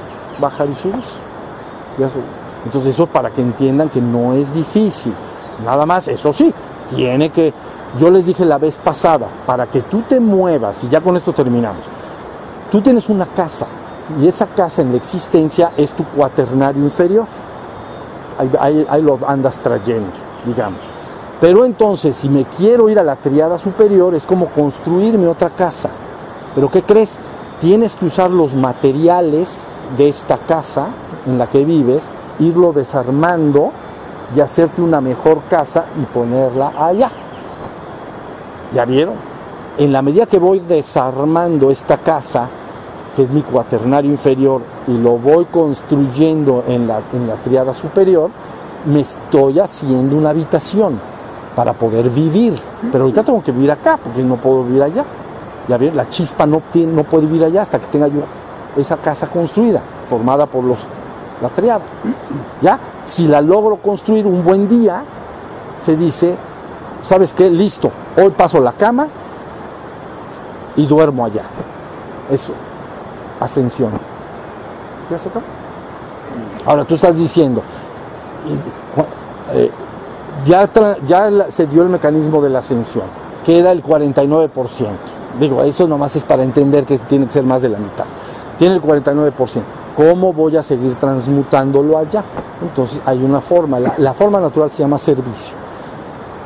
bajar 0.40 0.68
y 0.68 0.74
subir. 0.74 1.02
Entonces 2.64 2.94
eso 2.94 3.06
para 3.06 3.30
que 3.30 3.40
entiendan 3.40 3.88
que 3.88 4.00
no 4.00 4.34
es 4.34 4.52
difícil. 4.52 5.14
Nada 5.64 5.86
más, 5.86 6.08
eso 6.08 6.32
sí, 6.32 6.52
tiene 6.94 7.30
que, 7.30 7.52
yo 7.98 8.10
les 8.10 8.26
dije 8.26 8.44
la 8.44 8.58
vez 8.58 8.78
pasada, 8.78 9.26
para 9.46 9.66
que 9.66 9.82
tú 9.82 10.02
te 10.02 10.18
muevas, 10.18 10.82
y 10.84 10.88
ya 10.88 11.00
con 11.00 11.16
esto 11.16 11.32
terminamos, 11.32 11.84
tú 12.72 12.80
tienes 12.80 13.08
una 13.08 13.26
casa, 13.26 13.66
y 14.20 14.28
esa 14.28 14.46
casa 14.46 14.82
en 14.82 14.90
la 14.90 14.98
existencia 14.98 15.72
es 15.76 15.92
tu 15.92 16.04
cuaternario 16.04 16.82
inferior. 16.82 17.26
Ahí, 18.58 18.86
lo 19.00 19.18
andas 19.26 19.58
trayendo, 19.58 20.10
digamos. 20.44 20.80
Pero 21.40 21.64
entonces, 21.64 22.16
si 22.16 22.28
me 22.28 22.44
quiero 22.44 22.88
ir 22.88 22.98
a 22.98 23.04
la 23.04 23.16
criada 23.16 23.58
superior, 23.58 24.14
es 24.14 24.26
como 24.26 24.46
construirme 24.48 25.26
otra 25.26 25.50
casa. 25.50 25.90
Pero 26.54 26.70
¿qué 26.70 26.82
crees? 26.82 27.18
Tienes 27.60 27.96
que 27.96 28.06
usar 28.06 28.30
los 28.30 28.54
materiales 28.54 29.66
de 29.96 30.08
esta 30.08 30.38
casa 30.38 30.88
en 31.26 31.38
la 31.38 31.46
que 31.46 31.64
vives, 31.64 32.04
irlo 32.38 32.72
desarmando 32.72 33.70
y 34.34 34.40
hacerte 34.40 34.82
una 34.82 35.00
mejor 35.00 35.42
casa 35.48 35.86
y 36.00 36.04
ponerla 36.06 36.72
allá. 36.76 37.10
¿Ya 38.72 38.84
vieron? 38.84 39.14
En 39.78 39.92
la 39.92 40.02
medida 40.02 40.26
que 40.26 40.38
voy 40.38 40.60
desarmando 40.60 41.70
esta 41.70 41.98
casa, 41.98 42.48
que 43.14 43.22
es 43.22 43.30
mi 43.30 43.42
cuaternario 43.42 44.10
inferior, 44.10 44.62
y 44.86 44.96
lo 44.96 45.18
voy 45.18 45.44
construyendo 45.46 46.64
en 46.66 46.88
la, 46.88 47.00
en 47.12 47.28
la 47.28 47.34
triada 47.36 47.72
superior, 47.72 48.30
me 48.86 49.00
estoy 49.00 49.60
haciendo 49.60 50.16
una 50.16 50.30
habitación 50.30 50.98
para 51.54 51.72
poder 51.72 52.10
vivir. 52.10 52.54
Pero 52.90 53.04
ahorita 53.04 53.22
tengo 53.22 53.42
que 53.42 53.52
vivir 53.52 53.70
acá, 53.70 53.98
porque 54.02 54.22
no 54.22 54.36
puedo 54.36 54.64
vivir 54.64 54.82
allá. 54.82 55.04
Ya 55.68 55.78
ven, 55.78 55.96
la 55.96 56.08
chispa 56.08 56.46
no, 56.46 56.62
tiene, 56.72 56.92
no 56.92 57.04
puede 57.04 57.26
vivir 57.26 57.44
allá 57.44 57.62
hasta 57.62 57.78
que 57.78 57.86
tenga 57.86 58.08
yo 58.08 58.20
esa 58.76 58.96
casa 58.96 59.28
construida, 59.28 59.80
formada 60.08 60.46
por 60.46 60.64
los, 60.64 60.86
la 61.40 61.48
triada. 61.48 61.82
¿Ya? 62.60 62.78
Si 63.04 63.26
la 63.28 63.40
logro 63.40 63.76
construir 63.76 64.26
un 64.26 64.44
buen 64.44 64.68
día, 64.68 65.04
se 65.82 65.96
dice, 65.96 66.36
¿sabes 67.02 67.32
qué? 67.32 67.50
Listo, 67.50 67.90
hoy 68.16 68.30
paso 68.30 68.60
la 68.60 68.72
cama 68.72 69.06
y 70.76 70.86
duermo 70.86 71.24
allá. 71.24 71.44
Eso, 72.30 72.52
ascensión. 73.40 73.92
¿Ya 75.10 75.18
se 75.18 75.28
Ahora 76.66 76.84
tú 76.84 76.94
estás 76.94 77.16
diciendo, 77.16 77.62
eh, 79.52 79.70
ya, 80.44 80.68
ya 81.06 81.50
se 81.50 81.66
dio 81.66 81.82
el 81.82 81.90
mecanismo 81.90 82.40
de 82.40 82.48
la 82.50 82.60
ascensión, 82.60 83.04
queda 83.44 83.70
el 83.72 83.82
49%. 83.82 84.50
Digo, 85.38 85.62
eso 85.62 85.86
nomás 85.86 86.16
es 86.16 86.24
para 86.24 86.42
entender 86.42 86.84
que 86.84 86.96
tiene 86.98 87.26
que 87.26 87.32
ser 87.32 87.44
más 87.44 87.60
de 87.60 87.68
la 87.68 87.78
mitad. 87.78 88.04
Tiene 88.58 88.76
el 88.76 88.82
49%. 88.82 89.32
¿Cómo 89.96 90.32
voy 90.32 90.56
a 90.56 90.62
seguir 90.62 90.94
transmutándolo 90.94 91.98
allá? 91.98 92.22
Entonces 92.62 93.00
hay 93.04 93.22
una 93.22 93.40
forma, 93.40 93.78
la, 93.78 93.94
la 93.98 94.14
forma 94.14 94.40
natural 94.40 94.70
se 94.70 94.82
llama 94.82 94.98
servicio. 94.98 95.54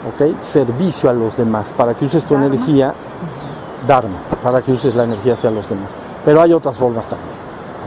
¿Ok? 0.09 0.43
Servicio 0.43 1.09
a 1.09 1.13
los 1.13 1.37
demás, 1.37 1.73
para 1.77 1.95
que 1.95 2.05
uses 2.05 2.25
tu 2.25 2.35
energía, 2.35 2.93
Dharma, 3.87 4.19
para 4.43 4.61
que 4.63 4.73
uses 4.73 4.97
la 4.97 5.05
energía 5.05 5.35
hacia 5.35 5.51
los 5.51 5.69
demás 5.69 6.08
pero 6.29 6.43
hay 6.43 6.53
otras 6.53 6.77
formas 6.77 7.07
también. 7.07 7.31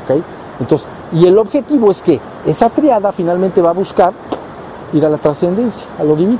¿ok? 0.03 0.25
Entonces, 0.61 0.87
y 1.13 1.27
el 1.27 1.37
objetivo 1.37 1.91
es 1.91 2.01
que 2.01 2.19
esa 2.43 2.71
triada 2.71 3.11
finalmente 3.11 3.61
va 3.61 3.69
a 3.69 3.73
buscar 3.73 4.13
ir 4.93 5.05
a 5.05 5.09
la 5.09 5.17
trascendencia, 5.17 5.85
a 5.99 6.03
lo 6.03 6.15
divino. 6.15 6.39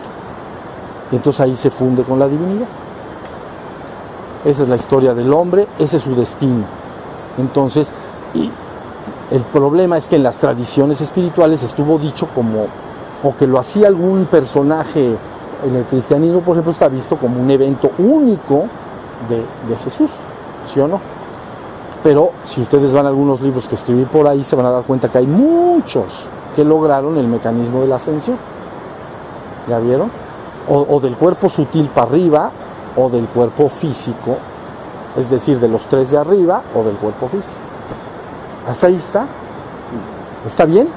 Y 1.11 1.17
entonces 1.17 1.41
ahí 1.41 1.55
se 1.55 1.69
funde 1.69 2.01
con 2.01 2.17
la 2.17 2.27
divinidad. 2.27 2.65
Esa 4.43 4.63
es 4.63 4.67
la 4.67 4.77
historia 4.77 5.13
del 5.13 5.31
hombre, 5.31 5.67
ese 5.77 5.97
es 5.97 6.01
su 6.01 6.15
destino. 6.15 6.63
Entonces, 7.37 7.93
y 8.33 8.49
el 9.29 9.43
problema 9.53 9.95
es 9.99 10.07
que 10.07 10.15
en 10.15 10.23
las 10.23 10.37
tradiciones 10.37 11.01
espirituales 11.01 11.61
estuvo 11.61 11.99
dicho 11.99 12.27
como, 12.33 12.65
o 13.21 13.35
que 13.37 13.45
lo 13.45 13.59
hacía 13.59 13.89
algún 13.89 14.25
personaje 14.25 15.15
en 15.63 15.75
el 15.75 15.83
cristianismo, 15.83 16.39
por 16.39 16.55
ejemplo, 16.55 16.71
está 16.71 16.87
visto 16.87 17.15
como 17.17 17.39
un 17.39 17.51
evento 17.51 17.91
único 17.99 18.63
de 19.29 19.75
Jesús, 19.83 20.09
¿sí 20.65 20.79
o 20.79 20.87
no? 20.87 21.20
Pero 22.03 22.31
si 22.45 22.61
ustedes 22.61 22.93
van 22.93 23.05
a 23.05 23.09
algunos 23.09 23.41
libros 23.41 23.67
que 23.67 23.75
escribí 23.75 24.05
por 24.05 24.27
ahí, 24.27 24.43
se 24.43 24.55
van 24.55 24.65
a 24.65 24.71
dar 24.71 24.83
cuenta 24.83 25.09
que 25.09 25.19
hay 25.19 25.27
muchos 25.27 26.27
que 26.55 26.63
lograron 26.63 27.17
el 27.17 27.27
mecanismo 27.27 27.81
de 27.81 27.87
la 27.87 27.95
ascensión. 27.97 28.37
¿Ya 29.67 29.77
vieron? 29.79 30.09
o, 30.67 30.85
o 30.89 30.99
del 30.99 31.15
cuerpo 31.15 31.49
sutil 31.49 31.87
para 31.87 32.07
arriba 32.07 32.51
o 32.95 33.09
del 33.09 33.25
cuerpo 33.25 33.69
físico, 33.69 34.37
es 35.17 35.29
decir, 35.29 35.59
de 35.59 35.67
los 35.67 35.85
tres 35.85 36.11
de 36.11 36.17
arriba 36.17 36.61
o 36.75 36.83
del 36.83 36.95
cuerpo 36.95 37.27
físico. 37.27 37.57
¿Hasta 38.69 38.87
ahí 38.87 38.95
está? 38.95 39.25
¿Está 40.45 40.65
bien? 40.65 40.87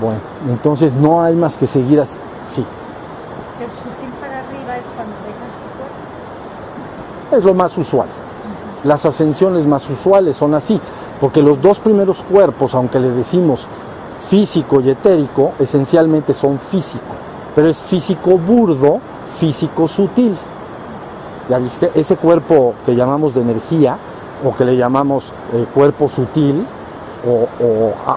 Bueno, 0.00 0.20
entonces 0.48 0.94
no 0.94 1.22
hay 1.22 1.34
más 1.34 1.56
que 1.56 1.66
seguir 1.66 2.00
así. 2.00 2.16
Sí, 2.46 2.64
Del 3.58 3.68
sutil 3.68 4.10
para 4.20 4.38
arriba 4.40 4.76
es 4.76 4.84
cuando 4.96 5.14
dejas 5.26 5.50
tu 5.60 7.30
cuerpo. 7.30 7.36
es 7.36 7.44
lo 7.44 7.54
más 7.54 7.76
usual. 7.78 8.08
Las 8.84 9.04
ascensiones 9.06 9.66
más 9.66 9.88
usuales 9.90 10.36
son 10.36 10.54
así, 10.54 10.80
porque 11.20 11.42
los 11.42 11.60
dos 11.60 11.78
primeros 11.80 12.22
cuerpos, 12.22 12.74
aunque 12.74 12.98
le 12.98 13.10
decimos 13.10 13.66
físico 14.28 14.80
y 14.80 14.90
etérico, 14.90 15.52
esencialmente 15.58 16.32
son 16.34 16.58
físico, 16.58 17.14
pero 17.54 17.68
es 17.68 17.78
físico 17.78 18.38
burdo, 18.38 19.00
físico 19.38 19.86
sutil. 19.88 20.34
¿Ya 21.48 21.58
viste? 21.58 21.90
Ese 21.94 22.16
cuerpo 22.16 22.74
que 22.86 22.94
llamamos 22.94 23.34
de 23.34 23.40
energía, 23.42 23.98
o 24.44 24.54
que 24.54 24.64
le 24.64 24.76
llamamos 24.76 25.32
eh, 25.52 25.66
cuerpo 25.74 26.08
sutil 26.08 26.64
o, 27.26 27.48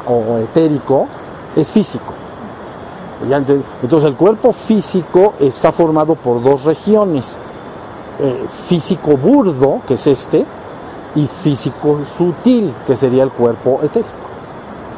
o- 0.07 0.37
etérico, 0.37 1.07
es 1.55 1.69
físico. 1.69 2.13
Entonces 3.81 4.07
el 4.07 4.15
cuerpo 4.15 4.51
físico 4.53 5.33
está 5.39 5.71
formado 5.71 6.15
por 6.15 6.41
dos 6.43 6.63
regiones, 6.63 7.37
eh, 8.19 8.45
físico 8.67 9.17
burdo, 9.17 9.81
que 9.87 9.95
es 9.95 10.07
este, 10.07 10.45
y 11.15 11.27
físico 11.27 11.99
sutil, 12.17 12.73
que 12.85 12.95
sería 12.95 13.23
el 13.23 13.31
cuerpo 13.31 13.79
etérico. 13.83 14.11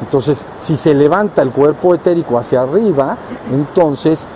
Entonces, 0.00 0.46
si 0.58 0.76
se 0.76 0.94
levanta 0.94 1.42
el 1.42 1.50
cuerpo 1.50 1.94
etérico 1.94 2.38
hacia 2.38 2.62
arriba, 2.62 3.16
entonces 3.50 4.26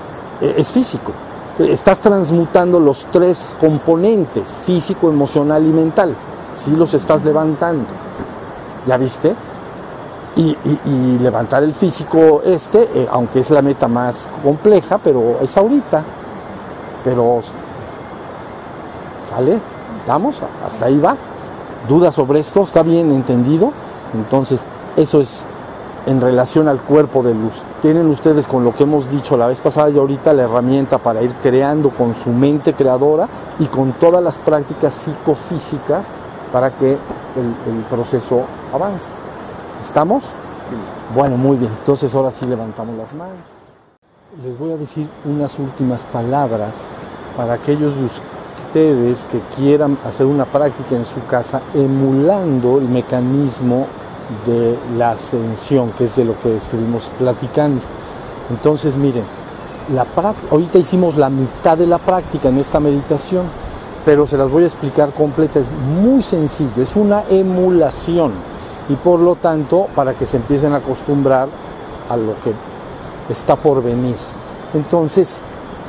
eh, 0.40 0.54
es 0.56 0.70
físico. 0.70 1.12
Estás 1.58 2.00
transmutando 2.00 2.80
los 2.80 3.06
tres 3.12 3.54
componentes, 3.60 4.56
físico, 4.64 5.10
emocional 5.10 5.64
y 5.64 5.68
mental. 5.70 6.14
Si 6.56 6.70
los 6.70 6.94
estás 6.94 7.22
levantando. 7.24 7.84
¿Ya 8.86 8.96
viste? 8.96 9.34
Y 10.36 11.18
levantar 11.18 11.62
el 11.64 11.74
físico 11.74 12.40
este, 12.42 12.88
eh, 12.94 13.08
aunque 13.10 13.40
es 13.40 13.50
la 13.50 13.60
meta 13.60 13.88
más 13.88 14.26
compleja, 14.42 14.96
pero 14.96 15.38
es 15.42 15.54
ahorita. 15.54 16.02
Pero 17.04 17.42
¿Sale? 19.30 19.58
¿Estamos? 19.96 20.40
Hasta 20.66 20.86
ahí 20.86 20.98
va. 20.98 21.16
¿Dudas 21.88 22.14
sobre 22.14 22.40
esto? 22.40 22.62
¿Está 22.62 22.82
bien 22.82 23.12
entendido? 23.12 23.72
Entonces, 24.12 24.64
eso 24.96 25.20
es 25.20 25.44
en 26.06 26.20
relación 26.20 26.66
al 26.66 26.80
cuerpo 26.80 27.22
de 27.22 27.34
luz. 27.34 27.62
Tienen 27.80 28.08
ustedes 28.08 28.46
con 28.46 28.64
lo 28.64 28.74
que 28.74 28.82
hemos 28.82 29.10
dicho 29.10 29.36
la 29.36 29.46
vez 29.46 29.60
pasada 29.60 29.90
y 29.90 29.98
ahorita 29.98 30.32
la 30.32 30.42
herramienta 30.42 30.98
para 30.98 31.22
ir 31.22 31.32
creando 31.42 31.90
con 31.90 32.14
su 32.14 32.30
mente 32.30 32.72
creadora 32.74 33.28
y 33.58 33.66
con 33.66 33.92
todas 33.92 34.22
las 34.22 34.38
prácticas 34.38 34.94
psicofísicas 34.94 36.06
para 36.52 36.70
que 36.70 36.92
el, 36.92 37.84
proceso 37.88 38.42
avance. 38.74 39.12
¿Estamos? 39.80 40.24
Bueno, 41.14 41.36
muy 41.36 41.56
bien. 41.56 41.70
Entonces 41.78 42.14
ahora 42.14 42.30
sí 42.30 42.46
levantamos 42.46 42.96
las 42.96 43.12
manos. 43.14 43.36
Les 44.42 44.58
voy 44.58 44.72
a 44.72 44.76
decir 44.76 45.08
unas 45.24 45.58
últimas 45.58 46.02
palabras 46.04 46.80
para 47.36 47.54
aquellos 47.54 47.96
de 47.96 48.04
ustedes 48.04 48.39
que 48.72 49.40
quieran 49.56 49.98
hacer 50.04 50.26
una 50.26 50.44
práctica 50.44 50.94
en 50.94 51.04
su 51.04 51.24
casa 51.26 51.60
emulando 51.74 52.78
el 52.78 52.88
mecanismo 52.88 53.86
de 54.46 54.78
la 54.96 55.10
ascensión, 55.12 55.90
que 55.92 56.04
es 56.04 56.14
de 56.16 56.24
lo 56.24 56.38
que 56.40 56.56
estuvimos 56.56 57.10
platicando. 57.18 57.80
Entonces, 58.48 58.96
miren, 58.96 59.24
la 59.92 60.06
ahorita 60.50 60.78
hicimos 60.78 61.16
la 61.16 61.30
mitad 61.30 61.76
de 61.76 61.86
la 61.86 61.98
práctica 61.98 62.48
en 62.48 62.58
esta 62.58 62.78
meditación, 62.78 63.44
pero 64.04 64.24
se 64.24 64.36
las 64.36 64.48
voy 64.50 64.62
a 64.62 64.66
explicar 64.66 65.10
completa. 65.10 65.58
Es 65.58 65.70
muy 65.72 66.22
sencillo, 66.22 66.82
es 66.82 66.94
una 66.94 67.24
emulación 67.28 68.32
y 68.88 68.94
por 68.94 69.18
lo 69.18 69.34
tanto 69.34 69.88
para 69.96 70.14
que 70.14 70.26
se 70.26 70.36
empiecen 70.36 70.74
a 70.74 70.76
acostumbrar 70.76 71.48
a 72.08 72.16
lo 72.16 72.34
que 72.40 72.52
está 73.28 73.56
por 73.56 73.82
venir. 73.82 74.16
Entonces, 74.74 75.40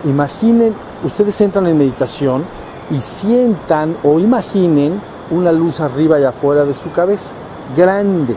imaginen, 0.06 0.74
ustedes 1.04 1.40
entran 1.42 1.68
en 1.68 1.78
meditación 1.78 2.44
y 2.92 3.00
sientan 3.00 3.96
o 4.04 4.20
imaginen 4.20 5.02
una 5.32 5.52
luz 5.52 5.80
arriba 5.80 6.20
y 6.20 6.24
afuera 6.26 6.66
de 6.66 6.74
su 6.74 6.92
cabeza, 6.92 7.34
grande. 7.76 8.36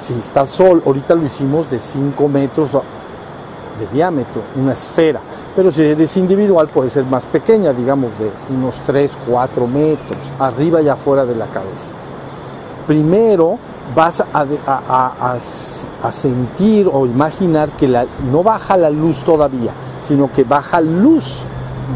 Si 0.00 0.14
está 0.14 0.46
sol, 0.46 0.82
ahorita 0.86 1.14
lo 1.14 1.24
hicimos 1.24 1.68
de 1.68 1.78
5 1.80 2.28
metros 2.28 2.72
de 2.72 3.86
diámetro, 3.92 4.42
una 4.56 4.72
esfera. 4.72 5.20
Pero 5.56 5.70
si 5.70 5.82
eres 5.82 6.16
individual 6.16 6.68
puede 6.68 6.90
ser 6.90 7.04
más 7.04 7.26
pequeña, 7.26 7.72
digamos 7.72 8.10
de 8.18 8.30
unos 8.54 8.80
3, 8.86 9.18
4 9.28 9.66
metros, 9.66 10.32
arriba 10.38 10.80
y 10.80 10.88
afuera 10.88 11.24
de 11.24 11.34
la 11.34 11.46
cabeza. 11.46 11.92
Primero 12.86 13.58
vas 13.94 14.20
a, 14.20 14.26
a- 14.32 14.46
a- 14.66 15.36
a 16.02 16.12
sentir 16.12 16.88
o 16.92 17.04
imaginar 17.06 17.70
que 17.70 17.88
la- 17.88 18.06
no 18.30 18.42
baja 18.42 18.76
la 18.76 18.90
luz 18.90 19.24
todavía, 19.24 19.72
sino 20.00 20.30
que 20.32 20.44
baja 20.44 20.80
luz 20.80 21.44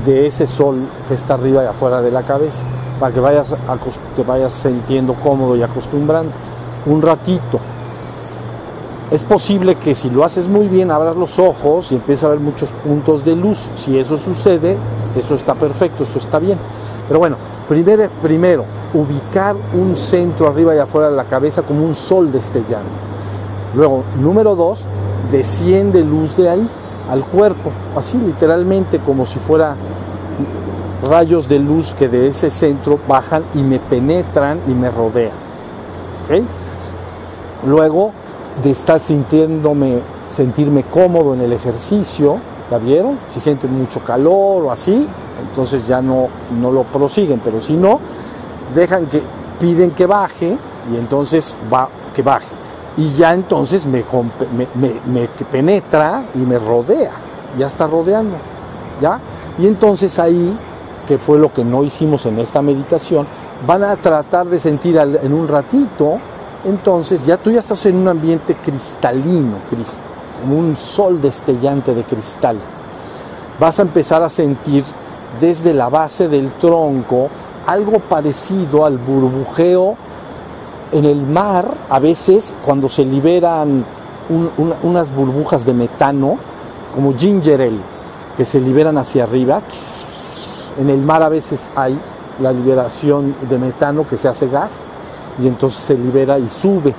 de 0.05 0.27
ese 0.27 0.47
sol 0.47 0.77
que 1.09 1.15
está 1.15 1.35
arriba 1.35 1.65
y 1.65 1.67
afuera 1.67 2.01
de 2.01 2.11
la 2.11 2.23
cabeza, 2.23 2.67
para 2.99 3.13
que 3.13 3.21
vayas 3.21 3.55
te 4.17 4.23
vayas 4.23 4.53
sintiendo 4.53 5.15
cómodo 5.15 5.57
y 5.57 5.63
acostumbrando. 5.63 6.33
Un 6.87 7.03
ratito. 7.03 7.61
Es 9.11 9.23
posible 9.23 9.77
que 9.77 9.95
si 9.95 10.11
lo 10.11 10.25
haces 10.25 10.49
muy 10.49 10.67
bien 10.67 10.91
abras 10.91 11.15
los 11.15 11.39
ojos 11.39 11.93
y 11.93 11.97
empieces 11.97 12.25
a 12.25 12.29
ver 12.29 12.41
muchos 12.41 12.71
puntos 12.71 13.25
de 13.25 13.37
luz. 13.37 13.69
Si 13.75 13.99
eso 13.99 14.19
sucede, 14.19 14.77
eso 15.17 15.35
está 15.35 15.55
perfecto, 15.55 16.05
eso 16.05 16.19
está 16.19 16.39
bien. 16.39 16.59
Pero 17.07 17.21
bueno, 17.21 17.37
primero, 17.69 18.09
primero 18.23 18.65
ubicar 18.93 19.57
un 19.75 19.97
centro 19.97 20.49
arriba 20.49 20.75
y 20.75 20.79
afuera 20.79 21.11
de 21.11 21.17
la 21.17 21.25
cabeza 21.25 21.63
como 21.63 21.85
un 21.85 21.95
sol 21.95 22.33
destellante. 22.33 22.89
Luego, 23.75 24.05
número 24.19 24.55
dos, 24.55 24.87
desciende 25.31 26.05
luz 26.05 26.37
de 26.37 26.49
ahí 26.49 26.69
al 27.11 27.25
cuerpo, 27.25 27.71
así 27.97 28.19
literalmente 28.19 28.99
como 28.99 29.27
si 29.27 29.39
fuera 29.39 29.77
rayos 31.03 31.49
de 31.49 31.59
luz 31.59 31.95
que 31.95 32.09
de 32.09 32.29
ese 32.29 32.51
centro 32.51 32.99
bajan 33.07 33.45
y 33.55 33.63
me 33.63 33.79
penetran 33.79 34.61
y 34.67 34.73
me 34.73 34.91
rodean. 34.91 35.33
Luego 37.67 38.13
de 38.63 38.71
estar 38.71 38.99
sintiéndome, 39.01 39.99
sentirme 40.29 40.85
cómodo 40.85 41.35
en 41.35 41.43
el 41.43 41.53
ejercicio, 41.53 42.39
¿ya 42.71 42.79
vieron? 42.79 43.19
Si 43.29 43.41
sienten 43.41 43.77
mucho 43.77 44.01
calor 44.01 44.65
o 44.65 44.71
así, 44.71 45.07
entonces 45.49 45.87
ya 45.87 46.01
no, 46.01 46.29
no 46.61 46.71
lo 46.73 46.85
prosiguen, 46.85 47.41
pero 47.45 47.61
si 47.61 47.75
no, 47.75 48.01
dejan 48.75 49.07
que 49.07 49.23
piden 49.61 49.91
que 49.91 50.07
baje 50.07 50.57
y 50.93 50.97
entonces 50.97 51.59
va 51.73 51.89
que 52.15 52.23
baje. 52.23 52.64
Y 52.97 53.11
ya 53.15 53.33
entonces 53.35 53.87
me, 53.87 54.05
penetra 55.51 56.25
y 56.35 56.39
me 56.39 56.59
rodea, 56.59 57.11
ya 57.59 57.67
está 57.67 57.87
rodeando, 57.87 58.37
¿ya? 59.01 59.21
Y 59.59 59.67
entonces 59.67 60.19
ahí, 60.19 60.57
que 61.07 61.19
fue 61.19 61.39
lo 61.39 61.53
que 61.53 61.65
no 61.65 61.83
hicimos 61.83 62.25
en 62.27 62.39
esta 62.39 62.63
meditación, 62.63 63.27
van 63.67 63.83
a 63.83 63.97
tratar 63.97 64.47
de 64.47 64.59
sentir 64.59 64.97
en 64.97 65.33
un 65.33 65.49
ratito, 65.49 66.19
entonces 66.65 67.27
ya 67.27 67.37
tú 67.37 67.51
ya 67.51 67.61
estás 67.61 67.85
en 67.87 67.97
un 67.97 68.09
ambiente 68.09 68.55
cristalino, 68.55 69.57
cris- 69.71 69.99
como 70.41 70.59
un 70.59 70.77
sol 70.77 71.21
destellante 71.21 71.95
de 71.95 72.05
cristal. 72.05 72.59
Vas 73.59 73.79
a 73.79 73.83
empezar 73.83 74.23
a 74.23 74.29
sentir 74.29 74.85
desde 75.41 75.75
la 75.75 75.89
base 75.89 76.29
del 76.29 76.53
tronco 76.53 77.29
algo 77.67 77.99
parecido 77.99 78.85
al 78.85 78.99
burbujeo 78.99 79.97
en 80.95 81.05
el 81.05 81.23
mar, 81.23 81.67
a 81.91 81.99
veces 81.99 82.55
cuando 82.65 82.89
se 82.89 83.05
liberan 83.05 83.85
un- 84.31 84.51
una- 84.57 84.77
unas 84.83 85.15
burbujas 85.15 85.67
de 85.67 85.75
metano, 85.75 86.39
como 86.95 87.15
ginger 87.15 87.61
ale, 87.61 87.81
que 88.37 88.45
se 88.45 88.61
liberan 88.61 88.97
hacia 88.97 89.25
arriba. 89.25 89.61
En 90.81 90.89
el 90.89 91.03
mar 91.03 91.23
a 91.23 91.29
veces 91.29 91.71
hay 91.77 91.99
la 92.41 92.53
liberación 92.53 93.35
de 93.51 93.59
metano 93.59 94.07
que 94.09 94.17
se 94.17 94.29
hace 94.29 94.49
gas 94.49 94.75
y 95.43 95.47
entonces 95.47 95.83
se 95.83 95.95
libera 95.95 96.39
y 96.39 96.49
sube. 96.49 96.95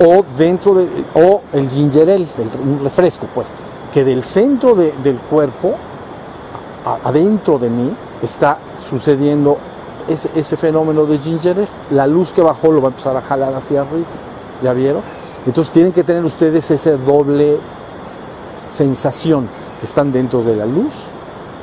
O 0.00 0.24
dentro 0.38 0.74
de, 0.74 0.86
o 1.14 1.42
el 1.52 1.68
ginger 1.68 2.08
el- 2.08 2.28
un 2.64 2.80
refresco, 2.82 3.26
pues, 3.34 3.52
que 3.92 4.04
del 4.04 4.22
centro 4.22 4.74
de- 4.74 4.92
del 5.02 5.16
cuerpo, 5.18 5.74
adentro 7.04 7.58
de 7.58 7.70
mí, 7.70 7.90
está 8.22 8.58
sucediendo 8.88 9.58
ese, 10.08 10.30
ese 10.34 10.56
fenómeno 10.56 11.06
de 11.06 11.18
ginger. 11.18 11.66
La 11.90 12.06
luz 12.06 12.32
que 12.32 12.42
bajó 12.42 12.72
lo 12.72 12.80
va 12.80 12.88
a 12.88 12.90
empezar 12.90 13.16
a 13.16 13.22
jalar 13.22 13.54
hacia 13.54 13.82
arriba. 13.82 14.06
¿Ya 14.62 14.72
vieron? 14.72 15.02
Entonces 15.46 15.72
tienen 15.72 15.92
que 15.92 16.04
tener 16.04 16.24
ustedes 16.24 16.70
ese 16.70 16.96
doble 16.96 17.58
sensación 18.70 19.48
que 19.78 19.86
están 19.86 20.10
dentro 20.12 20.42
de 20.42 20.56
la 20.56 20.66
luz 20.66 21.08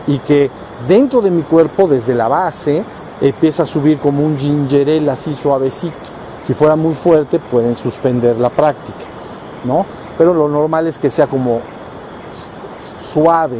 y 0.07 0.19
que 0.19 0.49
dentro 0.87 1.21
de 1.21 1.31
mi 1.31 1.43
cuerpo, 1.43 1.87
desde 1.87 2.13
la 2.15 2.27
base, 2.27 2.83
empieza 3.19 3.63
a 3.63 3.65
subir 3.65 3.99
como 3.99 4.23
un 4.23 4.37
ginger 4.37 4.89
ale 4.89 5.11
así 5.11 5.33
suavecito. 5.33 5.93
Si 6.39 6.53
fuera 6.53 6.75
muy 6.75 6.93
fuerte, 6.93 7.39
pueden 7.39 7.73
suspender 7.73 8.37
la 8.37 8.49
práctica, 8.49 9.05
¿no? 9.63 9.85
Pero 10.17 10.33
lo 10.33 10.49
normal 10.49 10.87
es 10.87 10.99
que 10.99 11.09
sea 11.09 11.27
como 11.27 11.61
suave, 13.13 13.59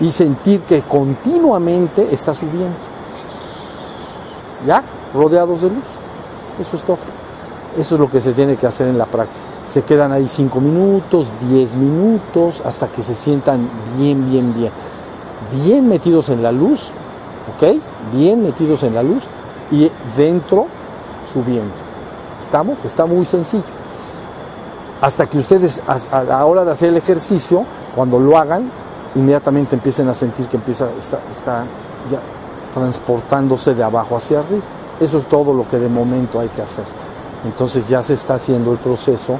y 0.00 0.10
sentir 0.10 0.62
que 0.62 0.82
continuamente 0.82 2.08
está 2.12 2.34
subiendo. 2.34 2.76
¿Ya? 4.66 4.82
Rodeados 5.12 5.62
de 5.62 5.70
luz. 5.70 5.88
Eso 6.60 6.76
es 6.76 6.82
todo. 6.82 6.98
Eso 7.78 7.94
es 7.94 8.00
lo 8.00 8.10
que 8.10 8.20
se 8.20 8.32
tiene 8.32 8.56
que 8.56 8.66
hacer 8.66 8.88
en 8.88 8.98
la 8.98 9.06
práctica. 9.06 9.44
Se 9.66 9.82
quedan 9.82 10.12
ahí 10.12 10.28
5 10.28 10.60
minutos, 10.60 11.32
10 11.48 11.76
minutos, 11.76 12.62
hasta 12.64 12.88
que 12.88 13.02
se 13.02 13.14
sientan 13.14 13.68
bien, 13.98 14.30
bien, 14.30 14.54
bien. 14.54 14.72
Bien 15.64 15.88
metidos 15.88 16.28
en 16.28 16.42
la 16.42 16.52
luz, 16.52 16.90
¿ok? 17.56 17.80
Bien 18.12 18.42
metidos 18.42 18.82
en 18.82 18.94
la 18.94 19.02
luz 19.02 19.24
y 19.70 19.90
dentro 20.16 20.66
subiendo. 21.30 21.72
¿Estamos? 22.40 22.84
Está 22.84 23.06
muy 23.06 23.24
sencillo. 23.24 23.64
Hasta 25.00 25.26
que 25.26 25.38
ustedes 25.38 25.82
a 25.86 26.22
la 26.22 26.44
hora 26.44 26.64
de 26.64 26.70
hacer 26.70 26.90
el 26.90 26.96
ejercicio, 26.96 27.64
cuando 27.94 28.18
lo 28.18 28.38
hagan, 28.38 28.70
inmediatamente 29.14 29.74
empiecen 29.74 30.08
a 30.08 30.14
sentir 30.14 30.46
que 30.46 30.56
empieza, 30.56 30.88
está, 30.98 31.18
está 31.30 31.64
ya 32.10 32.20
transportándose 32.74 33.74
de 33.74 33.82
abajo 33.82 34.16
hacia 34.16 34.40
arriba. 34.40 34.62
Eso 35.00 35.18
es 35.18 35.26
todo 35.26 35.54
lo 35.54 35.68
que 35.68 35.78
de 35.78 35.88
momento 35.88 36.40
hay 36.40 36.48
que 36.48 36.62
hacer. 36.62 36.84
Entonces 37.44 37.88
ya 37.88 38.02
se 38.02 38.14
está 38.14 38.34
haciendo 38.34 38.72
el 38.72 38.78
proceso, 38.78 39.38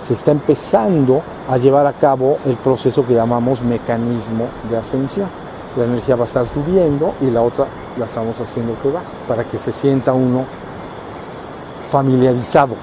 se 0.00 0.12
está 0.12 0.30
empezando 0.30 1.22
a 1.48 1.56
llevar 1.56 1.86
a 1.86 1.92
cabo 1.92 2.38
el 2.44 2.56
proceso 2.56 3.06
que 3.06 3.14
llamamos 3.14 3.62
mecanismo 3.62 4.46
de 4.70 4.76
ascensión. 4.76 5.28
La 5.76 5.84
energía 5.84 6.16
va 6.16 6.22
a 6.22 6.26
estar 6.26 6.46
subiendo 6.46 7.14
y 7.20 7.30
la 7.30 7.42
otra 7.42 7.66
la 7.98 8.04
estamos 8.04 8.40
haciendo 8.40 8.74
que 8.82 8.90
baje, 8.90 9.06
para 9.26 9.44
que 9.44 9.58
se 9.58 9.72
sienta 9.72 10.12
uno 10.12 10.44
familiarizado. 11.90 12.74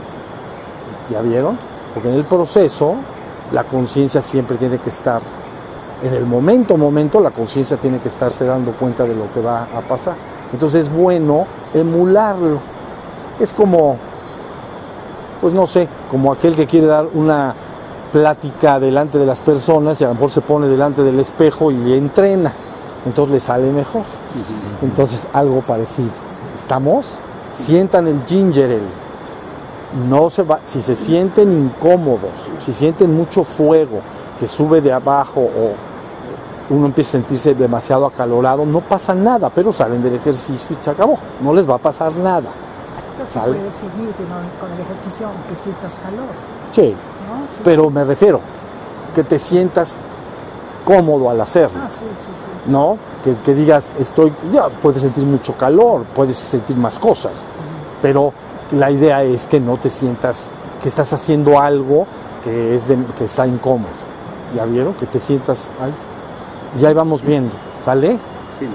¿Ya 1.09 1.21
vieron? 1.21 1.57
Porque 1.93 2.09
en 2.09 2.15
el 2.15 2.25
proceso 2.25 2.95
la 3.51 3.63
conciencia 3.63 4.21
siempre 4.21 4.57
tiene 4.57 4.79
que 4.79 4.89
estar, 4.89 5.21
en 6.01 6.13
el 6.13 6.25
momento, 6.25 6.77
momento, 6.77 7.19
la 7.19 7.31
conciencia 7.31 7.77
tiene 7.77 7.99
que 7.99 8.07
estarse 8.07 8.45
dando 8.45 8.71
cuenta 8.73 9.03
de 9.03 9.15
lo 9.15 9.31
que 9.33 9.41
va 9.41 9.63
a 9.63 9.81
pasar. 9.81 10.15
Entonces 10.51 10.81
es 10.81 10.93
bueno 10.93 11.45
emularlo. 11.73 12.59
Es 13.39 13.53
como, 13.53 13.97
pues 15.41 15.53
no 15.53 15.65
sé, 15.67 15.87
como 16.09 16.31
aquel 16.31 16.55
que 16.55 16.65
quiere 16.65 16.87
dar 16.87 17.07
una 17.13 17.53
plática 18.11 18.79
delante 18.79 19.17
de 19.17 19.25
las 19.25 19.41
personas 19.41 19.99
y 19.99 20.03
a 20.03 20.07
lo 20.07 20.13
mejor 20.13 20.29
se 20.29 20.41
pone 20.41 20.67
delante 20.67 21.03
del 21.03 21.19
espejo 21.19 21.71
y 21.71 21.93
entrena. 21.93 22.53
Entonces 23.05 23.33
le 23.33 23.39
sale 23.39 23.71
mejor. 23.71 24.03
Entonces 24.81 25.27
algo 25.33 25.61
parecido. 25.61 26.11
¿Estamos? 26.53 27.17
Sientan 27.53 28.07
el 28.07 28.23
ginger 28.25 28.71
ale 28.71 29.05
no 30.09 30.29
se 30.29 30.43
va, 30.43 30.59
si 30.63 30.81
se 30.81 30.95
sienten 30.95 31.51
incómodos, 31.51 32.31
si 32.59 32.73
sienten 32.73 33.15
mucho 33.15 33.43
fuego 33.43 34.01
que 34.39 34.47
sube 34.47 34.81
de 34.81 34.91
abajo 34.91 35.41
o 35.41 35.73
uno 36.69 36.88
empieza 36.88 37.17
a 37.17 37.21
sentirse 37.21 37.53
demasiado 37.53 38.05
acalorado, 38.05 38.65
no 38.65 38.81
pasa 38.81 39.13
nada, 39.13 39.49
pero 39.49 39.71
salen 39.71 40.01
del 40.01 40.15
ejercicio 40.15 40.75
y 40.79 40.83
se 40.83 40.89
acabó, 40.89 41.17
no 41.41 41.53
les 41.53 41.69
va 41.69 41.75
a 41.75 41.79
pasar 41.79 42.11
nada. 42.13 42.49
Pero 43.17 43.27
sí 43.27 43.39
puedes 43.39 43.73
seguir 43.75 44.13
con 44.59 44.71
el 44.71 44.79
ejercicio 44.81 45.27
aunque 45.27 45.55
sientas 45.63 45.93
calor. 46.03 46.27
Sí, 46.71 46.95
pero 47.63 47.89
me 47.89 48.03
refiero, 48.03 48.39
que 49.13 49.23
te 49.23 49.39
sientas 49.39 49.95
cómodo 50.83 51.29
al 51.29 51.39
hacerlo. 51.39 51.79
Ah, 51.83 51.89
sí, 51.89 51.97
sí, 51.99 52.71
¿No? 52.71 52.97
Que, 53.23 53.36
que, 53.36 53.53
digas, 53.53 53.89
estoy, 53.99 54.33
ya 54.51 54.69
puedes 54.69 55.01
sentir 55.01 55.25
mucho 55.25 55.53
calor, 55.53 56.03
puedes 56.15 56.38
sentir 56.38 56.75
más 56.77 56.99
cosas, 56.99 57.47
pero 58.01 58.33
la 58.71 58.89
idea 58.91 59.23
es 59.23 59.47
que 59.47 59.59
no 59.59 59.77
te 59.77 59.89
sientas 59.89 60.49
que 60.81 60.89
estás 60.89 61.13
haciendo 61.13 61.59
algo 61.59 62.05
que, 62.43 62.75
es 62.75 62.88
de, 62.88 62.97
que 63.17 63.25
está 63.25 63.47
incómodo. 63.47 64.05
¿Ya 64.56 64.66
vieron? 64.66 64.93
Que 64.93 65.06
te 65.06 65.20
sientas 65.20 65.70
ahí. 65.82 65.93
Ya 66.80 66.93
vamos 66.93 67.22
viendo. 67.22 67.53
¿Sale? 67.84 68.14
Sí. 68.58 68.68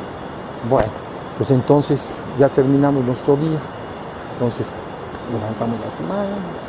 Bueno, 0.69 0.91
pues 1.39 1.51
entonces 1.51 2.19
ya 2.39 2.49
terminamos 2.49 3.05
nuestro 3.05 3.37
día. 3.37 3.59
Entonces, 4.35 4.75
levantamos 5.33 5.79
la 5.81 6.09
mano. 6.09 6.60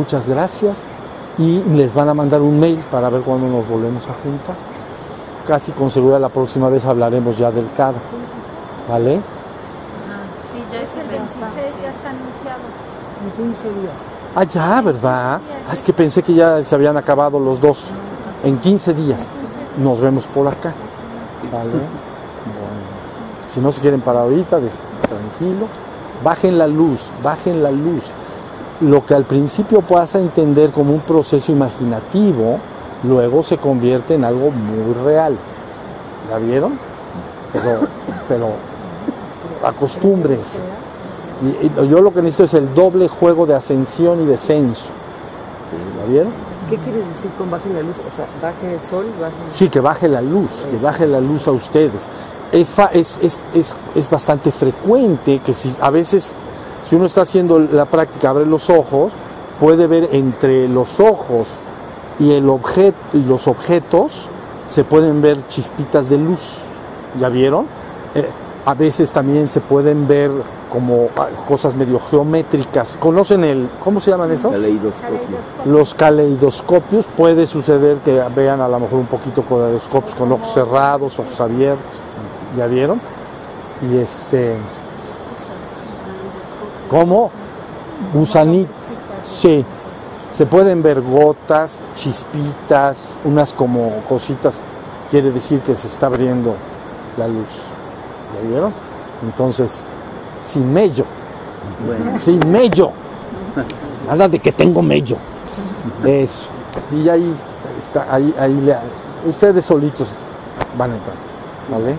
Muchas 0.00 0.26
gracias 0.26 0.78
y 1.36 1.62
les 1.76 1.92
van 1.92 2.08
a 2.08 2.14
mandar 2.14 2.40
un 2.40 2.58
mail 2.58 2.78
para 2.90 3.10
ver 3.10 3.20
cuándo 3.20 3.46
nos 3.48 3.68
volvemos 3.68 4.08
a 4.08 4.14
juntar. 4.14 4.56
Casi 5.46 5.72
con 5.72 5.90
seguridad 5.90 6.18
la 6.18 6.30
próxima 6.30 6.70
vez 6.70 6.86
hablaremos 6.86 7.36
ya 7.36 7.50
del 7.50 7.70
CAD. 7.74 7.92
¿Vale? 8.88 9.16
sí, 9.16 10.64
ya 10.72 10.80
es 10.80 10.88
el 10.96 11.06
26, 11.06 11.42
ya 11.82 11.90
está 11.90 12.08
anunciado. 12.08 12.64
En 13.26 13.52
15 13.52 13.62
días. 13.62 13.92
Ah, 14.34 14.44
ya, 14.44 14.80
¿verdad? 14.80 15.40
Ah, 15.68 15.74
es 15.74 15.82
que 15.82 15.92
pensé 15.92 16.22
que 16.22 16.32
ya 16.32 16.64
se 16.64 16.74
habían 16.74 16.96
acabado 16.96 17.38
los 17.38 17.60
dos. 17.60 17.92
En 18.42 18.56
15 18.56 18.94
días. 18.94 19.28
Nos 19.76 20.00
vemos 20.00 20.26
por 20.28 20.48
acá. 20.48 20.72
¿Vale? 21.52 21.72
Bueno. 21.72 21.90
Si 23.48 23.60
no 23.60 23.70
se 23.70 23.82
quieren 23.82 24.00
para 24.00 24.20
ahorita, 24.20 24.60
tranquilo. 24.60 25.66
Bajen 26.24 26.56
la 26.56 26.66
luz, 26.66 27.10
bajen 27.22 27.62
la 27.62 27.70
luz 27.70 28.14
lo 28.80 29.04
que 29.04 29.14
al 29.14 29.24
principio 29.24 29.82
puedas 29.82 30.14
entender 30.14 30.70
como 30.70 30.94
un 30.94 31.00
proceso 31.00 31.52
imaginativo, 31.52 32.58
luego 33.04 33.42
se 33.42 33.58
convierte 33.58 34.14
en 34.14 34.24
algo 34.24 34.50
muy 34.50 34.94
real. 35.04 35.36
¿Ya 36.30 36.38
vieron? 36.38 36.72
Pero, 37.52 37.80
pero 38.28 38.48
acostúmbrense. 39.64 40.60
Y, 41.42 41.88
yo 41.88 42.00
lo 42.00 42.12
que 42.12 42.22
necesito 42.22 42.44
es 42.44 42.54
el 42.54 42.74
doble 42.74 43.08
juego 43.08 43.46
de 43.46 43.54
ascensión 43.54 44.22
y 44.22 44.26
descenso. 44.26 44.90
¿Ya 45.98 46.10
vieron? 46.10 46.32
¿Qué 46.68 46.76
quieres 46.76 47.06
decir 47.08 47.30
con 47.36 47.50
baje 47.50 47.68
la 47.70 47.82
luz? 47.82 47.96
O 47.96 48.16
sea, 48.16 48.26
baje 48.40 48.74
el 48.74 48.88
sol, 48.88 49.06
baje... 49.20 49.34
Sí, 49.50 49.68
que 49.68 49.80
baje 49.80 50.08
la 50.08 50.22
luz, 50.22 50.66
que 50.70 50.78
baje 50.78 51.06
la 51.06 51.20
luz 51.20 51.48
a 51.48 51.52
ustedes. 51.52 52.08
Es, 52.52 52.72
es, 52.92 53.18
es, 53.22 53.38
es, 53.54 53.74
es 53.94 54.10
bastante 54.10 54.52
frecuente 54.52 55.40
que 55.40 55.52
si 55.52 55.74
a 55.80 55.90
veces 55.90 56.32
si 56.82 56.96
uno 56.96 57.06
está 57.06 57.22
haciendo 57.22 57.58
la 57.58 57.86
práctica, 57.86 58.30
abre 58.30 58.46
los 58.46 58.70
ojos, 58.70 59.12
puede 59.58 59.86
ver 59.86 60.08
entre 60.12 60.68
los 60.68 61.00
ojos 61.00 61.50
y, 62.18 62.32
el 62.32 62.48
objeto, 62.48 62.96
y 63.12 63.24
los 63.24 63.46
objetos, 63.48 64.28
se 64.68 64.84
pueden 64.84 65.20
ver 65.20 65.46
chispitas 65.48 66.08
de 66.08 66.18
luz. 66.18 66.58
¿Ya 67.20 67.28
vieron? 67.28 67.66
Eh, 68.14 68.28
a 68.64 68.74
veces 68.74 69.10
también 69.10 69.48
se 69.48 69.60
pueden 69.60 70.06
ver 70.06 70.30
como 70.70 71.08
ah, 71.16 71.28
cosas 71.48 71.74
medio 71.74 71.98
geométricas. 71.98 72.96
¿Conocen 72.98 73.44
el, 73.44 73.68
cómo 73.82 74.00
se 74.00 74.10
llaman 74.10 74.30
esos? 74.30 74.52
Caleidoscopios. 74.52 75.40
Los 75.66 75.94
caleidoscopios. 75.94 77.04
Puede 77.16 77.46
suceder 77.46 77.98
que 77.98 78.22
vean 78.34 78.60
a 78.60 78.68
lo 78.68 78.78
mejor 78.78 79.00
un 79.00 79.06
poquito 79.06 79.42
caleidoscopios 79.42 80.14
con 80.14 80.32
ojos 80.32 80.52
cerrados, 80.54 81.18
ojos 81.18 81.40
abiertos. 81.40 81.94
¿Ya 82.56 82.66
vieron? 82.66 83.00
Y 83.90 83.98
este... 83.98 84.56
¿Cómo? 86.90 87.30
Gusanito. 88.12 88.72
Sí. 89.24 89.64
Se 90.32 90.46
pueden 90.46 90.82
ver 90.82 91.00
gotas, 91.00 91.78
chispitas, 91.94 93.18
unas 93.24 93.52
como 93.52 94.02
cositas. 94.08 94.60
Quiere 95.10 95.30
decir 95.30 95.60
que 95.60 95.74
se 95.74 95.86
está 95.86 96.06
abriendo 96.06 96.54
la 97.16 97.28
luz. 97.28 97.66
¿Ya 98.34 98.48
vieron? 98.48 98.72
Entonces, 99.22 99.84
sin 100.44 100.72
mello. 100.72 101.04
Sin 102.18 102.50
mello. 102.50 102.90
Habla 104.08 104.28
de 104.28 104.38
que 104.38 104.52
tengo 104.52 104.82
mello. 104.82 105.16
Eso. 106.04 106.48
Y 106.92 107.08
ahí 107.08 107.34
está, 107.78 108.06
ahí, 108.12 108.34
ahí 108.38 108.76
ustedes 109.26 109.64
solitos 109.64 110.08
van 110.76 110.92
a 110.92 110.94
entrar. 110.94 111.16
¿Vale? 111.70 111.96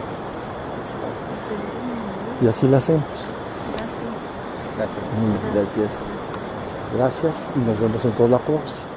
Y 2.42 2.48
así 2.48 2.68
lo 2.68 2.78
hacemos. 2.78 3.31
Gracias. 5.54 5.90
Gracias 6.96 7.50
y 7.56 7.60
nos 7.60 7.80
vemos 7.80 8.04
en 8.06 8.12
toda 8.12 8.30
la 8.30 8.40
próxima. 8.40 8.91